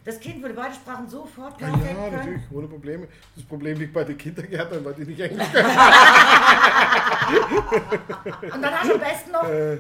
Das 0.06 0.20
Kind 0.20 0.40
würde 0.42 0.54
beide 0.54 0.76
Sprachen 0.76 1.10
sofort 1.10 1.60
Ja, 1.60 1.68
perfekt 1.68 1.86
ja, 1.88 1.94
können. 2.04 2.16
natürlich, 2.18 2.42
ohne 2.52 2.68
Probleme. 2.68 3.08
Das 3.36 3.44
Problem 3.44 3.80
liegt 3.80 3.92
bei 3.94 4.04
den 4.04 4.16
Kindergärtnern, 4.18 4.86
weil 4.86 4.94
die 4.94 5.04
nicht 5.06 5.20
Englisch 5.20 5.48
können. 5.52 5.66
Und 8.54 8.62
dann 8.62 8.80
hast 8.80 8.90
du 8.90 8.94
am 8.94 9.00
besten 9.00 9.32
noch, 9.32 9.50
Äh. 9.50 9.78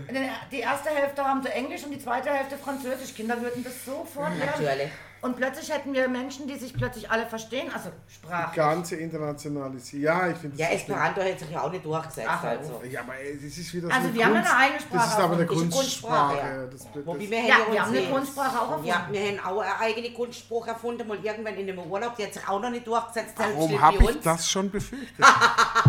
die 0.52 0.60
erste 0.62 0.90
Hälfte 0.90 1.24
haben 1.24 1.44
sie 1.44 1.50
Englisch 1.50 1.84
und 1.84 1.92
die 1.92 2.00
zweite 2.00 2.30
Hälfte 2.32 2.58
Französisch. 2.58 3.14
Kinder 3.14 3.40
würden 3.42 3.64
das 3.64 3.86
sofort 3.86 4.36
lernen. 4.38 4.52
Natürlich. 4.64 4.90
Und 5.26 5.36
plötzlich 5.38 5.72
hätten 5.74 5.92
wir 5.92 6.08
Menschen, 6.08 6.48
die 6.48 6.56
sich 6.56 6.72
plötzlich 6.72 7.10
alle 7.10 7.26
verstehen, 7.26 7.68
also 7.74 7.90
Sprache. 8.08 8.56
Ganze 8.56 8.98
Internationalisierung. 8.98 10.04
Ja, 10.06 10.30
ich 10.30 10.38
finde 10.38 10.56
Ja, 10.56 10.68
Esperanto 10.68 11.20
hat 11.22 11.40
sich 11.40 11.50
ja 11.50 11.62
auch 11.64 11.72
nicht 11.72 11.84
durchgesetzt. 11.84 12.28
Ach, 12.30 12.44
also. 12.44 12.84
Ja, 12.88 13.00
aber 13.02 13.14
das 13.34 13.42
ist 13.58 13.74
wieder 13.74 13.92
Also 13.92 14.10
so 14.10 14.14
wir 14.14 14.24
haben 14.24 14.36
eine 14.36 14.56
eigene 14.56 14.80
Sprache 14.82 14.98
Das 15.00 15.08
ist 15.08 15.16
aber 15.16 15.34
eine 15.34 15.36
eine 15.38 15.46
Kunstsprache, 15.48 16.36
Kunstsprache. 16.36 16.38
ja. 16.38 16.66
Das, 16.68 16.88
das, 16.94 17.06
Wobei 17.08 17.20
wir 17.22 17.40
Ja, 17.40 17.56
wir 17.72 17.82
haben 17.82 17.96
eine. 17.96 18.08
Kunstsprache 18.08 18.62
auch 18.62 18.70
erfunden. 18.70 18.88
Ja, 18.88 19.08
wir 19.10 19.20
haben 19.22 19.40
auch 19.40 19.62
einen 19.62 19.72
eigenen 19.82 20.14
Kunstspruch 20.14 20.68
erfunden, 20.68 21.08
mal 21.08 21.18
irgendwann 21.24 21.56
in 21.56 21.70
einem 21.70 21.80
Urlaub, 21.80 22.16
der 22.18 22.28
hat 22.28 22.34
sich 22.36 22.48
auch 22.48 22.62
noch 22.62 22.70
nicht 22.70 22.86
durchgesetzt, 22.86 23.34
Warum 23.36 23.82
habe 23.82 24.04
ich 24.12 24.20
das 24.22 24.48
schon 24.48 24.70
befürchtet? 24.70 25.26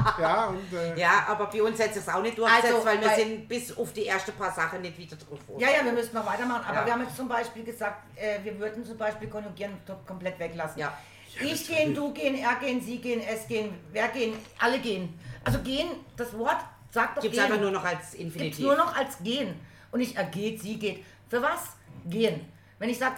ja, 0.21 0.47
und 0.47 0.73
äh, 0.73 0.99
Ja, 0.99 1.25
aber 1.29 1.47
bei 1.47 1.63
uns 1.63 1.79
hat 1.81 1.93
sich 1.95 2.07
auch 2.09 2.23
nicht 2.23 2.37
durchgesetzt, 2.39 2.73
Also, 2.75 2.87
weil 2.87 3.01
wir 3.01 3.11
sind 3.11 3.49
bis 3.49 3.77
auf 3.77 3.93
die 3.93 4.05
erste 4.05 4.33
paar 4.33 4.53
Sachen 4.53 4.81
nicht 4.83 4.97
wieder 4.99 5.17
drauf. 5.17 5.39
Ja, 5.59 5.69
ja, 5.71 5.85
wir 5.85 5.93
müssen 5.93 6.15
noch 6.15 6.27
weitermachen. 6.27 6.65
Aber 6.67 6.81
Ja. 6.81 6.87
wir 6.87 6.93
haben 6.93 7.03
jetzt 7.03 7.17
zum 7.17 7.29
Beispiel 7.29 7.65
gesagt, 7.65 8.03
äh, 8.17 8.39
wir 8.45 8.59
würden 8.59 8.85
zum 8.85 8.97
Beispiel 8.99 9.29
konjugieren 9.29 9.73
komplett 10.07 10.39
weglassen. 10.39 10.81
Ja. 10.81 10.97
Ich 11.41 11.67
gehen, 11.69 11.95
du 11.95 12.13
gehen, 12.15 12.35
er 12.37 12.55
gehen, 12.57 12.81
sie 12.81 12.99
gehen, 12.99 13.21
es 13.21 13.47
gehen, 13.47 13.75
wer 13.93 14.09
gehen, 14.09 14.35
alle 14.59 14.79
gehen. 14.79 15.19
Also 15.45 15.59
gehen, 15.61 15.89
das 16.17 16.37
Wort 16.39 16.57
Sag 16.91 17.15
doch 17.15 17.21
Gibt 17.21 17.35
es 17.35 17.41
gehen. 17.43 17.51
einfach 17.53 17.63
nur 17.63 17.73
noch 17.73 17.85
als 17.85 18.13
Gibt's 18.13 18.15
Infinitiv. 18.15 18.65
nur 18.65 18.77
noch 18.77 18.97
als 18.97 19.19
gehen. 19.23 19.61
Und 19.91 19.99
nicht 19.99 20.17
er 20.17 20.25
geht, 20.25 20.63
sie 20.63 20.79
geht. 20.79 21.05
Für 21.29 21.43
was? 21.43 21.61
Gehen. 22.07 22.41
Wenn 22.79 22.89
ich 22.89 22.99
sage, 22.99 23.17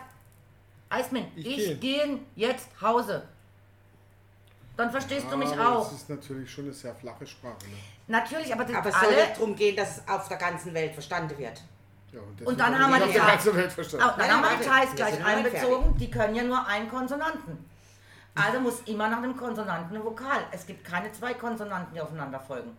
Eismann, 0.89 1.27
Ich 1.37 1.47
ich, 1.47 1.57
gehe. 1.57 1.77
gehe 1.77 2.19
jetzt 2.35 2.69
Hause, 2.81 3.23
dann 4.79 4.93
verstehst 4.93 5.27
du 5.29 5.37
mich 5.37 5.49
Aber 5.49 5.79
auch. 5.79 5.91
Das 5.91 6.03
ist 6.03 6.09
natürlich 6.09 6.49
schon 6.51 6.65
eine 6.67 6.73
sehr 6.73 6.95
flache 6.95 7.27
Sprache. 7.27 7.57
Ne? 7.69 7.77
Natürlich, 8.07 8.53
aber 8.53 8.65
das 8.65 8.77
Aber 8.77 8.89
es 8.89 8.95
soll 8.95 9.09
alle. 9.09 9.17
nicht 9.17 9.37
darum 9.37 9.57
gehen, 9.57 9.77
dass 9.77 9.97
es 9.97 10.09
auf 10.09 10.29
der 10.29 10.37
ganzen 10.37 10.73
Welt 10.73 10.93
verstanden 10.93 11.37
wird. 11.37 11.61
Ja, 12.13 12.21
und, 12.21 12.47
Und 12.47 12.61
dann 12.61 12.79
haben 12.79 12.93
wir 12.93 13.07
die. 13.07 13.21
Auch, 13.21 14.17
dann 14.17 14.31
haben 14.31 14.43
wir 14.43 14.57
die 14.57 14.65
Thais 14.65 14.95
gleich 14.95 15.25
einbezogen, 15.25 15.99
die 15.99 16.09
können 16.09 16.37
ja 16.37 16.45
nur 16.45 16.65
einen 16.65 16.89
Konsonanten. 16.89 17.69
Also 18.37 18.61
muss 18.61 18.81
immer 18.83 19.09
nach 19.09 19.21
dem 19.21 19.37
Konsonanten 19.37 19.97
ein 19.97 20.05
Vokal. 20.05 20.47
Es 20.53 20.65
gibt 20.65 20.85
keine 20.85 21.11
zwei 21.11 21.35
Konsonanten, 21.35 21.93
die 21.93 22.01
aufeinander 22.01 22.39
folgen. 22.39 22.77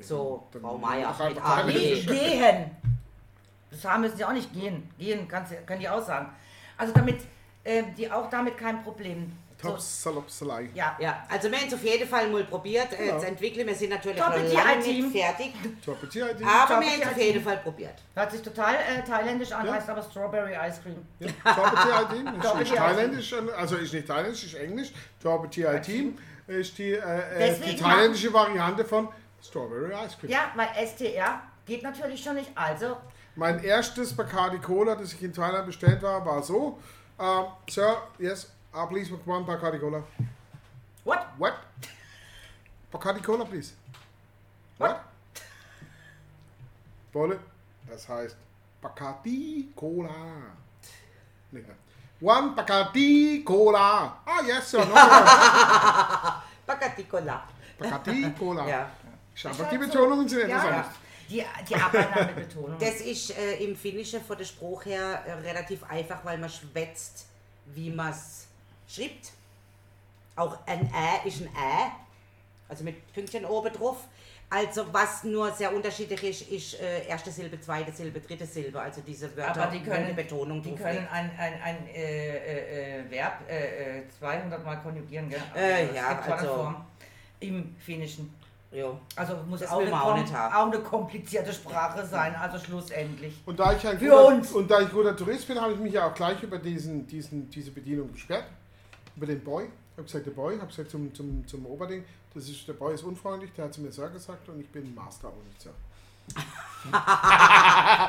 So, 0.00 0.44
Dann 0.52 0.62
Frau 0.62 0.76
Meier 0.76 1.14
mit. 1.28 1.40
A. 1.40 1.62
Die 1.62 2.04
gehen. 2.04 2.76
Das 3.70 3.84
haben 3.84 4.00
müssen 4.00 4.16
sie 4.16 4.24
auch 4.24 4.32
nicht 4.32 4.52
gehen. 4.52 4.90
Gehen 4.98 5.28
kannst, 5.28 5.52
können 5.68 5.78
die 5.80 5.88
auch 5.88 6.04
sagen. 6.04 6.30
Also 6.76 6.92
damit, 6.92 7.20
äh, 7.62 7.84
die 7.96 8.10
auch 8.10 8.28
damit 8.28 8.58
kein 8.58 8.82
Problem. 8.82 9.32
So, 9.60 9.70
Tops, 9.70 10.02
Salopsalei. 10.04 10.68
ja. 10.72 10.96
Ja, 11.00 11.26
also 11.28 11.50
wir 11.50 11.58
haben 11.58 11.66
es 11.66 11.74
auf 11.74 11.82
jeden 11.82 12.08
Fall 12.08 12.28
mal 12.28 12.44
probiert 12.44 12.92
äh, 12.92 13.08
Ja. 13.08 13.18
zu 13.18 13.26
entwickeln. 13.26 13.66
Wir 13.66 13.74
sind 13.74 13.90
natürlich 13.90 14.16
Top 14.18 14.28
noch 14.30 14.36
lange 14.52 14.76
nicht 14.78 14.88
IT. 15.04 15.12
fertig. 15.12 15.52
Top 15.84 15.96
Appetit. 15.96 16.22
Aber 16.22 16.80
wir 16.80 16.90
haben 16.90 17.00
es 17.02 17.08
auf 17.08 17.16
jeden 17.18 17.42
Fall 17.42 17.56
probiert. 17.58 17.94
Hört 18.14 18.30
sich 18.30 18.40
total 18.42 18.74
äh, 18.76 19.02
thailändisch 19.04 19.50
an, 19.50 19.66
Ja. 19.66 19.72
heißt 19.72 19.88
aber 19.90 20.02
Strawberry 20.02 20.52
Ice 20.68 20.80
Cream. 20.80 21.04
Ja, 21.18 21.28
Top 21.54 21.72
Appetit. 21.72 22.26
Ist 22.34 22.42
Top 22.44 22.58
nicht 22.58 22.72
Appetit. 22.72 22.76
thailändisch, 22.76 23.34
also 23.56 23.76
ist 23.76 23.92
nicht 23.94 24.06
thailändisch, 24.06 24.44
ist 24.44 24.54
englisch. 24.54 24.92
Top 25.20 25.40
Appetit 25.40 26.14
ist 26.46 26.78
die, 26.78 26.92
äh, 26.92 26.96
äh, 26.96 27.00
die 27.00 27.38
Deswegen 27.60 27.78
thailändische 27.78 28.32
Variante 28.32 28.84
von 28.84 29.08
Strawberry 29.42 29.92
Ice 30.06 30.16
Cream. 30.20 30.30
Ja, 30.30 30.52
weil 30.54 30.68
STR 30.86 31.42
geht 31.66 31.82
natürlich 31.82 32.22
schon 32.22 32.36
nicht. 32.36 32.50
Also, 32.54 32.96
Mein 33.34 33.62
erstes 33.62 34.14
Bacardi 34.16 34.58
Cola, 34.58 34.94
das 34.94 35.12
ich 35.14 35.22
in 35.22 35.32
Thailand 35.32 35.66
bestellt 35.66 36.00
war, 36.02 36.24
war 36.24 36.42
so. 36.44 36.78
Um, 37.18 37.46
Sir, 37.68 37.96
yes, 38.18 38.52
uh, 38.74 38.86
please 38.86 39.10
one 39.10 39.44
Bacardi 39.44 39.80
Cola. 39.80 40.02
what? 41.04 41.28
What? 41.38 41.54
Bacardi 42.92 43.22
Cola, 43.22 43.44
please. 43.44 43.72
What? 44.78 45.00
Wolle, 47.12 47.38
das 47.88 48.08
heißt 48.08 48.36
Bacardi 48.82 49.68
Cola. 49.74 50.10
Nee. 51.50 51.64
One 52.20 52.54
Bacardi 52.54 53.42
Cola. 53.44 54.18
Ah, 54.26 54.42
yes, 54.46 54.68
sir. 54.68 54.78
No 54.78 54.84
problem. 54.94 56.42
Bacaticola. 56.66 57.42
Bacardi 57.78 58.30
Cola. 58.38 58.68
Ja. 58.68 58.90
Einfach 59.44 59.70
die 59.70 59.78
Betonungen 59.78 60.28
sind 60.28 60.40
etwas 60.40 60.50
Ja, 60.64 60.68
anders. 60.68 60.86
die, 61.30 61.44
die 61.68 61.74
arbeiten 61.76 62.12
da 62.14 62.24
mit 62.26 62.34
Betonung. 62.36 62.78
Das 62.78 63.00
ist 63.00 63.38
äh, 63.38 63.54
im 63.64 63.76
Finnischen 63.76 64.20
von 64.22 64.36
der 64.36 64.44
Spruch 64.44 64.84
her 64.84 65.22
äh, 65.26 65.32
relativ 65.34 65.84
einfach, 65.84 66.24
weil 66.24 66.38
man 66.38 66.50
schwätzt, 66.50 67.26
wie 67.66 67.90
man 67.90 68.10
es 68.10 68.47
schreibt. 68.88 69.32
Auch 70.36 70.56
ein 70.66 70.86
Ä 70.92 71.26
ist 71.28 71.40
ein 71.40 71.46
Ä, 71.48 71.90
also 72.68 72.84
mit 72.84 73.12
Pünktchen 73.12 73.44
oben 73.44 73.72
drauf. 73.72 73.96
Also 74.50 74.86
was 74.92 75.24
nur 75.24 75.50
sehr 75.52 75.74
unterschiedlich 75.74 76.22
ist, 76.22 76.50
ist 76.50 76.80
äh, 76.80 77.06
erste 77.06 77.30
Silbe, 77.30 77.60
zweite 77.60 77.92
Silbe, 77.92 78.20
dritte 78.20 78.46
Silbe. 78.46 78.80
Also 78.80 79.02
diese 79.06 79.36
Wörter, 79.36 79.62
Aber 79.62 79.70
die 79.72 79.82
können, 79.82 80.04
eine 80.06 80.14
Betonung 80.14 80.62
die 80.62 80.74
können 80.74 81.06
ein, 81.12 81.30
ein, 81.36 81.60
ein 81.62 81.86
äh, 81.88 82.36
äh, 82.36 83.00
äh, 83.00 83.10
Verb 83.10 83.40
äh, 83.46 83.98
äh, 83.98 84.02
200 84.18 84.64
Mal 84.64 84.76
konjugieren, 84.76 85.28
gell? 85.28 85.42
Äh, 85.54 85.88
es 85.88 85.96
ja, 85.96 86.18
also- 86.20 86.46
Form 86.54 86.86
im 87.40 87.76
Finnischen. 87.78 88.32
Ja. 88.70 88.98
Also 89.16 89.36
muss 89.48 89.62
auch 89.66 89.80
eine, 89.80 89.92
auch 90.02 90.14
kom- 90.14 90.20
nicht 90.20 90.32
haben. 90.32 90.54
auch 90.54 90.72
eine 90.72 90.82
komplizierte 90.82 91.52
Sprache 91.54 92.04
sein, 92.06 92.34
also 92.36 92.58
schlussendlich. 92.58 93.34
Und 93.46 93.58
da 93.58 93.72
ich 93.72 93.86
ein 93.86 93.98
Für 93.98 94.10
guter, 94.10 94.26
uns. 94.26 94.52
Und 94.52 94.70
da 94.70 94.80
ich 94.80 94.90
guter 94.90 95.16
Tourist 95.16 95.46
bin, 95.48 95.58
habe 95.60 95.72
ich 95.72 95.78
mich 95.78 95.94
ja 95.94 96.06
auch 96.06 96.14
gleich 96.14 96.42
über 96.42 96.58
diesen, 96.58 97.06
diesen, 97.06 97.48
diese 97.50 97.70
Bedienung 97.70 98.12
beschwert. 98.12 98.44
Über 99.18 99.26
den 99.26 99.42
Boy. 99.42 99.64
Ich 99.64 99.70
habe 99.96 100.04
gesagt, 100.04 100.26
der 100.26 100.30
Boy, 100.30 100.56
habe 100.58 100.68
gesagt 100.68 100.90
zum, 100.92 101.12
zum, 101.12 101.44
zum 101.44 101.66
Oberding, 101.66 102.04
das 102.32 102.48
ist, 102.48 102.68
der 102.68 102.74
Boy 102.74 102.94
ist 102.94 103.02
unfreundlich, 103.02 103.50
der 103.56 103.64
hat 103.64 103.74
zu 103.74 103.80
mir 103.80 103.90
Sir 103.90 104.08
gesagt 104.10 104.48
und 104.48 104.60
ich 104.60 104.68
bin 104.68 104.94
Master, 104.94 105.26
aber 105.26 105.42
nicht 105.42 105.60
Sir. 105.60 105.72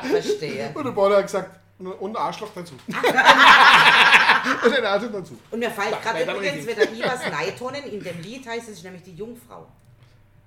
Verstehe. 0.08 0.70
Und 0.72 0.84
der 0.84 0.92
Boy 0.92 1.12
hat 1.12 1.24
gesagt, 1.24 1.58
und 1.80 2.16
Arschloch 2.16 2.50
dazu. 2.54 2.74
und 2.86 2.96
ein 4.72 4.84
Arschloch 4.84 5.10
dazu. 5.10 5.36
Und 5.50 5.58
mir 5.58 5.70
fällt 5.72 6.00
gerade 6.00 6.22
übrigens 6.22 6.64
wieder 6.64 6.88
Ibas 6.92 7.28
Neitonen. 7.28 7.82
In 7.84 8.04
dem 8.04 8.20
Lied 8.20 8.46
heißt 8.46 8.68
es 8.68 8.84
nämlich 8.84 9.02
die 9.02 9.16
Jungfrau. 9.16 9.66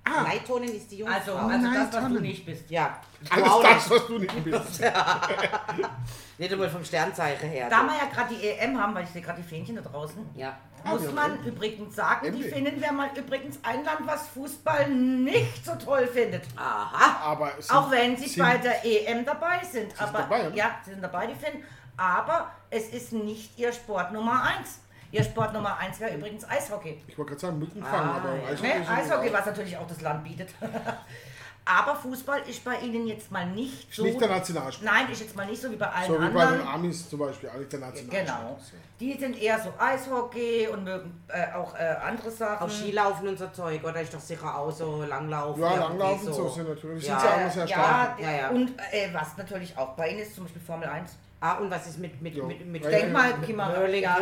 Neitonen 0.06 0.68
ist 0.74 0.90
die 0.90 0.98
Jungfrau. 0.98 1.16
Also, 1.18 1.34
also 1.36 1.72
das, 1.72 1.92
was 1.92 2.08
du 2.12 2.20
nicht 2.20 2.44
bist. 2.46 2.70
ja, 2.70 2.98
Alles 3.30 3.48
Wow, 3.48 3.62
das, 3.62 3.90
was 3.90 4.06
du 4.06 4.18
nicht 4.18 4.44
bist. 4.44 4.80
nicht 6.38 6.52
einmal 6.52 6.68
vom 6.70 6.84
Sternzeichen 6.84 7.48
her. 7.48 7.68
Da 7.70 7.82
wir 7.84 7.94
ja 7.96 8.04
gerade 8.12 8.34
die 8.34 8.46
EM 8.48 8.80
haben, 8.80 8.94
weil 8.94 9.04
ich 9.04 9.10
sehe 9.10 9.22
gerade 9.22 9.40
die 9.40 9.48
Fähnchen 9.48 9.76
da 9.76 9.82
draußen, 9.82 10.24
ja. 10.34 10.56
muss 10.84 11.02
Ah, 11.02 11.04
ja, 11.06 11.10
man 11.12 11.44
übrigens 11.44 11.96
sagen, 11.96 12.32
die. 12.36 12.42
Finnen 12.44 12.80
wäre 12.80 12.92
mal 12.92 13.08
übrigens 13.16 13.58
ein 13.62 13.84
Land, 13.84 14.00
was 14.04 14.28
Fußball 14.28 14.88
nicht 14.90 15.64
so 15.64 15.74
toll 15.76 16.06
findet. 16.06 16.44
Aha. 16.56 17.16
Aber 17.32 17.52
es 17.58 17.70
Auch 17.70 17.88
sind- 17.88 17.92
wenn 17.98 18.16
sie 18.16 18.28
sind- 18.28 18.42
bei 18.44 18.58
der 18.58 18.84
EM 18.84 19.24
dabei 19.24 19.60
sind. 19.62 19.90
sind 19.96 20.02
aber 20.02 20.18
dabei, 20.18 20.48
ja, 20.54 20.78
sie 20.84 20.90
sind 20.90 21.02
dabei, 21.02 21.26
die 21.28 21.34
Finnen. 21.34 21.64
Aber 21.96 22.50
es 22.70 22.88
ist 22.88 23.12
nicht 23.12 23.56
ihr 23.58 23.72
Sport 23.72 24.12
Nummer 24.12 24.42
eins. 24.42 24.80
Ihr 25.14 25.24
Sport 25.24 25.52
Nummer 25.52 25.78
eins 25.78 26.00
wäre 26.00 26.14
übrigens 26.16 26.44
Eishockey. 26.48 27.00
Ich 27.06 27.16
wollte 27.16 27.30
gerade 27.30 27.40
sagen, 27.40 27.58
Mückenfang, 27.58 27.92
Ah, 28.08 28.16
aber 28.16 28.34
ja. 28.36 28.48
Eishockey 28.48 28.78
Ne? 28.80 28.88
Eishockey, 28.88 29.32
was 29.32 29.46
natürlich 29.46 29.76
auch 29.76 29.86
das 29.86 30.00
Land 30.00 30.24
bietet. 30.24 30.48
aber 31.66 31.94
Fußball 31.96 32.40
ist 32.46 32.62
bei 32.62 32.76
ihnen 32.80 33.06
jetzt 33.06 33.30
mal 33.30 33.46
nicht 33.46 33.88
ist 33.88 33.96
so. 33.96 34.02
nicht 34.02 34.20
der 34.20 34.28
Nationalsport. 34.28 34.84
Nein, 34.84 35.10
ist 35.10 35.20
jetzt 35.22 35.34
mal 35.34 35.46
nicht 35.46 35.62
so 35.62 35.70
wie 35.70 35.76
bei 35.76 35.86
allen 35.88 36.06
So 36.08 36.14
wie 36.14 36.28
bei 36.28 36.42
anderen. 36.42 36.58
den 36.58 36.68
Amis 36.68 37.08
zum 37.08 37.18
Beispiel, 37.20 37.48
eigentlich 37.48 37.68
der 37.68 37.78
Nationalsport. 37.80 38.26
Genau. 38.26 38.56
ist, 38.60 38.72
ja. 38.72 38.78
Die 39.00 39.18
sind 39.18 39.40
eher 39.42 39.58
so 39.60 39.72
Eishockey 39.78 40.68
und 40.72 40.84
mögen 40.84 41.24
äh, 41.28 41.52
auch 41.54 41.74
äh, 41.74 41.78
andere 42.06 42.30
Sachen. 42.30 42.66
Auch 42.66 42.70
Skilaufen 42.70 43.28
und 43.28 43.38
so 43.38 43.46
Zeug, 43.48 43.82
oder? 43.82 44.00
Ist 44.00 44.12
doch 44.12 44.20
sicher 44.20 44.54
auch 44.58 44.70
so 44.70 45.04
Langlaufen. 45.04 45.62
Ja, 45.62 45.74
Langlaufen 45.76 46.32
so 46.32 46.48
sind 46.48 46.68
natürlich. 46.68 47.06
Ja. 47.06 47.18
Sind 47.18 47.28
ja 47.30 47.34
auch 47.36 47.40
immer 47.40 47.50
sehr 47.50 47.64
Äh, 47.64 47.68
stark. 47.68 48.20
ja, 48.20 48.30
Ja, 48.30 48.36
ja. 48.42 48.48
und 48.50 48.70
äh, 48.92 49.08
was 49.12 49.36
natürlich 49.36 49.76
auch 49.78 49.90
bei 49.94 50.10
ihnen 50.10 50.20
ist, 50.20 50.34
zum 50.34 50.44
Beispiel 50.44 50.62
Formel 50.62 50.88
1. 50.88 51.12
Ah, 51.44 51.58
und 51.58 51.70
was 51.70 51.86
ist 51.86 51.98
mit, 51.98 52.22
mit, 52.22 52.34
Jo. 52.34 52.46
mit, 52.46 52.64
mit 52.64 52.82
Ja, 52.82 52.88
Denk 52.88 53.12
mal, 53.12 53.28
ja. 53.32 53.36
geh 53.44 53.52
mal 53.52 53.76
Hurling, 53.76 54.02
ja, 54.02 54.16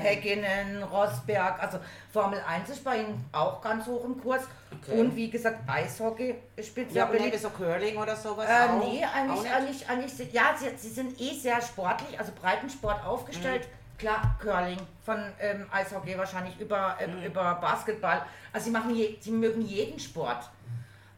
Häkkinen, 0.00 0.82
Rosberg. 0.82 1.62
Also 1.62 1.78
Formel 2.12 2.40
1 2.44 2.68
ist 2.70 2.82
bei 2.82 2.96
ihnen 2.98 3.24
auch 3.30 3.60
ganz 3.62 3.86
hoch 3.86 4.04
im 4.04 4.20
Kurs. 4.20 4.42
Okay. 4.82 4.98
Und 5.00 5.14
wie 5.14 5.30
gesagt, 5.30 5.60
Eishockey 5.68 6.34
spielt 6.64 6.90
Ja, 6.90 7.04
und 7.04 7.12
beliebt. 7.12 7.38
so 7.38 7.50
Curling 7.50 7.96
oder 7.96 8.16
sowas? 8.16 8.48
Äh, 8.48 8.68
auch? 8.68 8.84
nee, 8.92 9.04
Auch 9.04 9.14
eigentlich, 9.14 9.42
nicht? 9.42 9.54
eigentlich, 9.54 9.88
eigentlich, 9.88 10.32
ja, 10.32 10.56
sie, 10.58 10.76
sie 10.76 10.88
sind 10.92 11.20
eh 11.20 11.34
sehr 11.38 11.62
sportlich, 11.62 12.18
also 12.18 12.32
Breitensport 12.32 13.06
aufgestellt. 13.06 13.62
Mhm. 13.68 13.98
Klar, 13.98 14.36
Curling, 14.40 14.78
von 15.04 15.22
ähm, 15.40 15.66
Eishockey 15.70 16.18
wahrscheinlich 16.18 16.58
über, 16.58 16.96
ähm, 17.00 17.20
Mhm. 17.20 17.26
über 17.26 17.54
Basketball. 17.60 18.22
Also 18.52 18.64
sie 18.64 18.70
machen 18.72 18.96
je, 18.96 19.16
sie 19.20 19.30
mögen 19.30 19.62
jeden 19.62 20.00
Sport. 20.00 20.50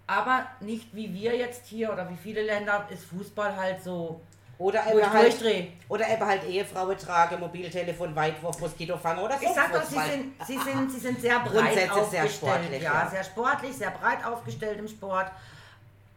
Aber 0.07 0.45
nicht 0.61 0.95
wie 0.95 1.15
wir 1.15 1.35
jetzt 1.37 1.65
hier 1.67 1.91
oder 1.93 2.11
wie 2.11 2.17
viele 2.17 2.43
Länder 2.43 2.87
ist 2.91 3.05
Fußball 3.07 3.57
halt 3.57 3.83
so, 3.83 4.21
Oder 4.61 4.87
eben 4.93 5.11
halt, 5.11 5.33
durchdrehe. 5.33 5.69
oder 5.89 6.07
eben 6.07 6.27
halt 6.27 6.45
Ehefrauen 6.45 6.99
tragen, 6.99 7.41
Mobiltelefon, 7.41 8.15
Weitwurf, 8.15 8.61
Moskito 8.61 8.99
fangen 8.99 9.21
oder 9.21 9.39
so. 9.39 9.45
Ich 9.47 9.55
sag 9.55 9.73
doch, 9.73 9.83
sie 9.83 9.99
sind, 9.99 10.47
sie 10.47 10.59
sind, 10.59 10.93
sie 10.93 11.01
sind 11.01 11.19
sehr 11.19 11.41
breit 11.41 11.53
Grundsätzlich 11.53 11.91
sehr 11.91 12.03
aufgestellt. 12.03 12.33
sportlich, 12.35 12.83
ja, 12.83 13.05
ja. 13.05 13.11
sehr 13.11 13.25
sportlich, 13.25 13.75
sehr 13.75 13.91
breit 13.91 14.23
aufgestellt 14.23 14.79
im 14.79 14.87
Sport. 14.87 15.33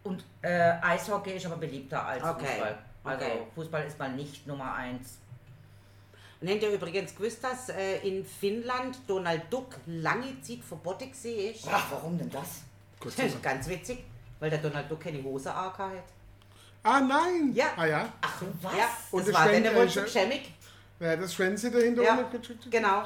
Und 0.03 0.25
äh, 0.41 0.73
Eishockey 0.82 1.38
ist 1.38 1.45
aber 1.45 1.56
beliebter 1.56 2.06
als 2.06 2.21
Okay, 2.21 2.45
Fußball. 2.45 2.77
Also 3.06 3.25
okay. 3.25 3.38
Fußball 3.56 3.84
ist 3.86 3.97
mal 3.97 4.12
nicht 4.12 4.45
Nummer 4.45 4.73
eins. 4.73 5.19
Und 6.41 6.49
habt 6.49 6.62
ihr 6.62 6.71
übrigens 6.71 7.15
gewusst, 7.15 7.41
dass 7.41 7.69
äh, 7.69 7.99
in 7.99 8.25
Finnland 8.25 8.97
Donald 9.08 9.43
Duck 9.49 9.77
lange 9.86 10.41
Zeit 10.41 10.60
verboten 10.60 11.10
ist? 11.10 11.65
Ach, 11.71 11.86
warum 11.91 12.17
denn 12.17 12.29
das? 12.29 12.63
Das 13.01 13.17
ist 13.25 13.41
ganz 13.41 13.69
witzig, 13.69 14.03
weil 14.41 14.49
der 14.49 14.60
Donald 14.60 14.91
Duck 14.91 14.99
keine 14.99 15.23
Hose 15.23 15.49
AK 15.49 15.79
hat. 15.79 16.03
Ah, 16.84 17.00
nein! 17.00 17.52
Ja. 17.54 17.65
Ah, 17.78 17.86
ja. 17.86 18.06
Ach, 18.22 18.30
was? 18.62 18.74
Ja, 18.76 18.86
Und 19.12 19.19
das 19.22 19.28
das 19.28 19.36
war 19.41 19.48
Schwänz- 19.50 19.65
dann 19.65 19.76
wohl 19.76 19.84
äh, 19.86 19.89
zu 19.89 20.00
Sch- 20.00 20.04
geschämig. 20.04 20.54
Ja, 21.00 21.15
das 21.15 21.34
Schwänze 21.34 21.72
dahinter. 21.72 22.04
Ja, 22.04 22.17
genau. 22.69 23.04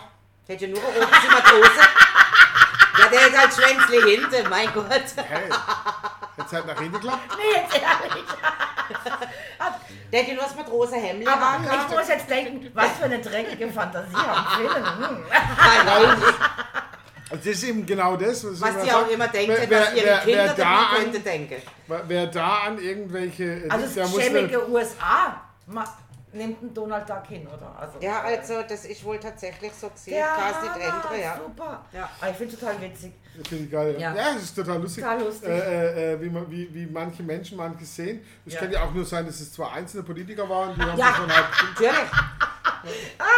Der 0.47 0.55
hat 0.55 0.61
ja 0.61 0.67
nur 0.67 0.77
oben 0.79 0.95
die 1.23 1.27
Matrose. 1.27 1.81
Ja, 2.99 3.07
der 3.09 3.27
ist 3.27 3.37
halt 3.37 3.53
Schwänzle 3.53 4.05
hinten, 4.09 4.49
mein 4.49 4.73
Gott. 4.73 4.89
Hey. 5.17 5.49
Jetzt 6.37 6.53
halt 6.53 6.65
nach 6.67 6.77
hinten 6.79 6.93
geklappt. 6.93 7.37
Nee, 7.37 7.61
jetzt 7.61 7.75
ehrlich. 7.75 8.25
Der 10.11 10.21
hat 10.21 10.27
ja 10.29 10.33
nur 10.33 10.43
das 10.43 10.55
Matrosenhemd. 10.55 11.27
Aber 11.27 11.59
ich 11.89 11.95
muss 11.97 12.07
jetzt 12.07 12.29
denken, 12.29 12.71
was 12.73 12.91
für 12.97 13.05
eine 13.05 13.19
dreckige 13.19 13.71
Fantasie 13.71 14.15
haben 14.15 14.61
Finnen. 14.61 15.09
Hm. 15.09 15.23
Das 17.29 17.45
ist 17.45 17.63
eben 17.63 17.85
genau 17.85 18.15
das, 18.15 18.45
was, 18.45 18.61
Was 18.61 18.75
ich 18.77 18.83
die 18.83 18.91
auch 18.91 19.09
immer 19.09 19.27
denken, 19.27 19.53
wer, 19.57 19.67
dass 19.67 19.93
wer, 19.93 19.97
ihre 19.97 20.05
wer, 20.05 20.17
Kinder 20.19 20.43
wer, 20.45 20.53
da 20.53 20.75
an, 20.77 20.95
könnte 21.03 21.19
denken. 21.19 21.55
wer 22.07 22.27
da 22.27 22.47
an 22.67 22.79
irgendwelche. 22.79 23.65
Also 23.69 23.93
der 23.93 24.03
das 24.05 24.15
schäbige 24.15 24.69
USA. 24.69 25.41
Ma- 25.65 25.97
nimmt 26.33 26.61
ein 26.61 26.73
Donald 26.73 27.09
Duck 27.09 27.25
hin, 27.27 27.47
oder? 27.47 27.75
Also, 27.79 27.93
Ja, 27.99 28.29
äh, 28.29 28.37
also 28.37 28.61
das 28.67 28.85
ist 28.85 29.03
wohl 29.03 29.17
tatsächlich 29.19 29.71
so 29.73 29.89
gesehen. 29.89 30.23
Hammer, 30.23 30.75
ändern, 30.75 31.19
ja. 31.21 31.39
super. 31.43 31.85
Ja. 31.91 32.09
Aber 32.21 32.31
ich 32.31 32.37
finde 32.37 32.53
es 32.53 32.59
total 32.59 32.81
witzig. 32.81 33.13
Das 33.37 33.47
finde 33.47 33.63
ich 33.65 33.71
geil. 33.71 33.95
Ja, 33.97 34.13
Ja. 34.13 34.15
ja 34.15 34.33
das 34.35 34.43
ist 34.43 34.55
total 34.55 34.81
lustig. 34.81 35.03
Total 35.03 35.21
lustig. 35.23 35.49
Äh, 35.49 35.59
äh, 35.59 36.13
äh, 36.13 36.21
wie, 36.21 36.29
man, 36.29 36.51
wie, 36.51 36.73
wie 36.73 36.85
manche 36.85 37.23
Menschen 37.23 37.57
manches 37.57 37.95
sehen. 37.95 38.23
Es 38.45 38.53
Ja. 38.53 38.59
kann 38.59 38.71
ja 38.71 38.83
auch 38.83 38.93
nur 38.93 39.05
sein, 39.05 39.25
dass 39.25 39.39
es 39.39 39.51
zwei 39.51 39.67
einzelne 39.69 40.03
Politiker 40.03 40.47
waren, 40.47 40.75
die 40.75 40.81
haben 40.81 40.97
Ja. 40.97 41.13
schon 41.15 41.33
halt. 41.35 41.45
Natürlich. 41.73 42.11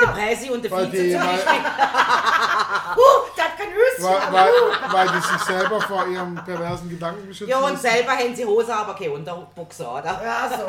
Der 0.01 0.07
Präsi 0.07 0.49
und 0.49 0.63
der 0.63 0.71
Vize 0.71 0.87
die, 0.91 1.11
zum 1.11 1.21
weil, 1.21 1.27
Beispiel. 1.37 1.59
Kein 3.60 3.74
Höschen. 3.74 4.03
weil, 4.05 4.34
weil, 4.34 4.51
weil 4.91 5.07
die 5.10 5.22
sich 5.28 5.41
selber 5.41 5.82
vor 5.82 6.07
ihrem 6.07 6.36
perversen 6.36 6.89
Gedanken 6.89 7.28
beschützen 7.28 7.49
Ja, 7.49 7.57
und 7.60 7.72
müssen. 7.72 7.82
selber 7.82 8.12
haben 8.14 8.36
sie 8.36 8.45
Hose, 8.45 8.74
aber 8.76 8.93
keine 8.95 9.12
Unterbuchse, 9.12 9.88
oder? 9.88 10.22
Ja, 10.24 10.49
so. 10.49 10.66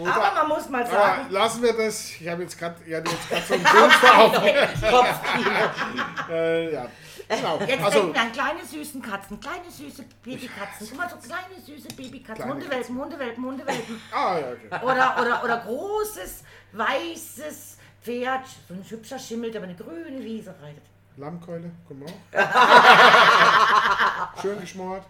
Oder- 0.00 0.14
Aber 0.14 0.34
man 0.34 0.48
muss 0.48 0.68
mal 0.68 0.86
sagen, 0.86 1.26
lassen 1.30 1.62
wir 1.62 1.72
das. 1.72 2.10
Ich 2.20 2.28
habe 2.28 2.42
jetzt 2.42 2.58
gerade 2.58 2.74
ja, 2.86 3.00
so 3.48 3.54
einen 3.54 3.66
Augen. 3.66 4.34
Kopfkino. 4.90 5.50
Äh, 6.30 6.74
ja. 6.74 6.86
Genau. 7.28 7.58
jetzt 7.66 7.82
Also, 7.84 7.98
denken 8.00 8.14
wir 8.14 8.20
an 8.20 8.32
kleine 8.32 8.64
süßen 8.64 9.02
Katzen, 9.02 9.40
kleine 9.40 9.68
süße 9.70 10.04
Babykatzen. 10.22 10.86
Guck 10.90 10.98
mal, 10.98 11.08
so 11.08 11.16
kleine 11.16 11.60
süße 11.64 11.88
Babykatzen. 11.96 12.34
Kleine 12.44 12.52
Hundewelpen, 12.52 12.98
Hundewelpen, 13.00 13.44
Hundewelpen. 13.44 14.02
ah, 14.14 14.38
ja, 14.38 14.46
okay. 14.48 14.84
Oder, 14.84 15.16
oder, 15.20 15.44
oder 15.44 15.56
großes, 15.66 16.44
weißes 16.72 17.75
Pferd. 18.06 18.46
So 18.68 18.74
ein 18.74 18.84
hübscher 18.88 19.18
Schimmel, 19.18 19.50
der 19.50 19.60
über 19.60 19.68
eine 19.68 19.76
grüne 19.76 20.22
Wiese 20.22 20.54
reitet. 20.62 20.82
Lammkeule, 21.16 21.70
komm 21.88 22.00
mal. 22.00 22.12
Schön 24.42 24.60
geschmort. 24.60 25.02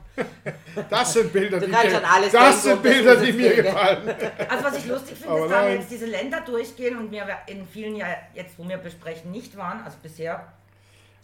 Das 0.88 1.12
sind 1.12 1.32
Bilder, 1.32 1.58
Du 1.58 1.66
die 1.66 1.72
kannst 1.72 1.88
mir, 1.88 1.94
schon 1.96 2.04
alles 2.04 2.32
das 2.32 2.62
sind 2.62 2.82
Bilder, 2.82 3.16
die 3.16 3.32
mir 3.32 3.54
gefallen. 3.56 4.14
Also 4.48 4.64
was 4.64 4.78
ich 4.78 4.86
lustig 4.86 5.18
finde, 5.18 5.34
Aber 5.34 5.46
ist, 5.46 5.50
da 5.52 5.62
wir 5.62 5.68
nein. 5.68 5.80
jetzt 5.80 5.90
diese 5.90 6.06
Länder 6.06 6.40
durchgehen 6.40 6.96
und 6.96 7.10
wir 7.10 7.26
in 7.48 7.66
vielen 7.66 7.96
ja 7.96 8.06
jetzt, 8.34 8.56
wo 8.56 8.66
wir 8.68 8.78
besprechen, 8.78 9.32
nicht 9.32 9.56
waren, 9.56 9.82
also 9.82 9.96
bisher. 10.02 10.46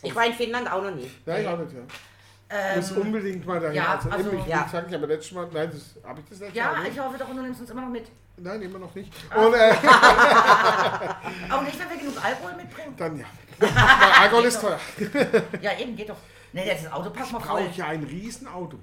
Ich 0.03 0.15
war 0.15 0.27
in 0.27 0.35
Finnland 0.35 0.71
auch 0.71 0.83
noch 0.83 0.95
nie. 0.95 1.11
Ja, 1.25 1.39
ich 1.39 1.47
auch 1.47 1.59
nicht, 1.59 1.73
ja. 1.73 1.81
Ähm, 2.51 2.81
muss 2.81 2.93
unbedingt 2.93 3.47
mal 3.47 3.61
dahin. 3.61 3.77
ja, 3.77 3.95
also, 3.95 4.11
also- 4.11 4.33
ich, 4.33 4.47
ja. 4.47 4.65
gesagt, 4.65 4.89
ich 4.89 4.95
habe 4.95 5.07
letztes 5.07 5.33
Mal, 5.33 5.49
nein, 5.53 5.71
das 5.73 5.95
habe 6.05 6.21
ich 6.21 6.29
das 6.29 6.41
letzte 6.41 6.59
ja, 6.59 6.73
Mal 6.73 6.87
ich 6.87 7.01
hoffe 7.01 7.17
doch, 7.17 7.29
du 7.29 7.41
nimmst 7.41 7.61
uns 7.63 7.71
immer 7.71 7.81
noch 7.83 7.89
mit. 7.89 8.09
Nein, 8.37 8.63
immer 8.63 8.79
noch 8.79 8.95
nicht. 8.95 9.13
Ah. 9.31 9.45
Und 9.45 9.55
äh, 9.55 9.73
Auch 11.53 11.63
nicht, 11.63 11.79
wenn 11.79 11.91
wir 11.91 11.97
genug 11.99 12.25
Alkohol 12.25 12.55
mitbringen. 12.57 12.95
dann 12.97 13.19
ja. 13.19 13.27
Weil 13.59 13.71
Alkohol 14.23 14.45
ist 14.47 14.61
teuer. 14.61 14.81
Ja, 15.61 15.79
eben, 15.79 15.95
geht 15.97 16.09
doch. 16.09 16.17
Ne, 16.53 16.67
jetzt 16.67 16.85
das 16.87 16.93
Auto 16.93 17.11
passt 17.11 17.33
mal 17.33 17.39
Brauche 17.39 17.59
voll. 17.63 17.69
ich 17.71 17.77
ja 17.77 17.87
ein 17.87 18.03
Riesenauto. 18.05 18.79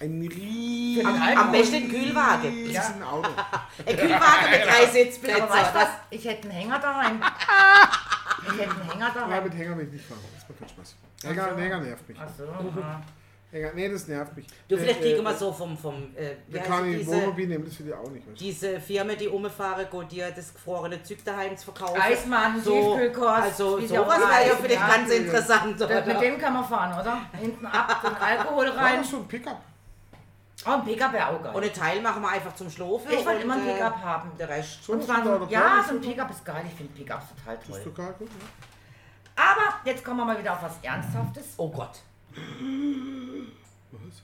Ein 0.00 0.28
riesen 0.30 1.06
Am- 1.06 1.38
Am 1.38 1.52
besten 1.52 1.76
ein 1.76 1.88
Kühlwagen. 1.88 2.70
Ja. 2.70 2.82
Auto. 3.10 3.30
Ein 3.86 3.96
Kühlwagen 3.96 4.50
mit 4.50 4.64
drei 4.66 4.86
Sitzplätzen. 4.86 5.42
Aber 5.42 5.52
weißt 5.52 5.66
du 5.74 5.78
oder? 5.78 5.80
was? 5.86 5.88
Ich 6.10 6.24
hätte 6.24 6.42
einen 6.48 6.50
Hänger 6.58 6.78
daheim. 6.78 7.22
Ich 8.42 8.52
hätte 8.60 8.70
einen 8.70 8.90
Hänger 8.90 9.06
Ja, 9.08 9.14
daheim. 9.14 9.44
mit 9.44 9.54
Hänger 9.54 9.76
will 9.78 9.86
ich 9.86 9.92
nicht 9.92 10.04
fahren. 10.06 10.20
Das 10.34 10.48
macht 10.48 10.58
keinen 10.58 10.68
Spaß. 10.68 10.94
Hänger, 11.24 11.50
so. 11.50 11.56
Hänger 11.60 11.80
nervt 11.80 12.08
mich. 12.08 12.18
Ach 12.20 12.28
so, 12.36 12.44
ja. 12.44 13.00
Hänger, 13.54 13.70
nee, 13.72 13.88
das 13.88 14.08
nervt 14.08 14.36
mich. 14.36 14.46
Du, 14.68 14.76
vielleicht 14.76 14.98
Äh, 14.98 15.02
kriegen 15.02 15.20
äh, 15.20 15.30
wir 15.30 15.34
so 15.34 15.52
vom, 15.52 15.78
vom 15.78 15.94
äh, 16.16 16.34
heißt 16.52 16.66
kann 16.66 16.90
diese, 16.90 17.06
Wohnmobil 17.06 17.46
nehmen, 17.46 17.64
das 17.64 17.78
will 17.78 17.86
ich 17.86 17.94
auch 17.94 18.10
nicht. 18.10 18.28
Weißt 18.28 18.40
diese 18.40 18.80
Firma, 18.80 19.14
die 19.14 19.28
umfahren, 19.28 19.86
go 19.88 20.02
dir 20.02 20.32
das 20.32 20.52
gefrorene 20.52 21.00
Zeug 21.04 21.24
daheim 21.24 21.56
zu 21.56 21.66
verkaufen. 21.66 22.00
Eismann, 22.00 22.60
so, 22.60 22.72
Tiefkühlkost, 22.72 23.42
Also 23.42 23.80
sowas 23.86 24.18
wäre 24.18 24.48
ja 24.48 24.56
vielleicht 24.56 24.80
ja. 24.80 24.88
ganz 24.88 25.08
interessant. 25.08 25.80
Das, 25.80 25.88
mit 25.88 26.04
Oder? 26.04 26.20
dem 26.20 26.36
kann 26.36 26.52
man 26.52 26.64
fahren, 26.64 27.00
oder? 27.00 27.20
Hinten 27.38 27.64
ab, 27.64 28.02
den 28.02 28.16
Alkohol 28.16 28.68
rein. 28.70 28.96
Ja, 28.96 29.04
so 29.04 29.18
ein 29.18 29.28
Pickup. 29.28 29.62
Oh, 30.66 30.70
ein 30.70 30.84
Pickup 30.84 31.12
wäre 31.12 31.28
auch 31.28 31.40
geil. 31.40 31.54
Und 31.54 31.62
einen 31.62 31.72
Teil 31.72 32.00
machen 32.00 32.22
wir 32.22 32.28
einfach 32.30 32.56
zum 32.56 32.68
Schlafen. 32.68 33.08
Ich 33.08 33.24
wollte 33.24 33.42
immer 33.42 33.54
ein 33.54 33.68
äh, 33.68 33.72
Pickup 33.74 34.02
haben. 34.02 34.32
Der 34.36 34.48
Rest. 34.48 34.82
So 34.82 34.94
Und 34.94 35.04
zwar, 35.04 35.48
ja, 35.48 35.84
so 35.88 35.94
ein. 35.94 36.00
Pickup 36.00 36.30
ist 36.30 36.44
geil. 36.44 36.64
Ich 36.66 36.74
finde 36.74 36.92
Pickups 36.92 37.26
total 37.28 37.56
Das 37.56 37.68
ist 37.68 37.84
toll. 37.84 37.92
total 37.94 38.12
gut. 38.14 38.28
Ja. 39.36 39.44
Aber 39.44 39.74
jetzt 39.84 40.04
kommen 40.04 40.16
wir 40.16 40.24
mal 40.24 40.38
wieder 40.40 40.54
auf 40.54 40.62
was 40.64 40.72
Ernsthaftes. 40.82 41.54
Oh 41.56 41.70
Gott. 41.70 42.00
Was? 43.92 44.22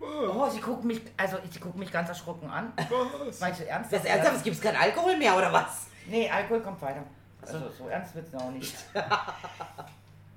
Oh, 0.00 0.48
sie 0.50 0.60
guckt 0.60 0.84
mich, 0.84 1.00
also 1.16 1.38
sie 1.50 1.58
guckt 1.60 1.76
mich 1.76 1.90
ganz 1.90 2.08
erschrocken 2.08 2.50
an. 2.50 2.72
Was? 2.76 3.40
Weil 3.40 3.52
ich 3.52 3.58
so 3.58 3.64
ernst 3.64 3.92
Das 3.92 4.04
ernsthaft, 4.04 4.36
es 4.36 4.42
gibt 4.42 4.62
keinen 4.62 4.76
Alkohol 4.76 5.16
mehr, 5.16 5.36
oder 5.36 5.52
was? 5.52 5.86
Nee, 6.06 6.30
Alkohol 6.30 6.60
kommt 6.60 6.80
weiter. 6.82 7.02
Also 7.42 7.70
so 7.70 7.88
ernst 7.88 8.14
wird 8.14 8.28
es 8.28 8.34
auch 8.34 8.50
nicht. 8.50 8.76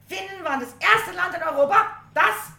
Finnen 0.07 0.43
waren 0.43 0.59
das 0.59 0.73
erste 0.79 1.11
Land 1.11 1.35
in 1.35 1.43
Europa, 1.43 1.77
das 2.13 2.53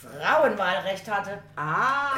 Frauenwahlrecht 0.00 1.08
hatte. 1.10 1.42
Ah. 1.56 2.10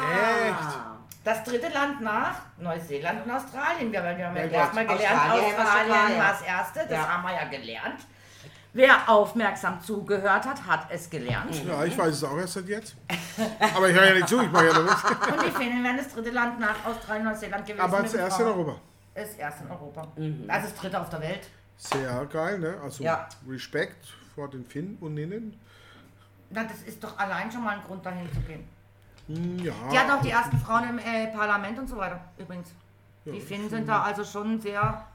Echt? 0.49 0.79
Das 1.23 1.43
dritte 1.43 1.69
Land 1.69 2.01
nach 2.01 2.35
Neuseeland 2.57 3.25
und 3.25 3.31
Australien. 3.31 3.91
Wir, 3.91 4.03
wir 4.03 4.27
haben 4.27 4.35
ja 4.35 4.43
erstmal 4.45 4.85
gelernt, 4.85 5.21
Australien 5.31 5.59
Australien 5.59 6.19
war 6.19 6.31
das 6.31 6.41
erste. 6.43 6.79
Das 6.81 6.91
Ja. 6.91 7.07
haben 7.07 7.23
wir 7.23 7.33
ja 7.33 7.45
gelernt. 7.45 7.99
Wer 8.75 9.09
aufmerksam 9.09 9.81
zugehört 9.81 10.45
hat, 10.45 10.65
hat 10.67 10.87
es 10.89 11.09
gelernt. 11.09 11.63
Ja, 11.65 11.85
ich 11.85 11.97
weiß 11.97 12.13
es 12.13 12.23
auch 12.25 12.37
erst 12.37 12.53
seit 12.55 12.67
jetzt. 12.67 12.93
Aber 13.73 13.87
ich 13.89 13.95
höre 13.95 14.07
ja 14.07 14.13
nicht 14.15 14.27
zu, 14.27 14.41
ich 14.41 14.51
mache 14.51 14.67
ja 14.67 14.73
noch 14.73 14.83
nichts. 14.83 15.03
Und 15.31 15.45
die 15.45 15.51
Finnen 15.51 15.81
wären 15.81 15.95
das 15.95 16.09
dritte 16.13 16.31
Land 16.31 16.59
nach 16.59 16.85
Australien 16.85 17.25
und 17.25 17.31
Neuseeland 17.31 17.65
gewesen. 17.65 17.79
Aber 17.81 17.97
mit 17.99 18.05
das 18.07 18.13
erste 18.15 18.43
in. 18.43 18.49
Europa. 18.49 18.75
Das 19.13 19.33
erste 19.35 19.63
in 19.63 19.71
Europa. 19.71 20.07
Also 20.49 20.67
das 20.69 20.75
dritte 20.75 20.99
auf 20.99 21.09
der 21.09 21.21
Welt. 21.21 21.47
Sehr 21.77 22.25
geil, 22.25 22.59
ne? 22.59 22.75
Also 22.83 23.01
Ja. 23.01 23.29
Respekt 23.49 24.07
vor 24.35 24.49
den 24.49 24.65
Finnen 24.65 24.97
und 24.99 25.17
Innen. 25.17 25.57
Na, 26.49 26.65
das 26.65 26.81
ist 26.81 27.01
doch 27.01 27.17
allein 27.17 27.49
schon 27.49 27.63
mal 27.63 27.77
ein 27.77 27.81
Grund, 27.87 28.05
dahin 28.05 28.29
zu 28.33 28.41
gehen. 28.41 28.67
Hm, 29.27 29.59
Ja. 29.59 29.73
Die 29.89 29.97
hatten 29.97 30.11
auch 30.11 30.21
die 30.21 30.31
ersten 30.31 30.57
Frauen 30.59 30.89
im 30.89 30.99
äh, 30.99 31.27
Parlament 31.27 31.79
und 31.79 31.87
so 31.87 31.95
weiter, 31.95 32.19
übrigens. 32.37 32.69
Die 33.23 33.39
Finnen 33.39 33.69
sind 33.69 33.87
da 33.87 34.01
also 34.03 34.25
schon 34.25 34.59
sehr. 34.59 35.05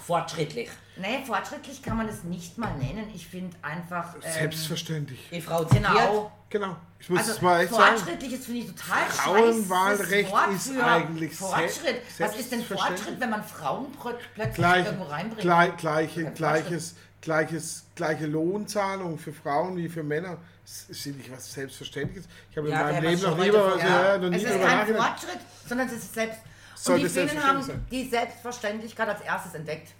Fortschrittlich. 0.00 0.68
Nee, 0.96 1.22
fortschrittlich 1.26 1.82
kann 1.82 1.96
man 1.96 2.08
es 2.08 2.24
nicht 2.24 2.58
mal 2.58 2.74
nennen. 2.76 3.10
Ich 3.14 3.28
finde 3.28 3.56
einfach. 3.62 4.14
Ähm, 4.16 4.20
Selbstverständlich. 4.32 5.28
Die 5.32 5.40
Frau 5.40 5.64
zitiert. 5.64 5.84
Genau. 5.86 6.32
Genau. 6.50 6.76
Ich 6.98 7.08
muss 7.10 7.20
es 7.22 7.28
Also 7.30 7.42
mal 7.44 7.60
echt 7.60 7.72
sagen. 7.74 7.96
fortschrittliches 7.98 8.46
finde 8.46 8.60
ich 8.62 8.66
total 8.74 9.04
Frauenwahlrecht 9.08 10.30
ist 10.54 10.80
eigentlich 10.80 11.34
Fortschritt. 11.34 12.02
se- 12.16 12.24
Was 12.24 12.36
ist 12.36 12.52
denn. 12.52 12.64
Fortschritt, 12.64 13.20
wenn 13.20 13.30
man 13.30 13.44
Frauen 13.44 13.86
plö- 14.02 14.14
plötzlich 14.34 14.54
Gleich, 14.56 14.86
irgendwo 14.86 15.04
reinbringt? 15.04 15.40
gleich, 15.42 15.76
gleiche, 15.76 16.30
gleiches, 16.32 16.94
gleiches, 17.20 17.84
gleiche 17.94 18.26
Lohnzahlung 18.26 19.18
für 19.18 19.32
Frauen 19.32 19.76
wie 19.76 19.88
für 19.88 20.02
Männer. 20.02 20.38
Das 20.64 20.84
ist 20.88 21.06
nicht 21.06 21.30
was 21.30 21.52
Selbstverständliches. 21.52 22.24
Ich 22.50 22.56
habe 22.56 22.68
in 22.68 22.72
Ja, 22.74 22.82
meinem 22.84 23.00
der 23.02 23.10
Leben 23.10 23.22
noch 23.22 23.36
nie, 23.38 23.50
von- 23.50 23.78
ja. 23.78 23.86
Ja. 24.14 24.18
noch 24.18 24.28
nie 24.30 24.36
Es 24.36 24.42
ist 24.44 24.60
kein. 24.60 24.86
Fortschritt, 24.96 25.38
sondern 25.68 25.86
es 25.86 25.92
ist 25.94 26.14
selbst. 26.14 26.40
Soll 26.84 26.94
und 26.94 27.00
die 27.00 27.04
das 27.04 27.30
Finnen 27.30 27.44
haben 27.44 27.62
sein. 27.62 27.86
die 27.90 28.08
Selbstverständlichkeit 28.08 29.08
als 29.08 29.20
erstes 29.22 29.54
entdeckt. 29.54 29.92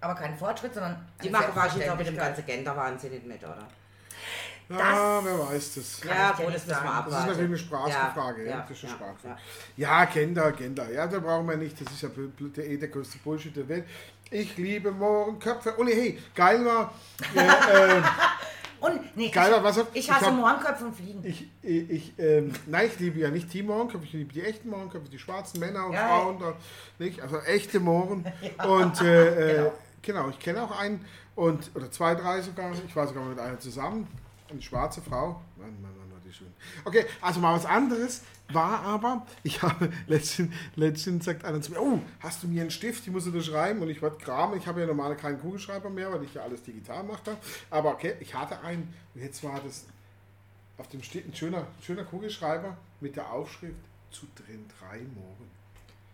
Aber 0.00 0.14
kein 0.14 0.36
Fortschritt, 0.36 0.74
sondern 0.74 1.06
Die 1.22 1.30
machen 1.30 1.54
wahrscheinlich 1.54 1.90
auch 1.90 1.96
mit 1.96 2.06
dem 2.06 2.16
ganzen 2.16 2.44
Gender-Wahnsinn 2.44 3.12
nicht 3.12 3.26
mit, 3.26 3.42
oder? 3.42 3.66
Ja, 4.68 5.24
wer 5.24 5.38
weiß 5.38 5.74
das. 5.76 6.00
Kann 6.00 6.16
Ja, 6.16 6.30
gut, 6.32 6.46
nicht 6.46 6.56
das 6.56 6.66
müssen 6.66 6.82
wir 6.82 6.90
abwarten. 6.90 7.10
Das 7.10 7.20
ist 7.20 7.26
natürlich 7.26 7.48
eine 7.48 7.58
Sprachfrage. 7.58 8.42
Ja, 8.44 8.50
Ja, 8.50 8.56
ja, 8.56 8.66
das 8.68 8.70
ist 8.76 8.84
eine 8.84 8.92
ja, 8.92 8.98
Sprachfrage. 8.98 9.38
ja. 9.76 10.00
Ja, 10.00 10.04
Gender, 10.06 10.52
Gender. 10.52 10.90
Ja, 10.92 11.06
da 11.06 11.18
brauchen 11.20 11.48
wir 11.48 11.56
nicht. 11.56 11.80
Das 11.80 11.92
ist 11.92 12.02
ja 12.02 12.08
eh 12.64 12.76
der 12.76 12.88
größte 12.88 13.18
Bullshit 13.18 13.56
der 13.56 13.68
Welt. 13.68 13.84
Ich 14.30 14.56
liebe 14.56 14.90
Mohrenköpfe. 14.90 15.76
Uli, 15.76 15.92
hey, 15.94 16.18
geil 16.34 16.64
war. 16.64 16.92
Äh, 17.32 17.38
äh, 17.98 18.02
nee, 19.16 19.30
geil 19.30 19.50
war, 19.50 19.64
was 19.64 19.78
auf- 19.78 19.88
ich, 19.92 20.08
hasse 20.10 20.30
Mohrenköpfe 20.30 20.84
und 20.84 20.94
Fliegen. 20.94 21.24
Ich, 21.24 21.48
ich, 21.62 21.90
ich 21.90 22.12
ähm, 22.18 22.52
nein, 22.66 22.86
ich 22.86 22.98
liebe 23.00 23.18
ja 23.18 23.30
nicht 23.30 23.52
die 23.52 23.62
Mohrenköpfe, 23.64 24.04
ich 24.06 24.12
liebe 24.12 24.32
die 24.32 24.42
echten 24.42 24.68
Mohrenköpfe, 24.70 25.08
die 25.08 25.18
schwarzen 25.18 25.58
Männer 25.58 25.86
und 25.86 25.92
Ja, 25.94 26.06
Frauen, 26.08 26.38
da, 26.38 26.54
nicht? 26.98 27.20
also 27.20 27.38
echte 27.40 27.80
Mohren. 27.80 28.24
Und 28.68 29.00
äh, 29.02 29.04
genau. 29.54 29.66
äh, 29.66 29.70
genau, 30.02 30.28
ich 30.30 30.38
kenne 30.38 30.62
auch 30.62 30.78
einen, 30.78 31.04
und, 31.34 31.70
oder 31.74 31.90
zwei, 31.90 32.14
drei 32.14 32.40
sogar, 32.40 32.70
ich 32.86 32.94
war 32.96 33.06
sogar 33.08 33.24
mit 33.24 33.38
einer 33.38 33.58
zusammen, 33.58 34.06
eine 34.48 34.62
schwarze 34.62 35.02
Frau. 35.02 35.40
Mann, 35.56 35.82
Mann, 35.82 35.96
Mann, 35.98 36.05
schön. 36.36 36.52
Okay, 36.84 37.06
also 37.20 37.40
mal 37.40 37.54
was 37.54 37.66
anderes 37.66 38.22
war 38.52 38.80
aber, 38.82 39.26
ich 39.42 39.60
habe 39.62 39.90
letztens, 40.06 40.54
letztens 40.76 41.24
sagt 41.24 41.44
einer 41.44 41.60
zu 41.60 41.72
mir, 41.72 41.80
oh, 41.80 41.98
hast 42.20 42.42
du 42.42 42.48
mir 42.48 42.60
einen 42.62 42.70
Stift, 42.70 43.04
ich 43.06 43.12
muss 43.12 43.26
unterschreiben 43.26 43.82
und 43.82 43.88
ich 43.88 44.00
wollte 44.00 44.24
graben, 44.24 44.56
ich 44.56 44.66
habe 44.66 44.80
ja 44.80 44.86
normal 44.86 45.16
keinen 45.16 45.40
Kugelschreiber 45.40 45.90
mehr, 45.90 46.12
weil 46.12 46.22
ich 46.22 46.34
ja 46.34 46.42
alles 46.42 46.62
digital 46.62 47.02
mache, 47.02 47.36
aber 47.70 47.90
okay, 47.92 48.14
ich 48.20 48.34
hatte 48.34 48.60
einen 48.60 48.92
und 49.14 49.22
jetzt 49.22 49.42
war 49.42 49.60
das 49.64 49.84
auf 50.78 50.88
dem 50.88 51.02
steht 51.02 51.26
ein 51.26 51.34
schöner, 51.34 51.66
schöner 51.84 52.04
Kugelschreiber 52.04 52.76
mit 53.00 53.16
der 53.16 53.30
Aufschrift 53.32 53.74
zu 54.10 54.26
den 54.46 54.68
drei 54.78 54.98
Mohren. 54.98 55.50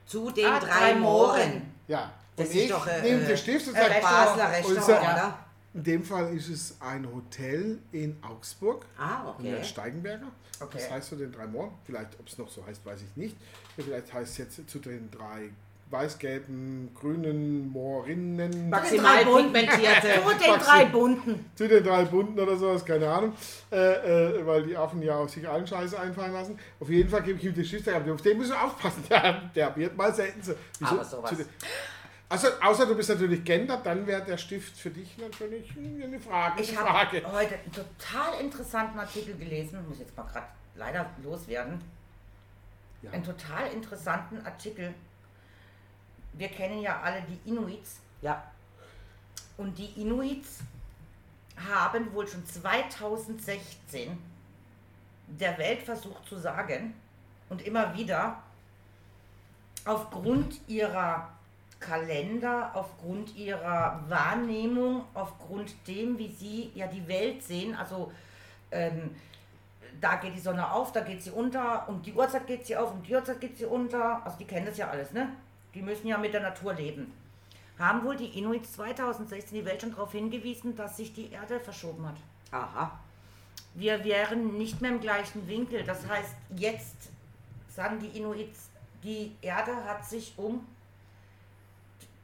Zu 0.07 0.31
den 0.31 0.47
Ah, 0.47 0.61
drei 0.61 0.95
Mohren. 0.95 1.63
Ja, 1.89 2.13
Das 2.37 2.49
und 2.49 2.55
ist 2.57 2.63
ich 2.63 2.71
doch, 2.71 2.87
äh, 2.87 3.03
nehme 3.03 3.23
äh, 3.25 3.27
den 3.27 3.37
Stift 3.37 3.67
und 3.69 3.75
äh, 3.75 3.79
sage, 3.81 3.95
Restaurant. 3.95 4.37
Basler 4.39 4.81
so- 4.83 4.93
oder? 4.93 5.39
In 5.75 5.83
dem 5.85 6.03
Fall 6.05 6.35
ist 6.37 6.49
es 6.49 6.77
ein 6.81 7.07
Hotel 7.13 7.79
in 7.93 8.17
Augsburg, 8.23 8.85
Ah, 8.99 9.35
in 9.39 9.45
der 9.47 9.55
okay. 9.59 9.65
Steigenberger. 9.65 10.27
Okay. 10.61 10.79
Das 10.79 10.91
heißt 10.91 11.09
zu 11.09 11.17
den 11.17 11.33
drei 11.33 11.47
Mohren. 11.47 11.71
Vielleicht, 11.85 12.19
ob 12.21 12.29
es 12.29 12.39
noch 12.39 12.49
so 12.49 12.65
heißt, 12.67 12.85
weiß 12.85 13.01
ich 13.03 13.17
nicht. 13.17 13.37
Vielleicht 13.77 14.13
heißt 14.13 14.33
es 14.33 14.39
jetzt 14.39 14.71
zu 14.71 14.79
den 14.79 15.11
drei 15.11 15.51
weiß-gelben, 15.91 16.91
grünen 16.99 17.71
Moorinnen. 17.71 18.71
Maximal 18.71 19.25
pigmentierte. 19.25 20.09
Zu 20.23 20.45
den 20.45 20.59
drei 20.59 20.85
Bunten. 20.93 21.45
zu 21.55 21.69
den 21.69 21.85
drei 21.85 22.05
Bunten 22.07 22.41
oder 22.41 22.57
sowas, 22.57 22.83
keine 22.85 23.09
Ahnung, 23.11 23.35
äh, 23.71 23.77
äh, 24.39 24.47
weil 24.47 24.63
die 24.65 24.75
Affen 24.77 25.03
ja 25.03 25.17
auch 25.17 25.29
sich 25.29 25.47
allen 25.47 25.67
Scheiße 25.67 25.99
einfallen 26.01 26.33
lassen. 26.33 26.59
Auf 26.81 26.89
jeden 26.89 27.11
Fall 27.11 27.23
gebe 27.23 27.39
ich 27.39 27.45
ihm 27.45 27.55
den 27.55 27.65
aber 27.95 28.15
auf 28.15 28.23
den 28.23 28.39
müssen 28.39 28.53
wir 28.53 28.63
aufpassen, 28.65 29.05
der, 29.11 29.43
der 29.55 29.77
wird 29.77 29.95
mal 29.97 30.15
selten 30.15 30.43
so. 30.43 30.55
Wieso? 30.79 30.93
Aber 30.95 31.05
sowas. 31.05 31.31
Zu 31.31 31.37
den- 31.37 31.47
Also, 32.33 32.49
außer 32.63 32.87
du 32.87 32.95
bist 32.95 33.11
natürlich 33.11 33.45
Gender, 33.45 33.77
dann 33.77 34.07
wäre 34.07 34.25
der 34.25 34.39
Stift 34.39 34.75
für 34.79 34.89
dich 34.89 35.19
natürlich 35.19 35.71
eine 35.77 36.19
Frage. 36.19 36.63
Ich 36.63 36.75
habe 36.75 36.91
heute 36.91 37.59
einen 37.59 37.73
total 37.73 38.41
interessanten 38.41 38.99
Artikel 38.99 39.37
gelesen, 39.37 39.87
muss 39.87 39.99
jetzt 39.99 40.17
mal 40.17 40.23
gerade 40.23 40.47
leider 40.75 41.11
loswerden. 41.23 41.79
Ja. 43.03 43.11
Einen 43.11 43.23
total 43.23 43.71
interessanten 43.73 44.47
Artikel. 44.47 44.95
Wir 46.33 46.49
kennen 46.49 46.81
ja 46.81 47.03
alle 47.03 47.21
die 47.21 47.51
Inuits 47.51 48.01
Ja. 48.23 48.43
und 49.59 49.77
die 49.77 50.01
Inuits 50.01 50.61
haben 51.69 52.15
wohl 52.15 52.27
schon 52.27 52.47
2016 52.47 54.17
der 55.27 55.59
Welt 55.59 55.83
versucht 55.83 56.25
zu 56.27 56.39
sagen 56.39 56.95
und 57.51 57.61
immer 57.61 57.95
wieder 57.95 58.43
aufgrund 59.85 60.67
ihrer 60.67 61.29
Kalender, 61.83 62.71
aufgrund 62.75 63.37
ihrer 63.37 64.03
Wahrnehmung, 64.09 65.05
aufgrund 65.13 65.75
dem, 65.87 66.17
wie 66.19 66.29
sie 66.29 66.71
ja 66.75 66.87
die 66.87 67.07
Welt 67.07 67.43
sehen, 67.43 67.75
also 67.75 68.11
ähm, 68.71 69.15
da 70.01 70.17
geht 70.17 70.35
die 70.35 70.41
Sonne 70.41 70.73
auf, 70.73 70.93
da 70.93 71.01
geht 71.01 71.23
sie 71.23 71.31
unter, 71.31 71.87
um 71.89 72.01
die 72.01 72.13
Uhrzeit 72.15 72.47
geht 72.47 72.67
sie 72.67 72.77
auf, 72.77 72.93
um 72.93 73.03
die 73.03 73.15
Uhrzeit 73.15 73.41
geht 73.41 73.59
sie 73.59 73.67
unter, 73.67 74.25
also 74.25 74.39
die 74.39 74.47
kennen 74.47 74.67
das 74.67 74.79
ja 74.79 74.89
alles, 74.89 75.13
ne? 75.13 75.29
Die 75.75 75.83
müssen 75.83 76.07
ja 76.07 76.19
mit 76.19 76.33
der 76.33 76.41
Natur 76.41 76.73
leben. 76.75 77.13
Haben 77.79 78.05
wohl 78.05 78.17
die 78.17 78.39
Inuits 78.39 78.73
2016 78.73 79.59
die 79.59 79.65
Welt 79.65 79.81
schon 79.81 79.91
darauf 79.91 80.13
hingewiesen, 80.13 80.77
dass 80.77 80.97
sich 80.97 81.13
die 81.13 81.31
Erde 81.31 81.61
verschoben 81.61 82.07
hat. 82.07 82.17
Aha. 82.51 82.99
Wir 83.75 84.05
wären 84.05 84.59
nicht 84.59 84.81
mehr 84.81 84.91
im 84.91 85.01
gleichen 85.01 85.49
Winkel. 85.49 85.83
Das 85.85 86.07
heißt, 86.07 86.35
jetzt 86.57 87.11
sagen 87.69 87.99
die 87.99 88.19
Inuits, 88.19 88.69
die 89.03 89.35
Erde 89.41 89.75
hat 89.85 90.05
sich 90.05 90.35
um 90.37 90.67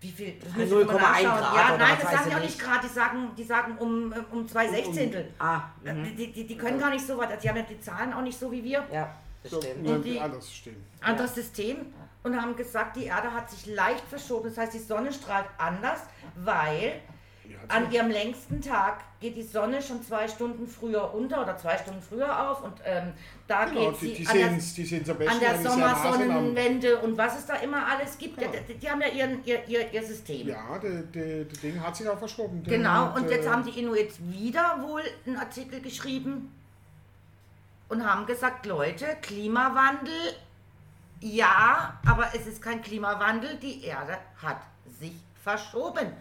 wie 0.00 0.10
viel? 0.12 0.38
Das 0.42 0.54
müssen 0.54 0.78
wir 0.78 0.84
mal 0.84 0.94
0,1 0.96 1.00
nachschauen. 1.00 1.22
Grad 1.40 1.54
Ja, 1.56 1.74
oder 1.74 1.78
nein, 1.78 1.96
was 1.96 2.02
das 2.02 2.10
sagen 2.12 2.30
die 2.30 2.36
auch 2.36 2.40
nicht. 2.40 2.58
gerade. 2.60 2.86
Die 2.86 2.92
sagen, 2.94 3.30
die 3.36 3.44
sagen 3.44 3.78
um, 3.78 4.12
äh, 4.12 4.16
um 4.30 4.46
zwei 4.48 4.68
Sechzehntel. 4.68 5.32
Ah, 5.38 5.62
Äh, 5.84 5.92
mhm. 5.92 6.16
Die, 6.16 6.32
die, 6.32 6.46
die 6.46 6.56
können 6.56 6.78
gar 6.78 6.90
nicht 6.90 7.06
so 7.06 7.18
weit. 7.18 7.42
Die 7.42 7.48
haben 7.48 7.56
ja 7.56 7.62
die 7.62 7.80
Zahlen 7.80 8.12
auch 8.12 8.22
nicht 8.22 8.38
so 8.38 8.50
wie 8.52 8.62
wir. 8.62 8.84
ja, 8.92 9.14
das 9.42 9.52
So, 9.52 9.60
stimmt. 9.60 9.86
Und 9.88 10.02
die- 10.04 10.20
anders 10.20 10.52
stehen. 10.54 10.84
Anderes 11.00 11.34
System. 11.34 11.86
Und 12.22 12.40
haben 12.40 12.54
gesagt, 12.56 12.96
die 12.96 13.04
Erde 13.06 13.32
hat 13.32 13.50
sich 13.50 13.66
leicht 13.66 14.04
verschoben. 14.08 14.48
Das 14.48 14.58
heißt, 14.58 14.74
die 14.74 14.78
Sonne 14.80 15.12
strahlt 15.12 15.46
anders, 15.56 16.00
weil 16.36 17.00
an 17.68 17.88
sie- 17.90 17.96
ihrem 17.96 18.10
längsten 18.10 18.60
Tag 18.60 19.04
geht 19.20 19.36
die 19.36 19.42
Sonne 19.42 19.82
schon 19.82 20.02
zwei 20.02 20.26
Stunden 20.28 20.66
früher 20.66 21.12
unter 21.12 21.42
oder 21.42 21.56
zwei 21.56 21.76
Stunden 21.76 22.00
früher 22.00 22.50
auf. 22.50 22.62
Und 22.62 22.74
ähm, 22.84 23.12
da 23.46 23.64
Genau, 23.64 23.90
geht 23.90 24.00
die, 24.00 24.06
sie 24.06 24.14
die 24.22 24.28
an 24.28 24.34
der 24.36 24.48
die 25.18 25.28
an 25.28 25.40
der 25.40 25.58
Sommersonnenwende 25.60 26.98
und 26.98 27.18
was 27.18 27.38
es 27.38 27.46
da 27.46 27.54
immer 27.56 27.86
alles 27.86 28.16
gibt. 28.18 28.40
Ja. 28.40 28.48
Die, 28.48 28.74
die 28.74 28.90
haben 28.90 29.00
ja 29.00 29.08
ihren, 29.08 29.44
ihr, 29.44 29.66
ihr, 29.68 29.92
ihr 29.92 30.02
System. 30.02 30.48
Ja, 30.48 30.78
der 30.78 31.44
Ding 31.44 31.80
hat 31.82 31.96
sich 31.96 32.08
auch 32.08 32.18
verschoben. 32.18 32.62
Genau, 32.62 33.14
und 33.14 33.28
der- 33.28 33.36
jetzt 33.38 33.48
haben 33.48 33.64
die 33.64 33.78
Inuits 33.80 34.16
wieder 34.20 34.78
wohl 34.82 35.02
einen 35.26 35.36
Artikel 35.36 35.80
geschrieben 35.80 36.52
und 37.88 38.06
haben 38.06 38.26
gesagt, 38.26 38.66
Leute, 38.66 39.06
Klimawandel, 39.22 40.12
ja, 41.20 41.98
aber 42.06 42.26
es 42.34 42.46
ist 42.46 42.62
kein 42.62 42.80
Klimawandel, 42.82 43.56
die 43.56 43.82
Erde 43.84 44.18
hat 44.42 44.60
sich 45.00 45.12
verschoben. 45.48 46.12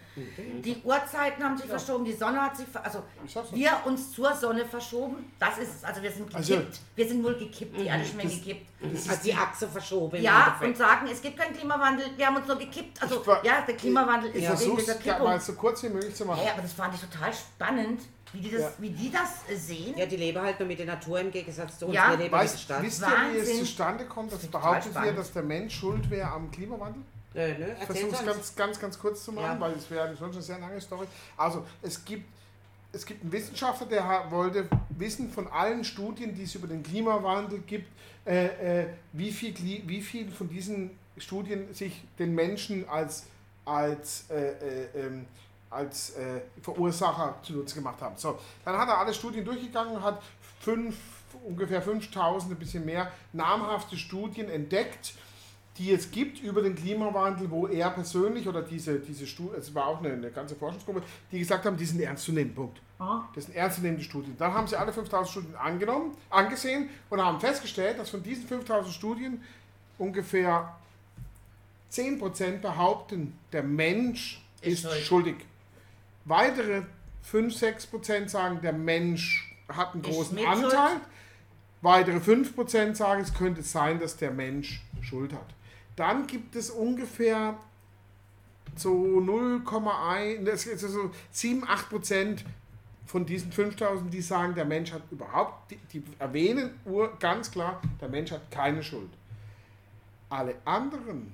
Die 0.64 0.82
Uhrzeiten 0.84 1.44
haben 1.44 1.58
sich 1.58 1.66
verschoben, 1.68 2.06
die 2.06 2.14
Sonne 2.14 2.42
hat 2.42 2.56
sich, 2.58 2.66
also 2.82 3.04
wir 3.52 3.72
uns 3.86 4.14
zur 4.14 4.34
Sonne 4.34 4.66
verschoben, 4.66 5.32
das 5.40 5.58
ist 5.58 5.76
es, 5.78 5.84
also 5.84 6.02
wir 6.02 6.12
sind 6.12 6.30
gekippt, 6.30 6.36
Also- 6.38 6.62
wir 6.96 7.08
sind 7.08 7.24
wohl 7.24 7.36
gekippt, 7.36 7.78
die 7.78 7.86
Erde 7.86 8.04
ist 8.04 8.16
das- 8.16 8.24
gekippt. 8.32 8.68
Also 9.10 9.22
die 9.24 9.34
Achse 9.34 9.68
verschoben. 9.68 10.22
Ja, 10.22 10.58
und 10.64 10.78
sagen, 10.78 11.08
es 11.12 11.22
gibt 11.22 11.38
keinen 11.38 11.56
Klimawandel, 11.56 12.06
wir 12.16 12.28
haben 12.28 12.38
uns 12.38 12.48
nur 12.48 12.58
gekippt. 12.58 13.02
Also, 13.02 13.22
ver- 13.22 13.42
ja, 13.44 13.62
der 13.62 13.76
Klimawandel 13.76 14.30
Ich 14.30 14.36
ist 14.38 14.42
wegen 14.44 14.56
versuche 14.58 14.82
dieser 14.82 14.94
es 14.96 15.00
Kippung. 15.04 15.24
mal 15.24 15.40
so 15.40 15.54
kurz 15.54 15.84
wie 15.84 15.90
möglich 15.90 16.16
zu 16.16 16.26
machen. 16.26 16.42
Ja, 16.46 16.54
aber 16.54 16.62
das 16.62 16.74
fand 16.74 16.94
ich 16.96 17.02
total 17.02 17.32
spannend, 17.34 18.02
wie 18.34 18.40
die 18.42 18.52
das, 18.52 18.62
Ja. 18.62 18.72
wie 18.78 18.90
die 18.90 19.12
das 19.12 19.30
äh, 19.50 19.56
sehen. 19.56 19.98
Ja, 19.98 20.06
die 20.06 20.18
leben 20.18 20.42
halt 20.42 20.60
nur 20.60 20.68
mit 20.68 20.78
der 20.80 20.86
Natur 20.86 21.20
im 21.20 21.32
Gegensatz 21.32 21.80
zu 21.80 21.86
uns. 21.88 21.96
Ja. 21.96 22.10
Wir 22.12 22.18
leben 22.18 22.24
in 22.26 22.32
der 22.32 22.40
Weißt, 22.40 22.60
Stadt. 22.62 22.82
wisst 22.84 23.02
ihr, 23.02 23.08
wie 23.08 23.38
es 23.38 23.48
Wahnsinn. 23.48 23.60
zustande 23.60 24.06
kommt? 24.06 24.32
Das 24.32 24.42
Total 24.42 24.62
behauptet 24.62 24.96
ihr, 25.06 25.14
dass 25.14 25.32
der 25.34 25.44
Mensch 25.44 25.76
schuld 25.80 26.10
wäre 26.10 26.30
am 26.32 26.52
Klimawandel? 26.52 27.02
Nö, 27.38 27.54
nö, 27.60 27.66
Ich 27.80 27.86
versuche 27.86 28.16
es 28.16 28.26
ganz, 28.26 28.56
ganz, 28.56 28.80
ganz 28.80 29.00
kurz 29.00 29.24
zu 29.24 29.32
machen, 29.32 29.46
Ja. 29.46 29.60
weil 29.60 29.74
es 29.74 29.90
wäre 29.92 30.16
sonst 30.16 30.36
eine 30.36 30.42
sehr 30.44 30.58
lange 30.60 30.82
Story. 30.82 31.06
Also, 31.38 31.64
es 31.84 32.04
gibt, 32.04 32.26
es 32.92 33.06
gibt 33.06 33.22
einen 33.22 33.32
Wissenschaftler, 33.32 33.86
der 33.86 34.26
wollte 34.32 34.68
wissen 34.90 35.32
von 35.32 35.48
allen 35.48 35.84
Studien, 35.84 36.34
die 36.34 36.44
es 36.44 36.56
über 36.56 36.68
den 36.68 36.82
Klimawandel 36.82 37.60
gibt, 37.60 37.88
äh, 38.26 38.82
äh, 38.82 38.88
wie, 39.14 39.32
viel, 39.32 39.54
wie 39.88 40.02
viel 40.02 40.32
von 40.32 40.50
diesen 40.50 40.98
Studien 41.18 41.72
sich 41.76 42.04
den 42.18 42.34
Menschen 42.34 42.90
als, 42.90 43.26
als, 43.66 44.26
äh, 44.32 44.50
äh, 44.50 45.06
ähm, 45.06 45.26
als 45.70 46.16
äh, 46.16 46.42
Verursacher 46.64 47.36
zunutze 47.44 47.76
gemacht 47.76 48.02
haben. 48.02 48.16
So, 48.18 48.40
dann 48.66 48.78
hat 48.78 48.88
er 48.90 48.98
alle 48.98 49.14
Studien 49.14 49.46
durchgegangen 49.46 49.96
und 49.98 50.02
hat 50.04 50.24
fünf, 50.60 50.96
ungefähr 51.46 51.84
5000, 51.84 52.52
ein 52.54 52.58
bisschen 52.58 52.84
mehr 52.84 53.12
namhafte 53.34 53.96
Studien 53.96 54.50
entdeckt, 54.50 55.14
die 55.78 55.92
es 55.92 56.10
gibt 56.12 56.42
über 56.42 56.62
den 56.62 56.76
Klimawandel, 56.76 57.50
wo 57.52 57.68
er 57.68 57.90
persönlich 57.92 58.48
oder 58.48 58.62
diese, 58.62 59.00
diese 59.00 59.28
Studie, 59.28 59.56
es 59.58 59.74
war 59.76 59.88
auch 59.88 60.00
eine, 60.00 60.14
eine 60.14 60.32
ganze 60.32 60.56
Forschungsgruppe, 60.56 61.04
die 61.32 61.40
gesagt 61.40 61.66
haben, 61.66 61.78
die 61.78 61.86
sind 61.86 62.02
ernst 62.02 62.26
zu 62.26 62.32
nehmen, 62.32 62.54
Punkt. 62.54 62.80
Ah. 63.00 63.22
Das 63.36 63.46
sind 63.46 63.56
ernstzunehmende 63.56 64.04
Studien. 64.04 64.36
Dann 64.38 64.54
haben 64.54 64.68
sie 64.68 64.76
alle 64.76 64.92
5000 64.92 65.30
Studien 65.30 65.56
angenommen, 65.56 66.18
angesehen 66.30 66.90
und 67.10 67.22
haben 67.22 67.40
festgestellt, 67.40 68.00
dass 68.00 68.10
von 68.10 68.24
diesen 68.24 68.48
5000 68.48 68.94
Studien 68.94 69.44
ungefähr 70.00 70.76
10% 71.92 72.60
behaupten, 72.60 73.38
der 73.52 73.64
Mensch 73.64 74.44
Ist 74.62 74.84
ist, 74.86 74.92
schuld. 74.92 75.04
schuldig. 75.04 75.36
Weitere 76.26 76.82
5-6% 77.32 78.30
sagen, 78.30 78.62
der 78.62 78.74
Mensch 78.74 79.56
hat 79.70 79.94
einen 79.94 80.02
großen 80.02 80.38
Anteil. 80.46 80.90
Schuld. 80.90 81.02
Weitere 81.82 82.18
5% 82.18 82.96
sagen, 82.96 83.22
es 83.22 83.34
könnte 83.34 83.62
sein, 83.62 84.00
dass 84.00 84.18
der 84.18 84.32
Mensch 84.32 84.82
Schuld 85.02 85.32
hat. 85.34 85.46
Dann 85.98 86.28
gibt 86.28 86.56
es 86.56 86.70
ungefähr 86.70 87.58
so 88.76 88.92
0,1, 88.94 90.44
das 90.46 90.66
ist 90.66 90.82
so 90.82 91.12
7, 91.32 91.66
8% 91.66 92.40
von 93.06 93.26
diesen 93.26 93.52
5000, 93.52 94.14
die 94.14 94.22
sagen, 94.22 94.54
der 94.54 94.66
Mensch 94.66 94.94
hat 94.94 95.02
überhaupt, 95.12 95.72
die, 95.72 95.78
die 95.92 96.04
erwähnen 96.20 96.80
ganz 97.20 97.52
klar, 97.52 97.82
der 98.00 98.10
Mensch 98.10 98.32
hat 98.32 98.50
keine 98.52 98.84
Schuld. 98.84 99.10
Alle 100.30 100.56
anderen, 100.66 101.34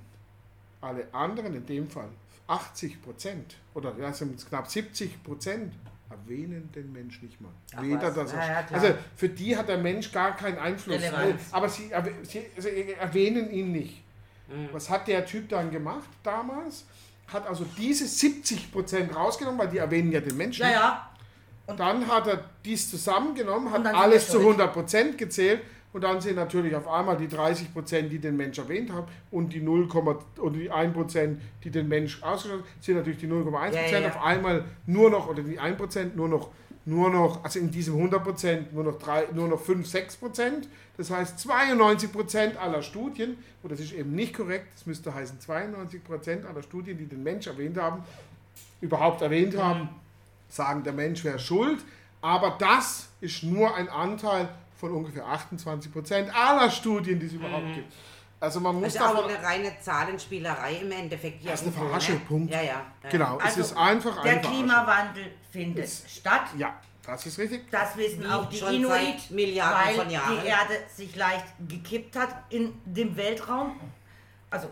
alle 0.79 1.13
anderen 1.13 1.55
in 1.55 1.65
dem 1.65 1.89
Fall 1.89 2.09
80 2.47 3.01
Prozent 3.01 3.57
oder 3.73 3.93
ja, 3.97 4.13
sind 4.13 4.35
es 4.35 4.45
knapp 4.47 4.67
70 4.67 5.23
Prozent 5.23 5.73
erwähnen 6.09 6.69
den 6.73 6.93
Mensch 6.93 7.21
nicht 7.21 7.41
mal. 7.41 7.51
Ach 7.75 7.81
Weder, 7.81 8.15
er, 8.15 8.25
Ja, 8.27 8.65
also 8.71 8.93
für 9.15 9.29
die 9.29 9.57
hat 9.57 9.67
der 9.67 9.79
Mensch 9.79 10.11
gar 10.11 10.35
keinen 10.35 10.59
Einfluss. 10.59 11.01
Relevanz. 11.01 11.41
Aber 11.51 11.67
sie, 11.67 11.91
sie, 12.21 12.45
sie 12.57 12.93
erwähnen 12.93 13.51
ihn 13.51 13.71
nicht. 13.71 14.02
Was 14.71 14.89
hat 14.89 15.07
der 15.07 15.25
Typ 15.25 15.49
dann 15.49 15.71
gemacht 15.71 16.09
damals? 16.21 16.85
Hat 17.27 17.47
also 17.47 17.65
diese 17.77 18.05
70 18.05 18.71
Prozent 18.71 19.15
rausgenommen, 19.15 19.59
weil 19.59 19.69
die 19.69 19.77
erwähnen 19.77 20.11
ja 20.11 20.19
den 20.19 20.37
Menschen. 20.37 20.63
Ja, 20.63 20.71
ja. 20.71 21.09
Dann 21.77 22.07
hat 22.07 22.27
er 22.27 22.43
dies 22.65 22.89
zusammengenommen, 22.89 23.73
Und 23.73 23.87
hat 23.87 23.95
alles 23.95 24.27
zu 24.27 24.41
schuld. 24.41 24.59
100% 24.59 25.15
gezählt 25.15 25.61
und 25.93 26.03
dann 26.03 26.19
sind 26.19 26.35
natürlich 26.35 26.75
auf 26.75 26.87
einmal 26.87 27.15
die 27.15 27.27
30%, 27.27 28.09
die 28.09 28.19
den 28.19 28.35
Mensch 28.35 28.57
erwähnt 28.57 28.91
haben 28.91 29.07
und 29.31 29.53
die 29.53 29.61
0, 29.61 29.87
oder 30.39 30.57
die 30.57 30.71
1%, 30.71 31.37
die 31.63 31.69
den 31.69 31.87
Mensch 31.87 32.21
ausgeschlossen 32.21 32.63
haben, 32.63 32.81
sind 32.81 32.95
natürlich 32.97 33.19
die 33.19 33.27
0,1% 33.27 33.73
Ja, 33.73 33.81
ja, 33.85 33.99
ja. 33.99 34.07
auf 34.09 34.23
einmal 34.23 34.65
nur 34.87 35.09
noch, 35.09 35.29
oder 35.29 35.43
die 35.43 35.59
1% 35.59 36.15
nur 36.15 36.27
noch, 36.27 36.49
nur 36.85 37.09
noch, 37.09 37.43
also 37.43 37.59
in 37.59 37.71
diesem 37.71 37.95
100% 37.95 38.71
nur 38.73 38.83
noch, 38.83 38.99
drei, 38.99 39.27
nur 39.33 39.47
noch 39.47 39.59
5, 39.59 39.87
6%. 39.87 40.67
Das 40.97 41.09
heißt 41.09 41.39
92% 41.39 42.57
aller 42.57 42.81
Studien, 42.81 43.37
und 43.63 43.71
das 43.71 43.79
ist 43.79 43.93
eben 43.93 44.13
nicht 44.13 44.35
korrekt, 44.35 44.67
das 44.75 44.85
müsste 44.85 45.13
heißen 45.13 45.39
92% 45.39 46.45
aller 46.45 46.61
Studien, 46.61 46.97
die 46.97 47.05
den 47.05 47.23
Mensch 47.23 47.47
erwähnt 47.47 47.77
haben, 47.77 48.03
überhaupt 48.81 49.21
erwähnt 49.21 49.57
haben, 49.57 49.89
sagen, 50.49 50.83
der 50.83 50.93
Mensch 50.93 51.23
wäre 51.23 51.39
schuld, 51.39 51.79
aber 52.21 52.55
das 52.59 53.09
ist 53.21 53.43
nur 53.43 53.73
ein 53.75 53.89
Anteil 53.89 54.49
von 54.77 54.91
ungefähr 54.91 55.25
28 55.25 55.91
Prozent 55.91 56.35
aller 56.35 56.69
Studien, 56.69 57.19
die 57.19 57.25
es 57.25 57.33
überhaupt 57.33 57.73
gibt. 57.73 57.91
Also 58.43 58.59
man 58.59 58.75
muss 58.75 58.83
Das 58.93 58.95
ist 58.95 59.01
auch 59.01 59.15
davon... 59.15 59.31
eine 59.33 59.41
reine 59.41 59.71
Zahlenspielerei 59.79 60.73
im 60.81 60.91
Endeffekt. 60.91 61.45
Das 61.47 61.61
ist 61.61 61.67
eine 61.67 61.71
Verarsche, 61.71 62.11
ne? 62.13 62.21
Punkt. 62.27 62.51
Ja, 62.51 62.61
ja. 62.61 62.81
ja. 63.03 63.09
Genau, 63.09 63.37
Also, 63.37 63.61
es 63.61 63.67
ist 63.71 63.77
einfach 63.77 64.21
Der 64.21 64.31
eine 64.33 64.41
Verarsche. 64.41 64.57
Klimawandel 64.59 65.31
findet 65.49 65.89
statt. 66.09 66.41
Ja, 66.57 66.73
das 67.05 67.25
ist 67.25 67.39
richtig. 67.39 67.71
Das 67.71 67.95
wissen 67.95 68.21
Wie 68.23 68.27
auch 68.27 68.49
die 68.49 68.57
schon 68.57 68.73
Inuit, 68.73 68.91
seit 69.21 69.31
Milliarden 69.31 69.87
weil 69.87 69.95
von 69.95 70.09
Jahren. 70.09 70.41
die 70.41 70.47
Erde 70.47 70.73
sich 70.93 71.15
leicht 71.15 71.45
gekippt 71.69 72.17
hat 72.17 72.35
in 72.49 72.73
dem 72.83 73.15
Weltraum. 73.15 73.79
Also 74.49 74.67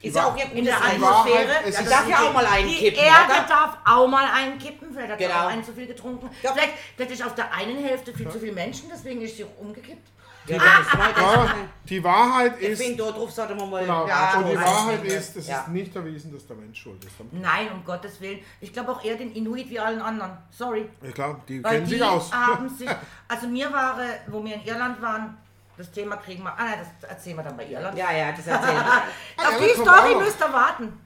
Ist 0.00 0.14
ja 0.14 0.26
auch 0.26 0.36
ihr 0.36 0.52
in 0.52 0.64
der 0.64 0.76
Atmosphäre. 0.76 1.50
es 1.64 1.76
Die 1.76 1.82
ist- 1.82 1.90
darf 1.90 2.08
ja 2.08 2.20
auch 2.20 2.32
mal 2.34 2.46
einen 2.46 2.68
Die 2.68 2.76
kippen, 2.76 3.02
Erde 3.02 3.32
oder? 3.32 3.46
darf 3.48 3.78
auch 3.84 4.06
mal 4.06 4.26
einen 4.32 4.58
kippen, 4.60 4.92
vielleicht 4.92 5.10
hat 5.10 5.18
Genau. 5.18 5.34
auch 5.34 5.46
einen 5.48 5.64
zu 5.64 5.72
viel 5.72 5.88
getrunken. 5.88 6.30
Ja. 6.40 6.52
Vielleicht, 6.52 6.74
vielleicht 6.94 7.10
ist 7.12 7.24
auf 7.26 7.34
der 7.34 7.52
einen 7.52 7.78
Hälfte 7.84 8.14
viel 8.14 8.30
zu 8.30 8.38
viel 8.38 8.52
Menschen, 8.52 8.88
deswegen 8.92 9.20
ist 9.22 9.36
sie 9.36 9.44
auch 9.44 9.58
umgekippt. 9.58 10.06
Ja, 10.48 10.56
ist 10.56 10.94
mal 10.94 11.10
Ja, 11.16 11.44
das. 11.44 11.50
die 11.88 12.02
Wahrheit 12.04 12.54
Ich 12.60 12.68
ist, 12.70 12.82
finde, 12.82 13.02
darauf 13.04 13.30
sollte 13.30 13.54
man 13.54 13.68
mal. 13.70 13.80
genau, 13.82 14.06
Ja, 14.06 14.34
und 14.38 14.48
die 14.50 14.56
Wahrheit 14.56 15.04
ist, 15.04 15.36
es 15.36 15.48
Ja. 15.48 15.60
ist 15.60 15.68
nicht 15.68 15.94
erwiesen, 15.96 16.32
dass 16.32 16.46
der 16.46 16.56
Mensch 16.56 16.80
schuld 16.82 17.04
ist. 17.04 17.12
Nein, 17.32 17.68
um 17.72 17.84
Gottes 17.84 18.20
Willen. 18.20 18.40
Ich 18.60 18.72
glaube 18.72 18.92
auch 18.92 19.04
eher 19.04 19.16
den 19.16 19.32
Inuit 19.34 19.68
wie 19.70 19.78
allen 19.80 20.00
anderen. 20.00 20.32
Sorry. 20.50 20.88
Ja 21.02 21.10
klar, 21.12 21.40
die 21.48 21.62
Weil 21.64 21.72
kennen 21.76 21.86
die 21.86 21.94
sich 21.94 22.02
aus. 22.04 22.32
haben 22.32 22.68
sich, 22.78 22.88
also 23.28 23.46
mir 23.48 23.72
war, 23.72 24.00
äh, 24.00 24.06
wo 24.28 24.44
wir 24.44 24.54
in 24.54 24.64
Irland 24.64 25.00
waren, 25.02 25.36
das 25.76 25.90
Thema 25.90 26.16
kriegen 26.16 26.42
wir, 26.42 26.52
ah 26.52 26.64
nein, 26.64 26.78
das 27.00 27.10
erzählen 27.10 27.36
wir 27.36 27.42
dann 27.42 27.56
bei 27.56 27.66
Irland. 27.66 27.98
Ja, 27.98 28.10
ja, 28.12 28.32
das 28.32 28.46
erzählen 28.46 28.76
wir. 28.76 28.82
Auf 29.46 29.60
ja, 29.60 29.66
die 29.66 29.80
Story 29.80 30.14
müsst 30.24 30.40
ihr 30.40 30.52
warten. 30.52 31.00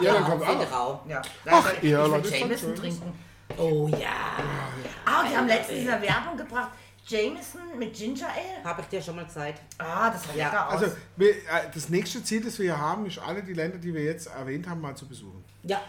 Ja, 0.00 0.12
dann 0.14 0.24
kommt 0.24 0.42
auch. 0.46 0.72
Rau. 0.72 1.00
Ja. 1.08 1.20
Ach, 1.50 1.72
ich 1.82 1.90
Irland 1.90 2.22
will 2.24 2.32
ist 2.32 2.38
Jameson 2.40 2.74
trinken. 2.76 3.18
Oh 3.58 3.88
ja. 3.88 4.08
Ah, 5.04 5.24
die 5.28 5.36
haben 5.36 5.46
letztens 5.48 5.78
in 5.80 5.86
der 5.86 6.00
Werbung 6.02 6.36
gebracht, 6.36 6.68
Jameson 7.08 7.78
mit 7.78 7.94
Ginger 7.94 8.26
Ale. 8.28 8.64
Habe 8.64 8.82
ich 8.82 8.88
dir 8.88 9.00
schon 9.02 9.16
mal 9.16 9.24
gesagt. 9.24 9.60
Ah, 9.78 10.10
das 10.10 10.24
sah 10.24 10.34
Ja, 10.34 10.46
lecker 10.46 10.68
aus. 10.68 10.82
Also, 10.82 10.96
wir, 11.16 11.30
äh, 11.30 11.34
das 11.72 11.88
nächste 11.88 12.22
Ziel, 12.24 12.42
das 12.44 12.58
wir 12.58 12.64
hier 12.66 12.78
haben, 12.78 13.06
ist 13.06 13.18
alle 13.18 13.42
die 13.42 13.52
Länder, 13.54 13.78
die 13.78 13.94
wir 13.94 14.02
jetzt 14.02 14.26
erwähnt 14.26 14.68
haben, 14.68 14.80
mal 14.80 14.94
zu 14.96 15.06
besuchen. 15.06 15.44
Ja. 15.62 15.80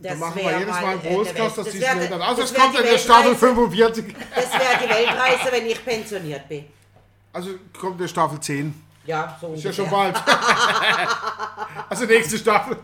Da 0.00 0.14
machen 0.16 0.34
wir 0.42 0.58
jedes 0.58 0.74
Mal 0.74 0.84
einen 0.86 1.02
Großkast, 1.02 1.58
dass 1.58 1.64
Welt- 1.66 1.74
die 1.74 1.80
das 1.80 1.88
wär- 1.88 1.94
Länder. 2.10 2.26
Also, 2.26 2.42
das 2.42 2.50
es 2.50 2.56
kommt 2.58 2.78
in 2.78 2.84
der 2.84 2.98
Staffel 2.98 3.24
Weltreise. 3.30 3.46
45. 3.46 4.14
Das 4.34 4.52
wäre 4.52 4.78
die 4.82 4.88
Weltreise, 4.90 5.52
wenn 5.52 5.66
ich 5.66 5.84
pensioniert 5.84 6.48
bin. 6.48 6.64
Also 7.32 7.50
kommt 7.78 8.00
der 8.00 8.08
Staffel 8.08 8.40
10. 8.40 8.82
Ja, 9.06 9.36
so 9.40 9.52
Ist 9.54 9.64
ja 9.64 9.70
ungefähr. 9.70 9.72
schon 9.72 9.90
bald. 9.90 10.16
also 11.88 12.04
nächste 12.06 12.38
Staffel. 12.38 12.76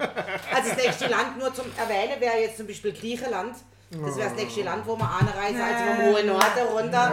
Also 0.55 0.69
das 0.71 0.77
nächste 0.77 1.07
Land 1.09 1.39
nur 1.39 1.53
zum 1.55 1.67
Erwähnen 1.77 2.21
wäre 2.21 2.39
jetzt 2.41 2.57
zum 2.59 2.67
Beispiel 2.67 2.93
Griechenland. 2.93 3.57
Das 3.93 4.17
wäre 4.17 4.29
das 4.29 4.39
nächste 4.39 4.63
Land, 4.63 4.87
wo 4.87 4.97
wir 4.97 5.05
anreisen, 5.05 5.61
also 5.61 5.85
vom 5.85 6.13
hohen 6.13 6.27
Norden 6.27 6.67
runter. 6.73 7.11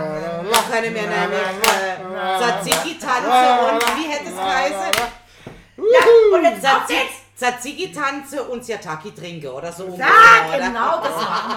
Da 0.52 0.60
können 0.72 0.94
wir 0.94 1.02
nämlich 1.02 1.42
äh, 1.42 2.38
Tzatziki 2.38 3.00
tanzen 3.00 3.26
und 3.26 3.98
wie 3.98 4.08
hätte 4.08 4.26
es 4.30 4.36
geheißen? 4.36 4.92
ja, 5.78 6.38
und 6.38 6.44
jetzt 6.44 6.64
jetzt. 6.90 7.27
Tzatziki 7.38 7.92
tanzen 7.92 8.40
und 8.40 8.66
Sirtaki 8.66 9.14
trinken 9.14 9.48
oder 9.50 9.72
so. 9.72 9.84
Ja, 9.84 9.90
ungefähr, 9.92 10.58
oder? 10.58 10.68
genau, 10.68 11.02
das 11.04 11.16
machen 11.18 11.52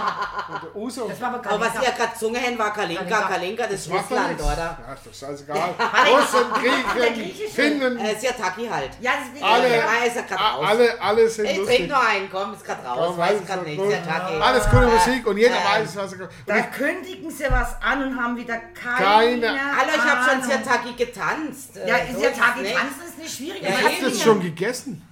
wir. 0.75 0.77
Uso. 0.77 1.09
Das 1.09 1.21
war 1.23 1.29
aber 1.35 1.51
Aber 1.51 1.61
was 1.65 1.75
nicht. 1.75 1.87
ihr 1.89 1.93
gerade 1.93 2.13
gesungen 2.13 2.43
haben, 2.43 2.59
war 2.59 2.73
Kalinka. 2.75 3.03
Kalinka. 3.05 3.29
Kalinka, 3.29 3.63
das 3.67 3.73
ist 3.87 3.91
Russland, 3.91 4.39
oder? 4.43 4.79
Ja, 4.87 4.93
ist 4.93 5.07
doch 5.07 5.29
scheißegal. 5.29 5.75
der 5.79 6.13
Russen. 6.13 6.53
Griechen, 6.53 7.51
Finnen, 7.51 7.99
Äh, 7.99 8.15
Sirtaki 8.15 8.69
halt. 8.69 8.91
Ja, 9.01 9.13
das 9.13 9.39
ist 9.39 9.43
Alle- 9.43 9.71
Ja, 9.75 10.05
ist 10.07 10.17
ja 10.17 10.23
gerade 10.23 10.41
a- 10.43 10.51
raus. 10.51 10.67
alle, 10.69 11.01
alle 11.01 11.29
sind 11.31 11.47
Ich 11.47 11.57
lustig. 11.57 11.77
trink 11.79 11.89
nur 11.91 12.01
einen, 12.07 12.31
komm, 12.31 12.53
ist 12.53 12.65
gerade 12.67 12.87
raus. 12.87 13.07
Komm, 13.07 13.17
weiß 13.19 13.47
gerade 13.47 13.61
ist 13.63 13.67
nicht. 13.69 13.79
gut. 13.79 13.91
Sirtaki. 13.91 14.35
Alles 14.41 14.69
coole 14.71 14.87
Musik 14.87 15.27
und 15.27 15.37
jeder 15.39 15.55
Ähm, 15.57 15.65
weiß, 15.87 15.97
was 15.97 16.13
er 16.13 16.29
Da 16.45 16.61
kündigen 16.63 17.31
sie 17.31 17.45
was 17.49 17.77
an 17.83 18.03
und 18.03 18.23
haben 18.23 18.37
wieder 18.37 18.59
keine, 18.59 19.41
Keine- 19.41 19.61
Hallo, 19.79 19.91
ich 19.97 20.03
habe 20.03 20.31
schon. 20.31 20.43
Sirtaki 20.43 20.93
getanzt. 20.93 21.77
Äh, 21.79 21.89
Ja, 21.89 21.97
ist 21.97 22.39
Tag 22.39 22.57
nicht. 22.61 22.77
tanzen 22.77 23.03
ist 23.09 23.19
nicht 23.19 23.35
schwierig. 23.35 23.63
Das 23.63 23.71
Ich 23.79 23.85
weiß 23.87 23.93
hab 23.95 24.01
das 24.11 24.21
schon 24.23 24.37
ja. 24.43 24.49
gegessen. 24.49 25.07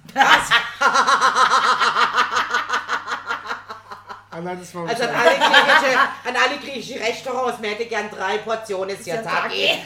Ah, 4.31 4.41
nein, 4.41 4.59
das 4.59 4.73
war 4.75 4.87
Also 4.87 5.03
an 5.03 5.09
alle 5.15 5.35
griechische, 5.37 5.99
an 5.99 6.35
alle 6.35 6.57
griechische 6.59 6.99
Restaurants, 6.99 7.59
mir 7.59 7.71
hätte 7.71 7.85
gern 7.87 8.09
drei 8.09 8.37
Portionen 8.37 8.95
Sirtaki. 8.97 9.81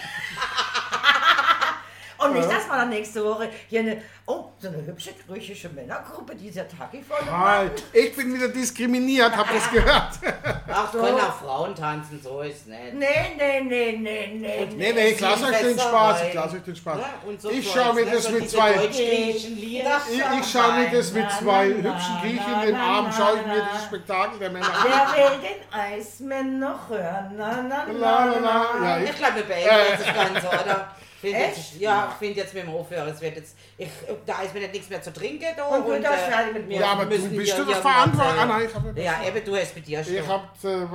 Und 2.25 2.33
nicht, 2.33 2.49
dass 2.49 2.67
wir 2.67 2.75
dann 2.77 2.89
nächste 2.89 3.23
Woche 3.23 3.49
hier 3.69 3.79
eine, 3.81 4.01
oh, 4.25 4.45
so 4.59 4.67
eine 4.67 4.85
hübsche 4.85 5.11
griechische 5.27 5.69
Männergruppe, 5.69 6.35
die 6.35 6.49
Sirtaki 6.49 7.01
voll 7.01 7.25
Halt, 7.29 7.83
ich 7.93 8.15
bin 8.15 8.33
wieder 8.33 8.49
diskriminiert, 8.49 9.35
habt 9.35 9.51
ihr 9.51 9.55
das 9.55 9.71
gehört? 9.71 10.19
Ach, 10.67 10.91
können 10.91 11.19
auch 11.19 11.39
Frauen 11.39 11.75
tanzen, 11.75 12.19
so 12.21 12.41
ist 12.41 12.67
nicht. 12.67 12.93
Nee, 12.93 13.07
nee, 13.37 13.61
nee, 13.61 13.97
nee, 13.99 14.27
nee. 14.35 14.69
Nee, 14.75 14.93
nee, 14.93 15.07
ich 15.09 15.19
lasse 15.19 15.45
euch 15.45 15.59
den 15.59 15.79
Spaß, 15.79 16.23
ich 16.27 16.33
lasse 16.33 16.55
euch 16.57 16.63
den 16.63 16.75
Spaß. 16.75 16.99
Ja, 16.99 17.29
und 17.29 17.41
so 17.41 17.49
Ich 17.49 17.71
schaue 17.71 17.93
mir 17.93 18.05
ne? 18.05 18.11
das 18.11 18.23
So 18.23 18.31
mit 18.31 18.49
zwei, 18.49 18.73
ich, 18.85 18.99
ich 18.99 20.51
schaue 20.51 20.73
mir 20.73 20.91
das 20.91 21.11
mit 21.13 21.31
zwei 21.31 21.67
hübschen 21.67 22.21
Griechen 22.21 22.53
in 22.61 22.67
den 22.67 22.75
Arm, 22.75 23.11
schaue 23.11 23.37
ich 23.39 23.45
mir 23.47 23.67
dieses 23.71 23.85
Spektakel 23.85 24.39
der 24.39 24.49
Männer 24.49 24.67
an. 24.67 24.85
Wer 24.85 25.31
will 25.31 25.39
den 25.39 25.79
Eismann 25.79 26.59
noch 26.59 26.89
hören? 26.89 27.33
Na, 27.37 27.63
na, 27.67 27.85
la, 27.91 28.25
la. 28.25 28.97
Ja, 28.97 29.03
ich, 29.03 29.09
Ich 29.09 29.17
glaube, 29.17 29.35
wir 29.35 29.43
beenden 29.43 30.03
das 30.03 30.13
Ganze, 30.13 30.47
oder? 30.63 30.95
Find 31.23 31.37
jetzt, 31.37 31.79
ja, 31.79 32.09
ich 32.11 32.17
finde 32.17 32.41
jetzt 32.41 32.53
mit 32.53 32.63
dem 32.63 32.73
Aufhören, 32.75 33.07
es 33.07 33.21
wird 33.21 33.37
jetzt, 33.37 33.55
ich, 33.77 33.87
da 34.25 34.41
ist 34.41 34.53
mir 34.53 34.59
nicht 34.59 34.73
nichts 34.73 34.89
mehr 34.89 35.01
zu 35.01 35.13
trinken 35.13 35.45
da. 35.55 35.63
Und 35.67 35.87
du 35.87 36.01
darfst 36.01 36.25
äh, 36.27 36.51
mit 36.51 36.67
wir 36.67 36.81
ja, 36.81 36.87
aber 36.87 37.05
du 37.05 37.11
bist 37.29 37.57
du 37.57 37.63
das 37.63 37.77
verantwortlich. 37.77 38.41
Ah, 38.41 38.45
nein, 38.45 38.67
ich 38.67 38.75
habe 38.75 39.01
Ja, 39.01 39.21
eben 39.25 39.45
du 39.45 39.55
hast 39.55 39.73
mit 39.73 39.87
dir 39.87 40.03
schon. 40.03 40.15
Ich 40.15 40.27
hab, 40.27 40.61
äh? 40.65 40.85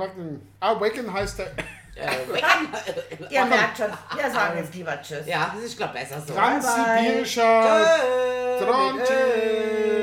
Ah, 0.59 0.79
Wacken 0.79 1.11
heißt 1.11 1.39
der. 1.39 1.47
Äh. 1.47 1.51
Ihr 3.31 3.45
merkt 3.45 3.77
schon, 3.77 3.87
wir 3.87 4.31
sagen 4.31 4.59
jetzt 4.59 4.75
lieber 4.75 5.01
Tschüss. 5.01 5.25
ja, 5.25 5.51
das 5.55 5.63
ist, 5.63 5.77
glaube 5.77 5.97
ich, 5.97 6.07
besser 6.07 6.21
so. 6.21 6.31
Transsibirischer 6.35 7.97
Tschö. 8.59 8.65
Tronti. 8.65 9.99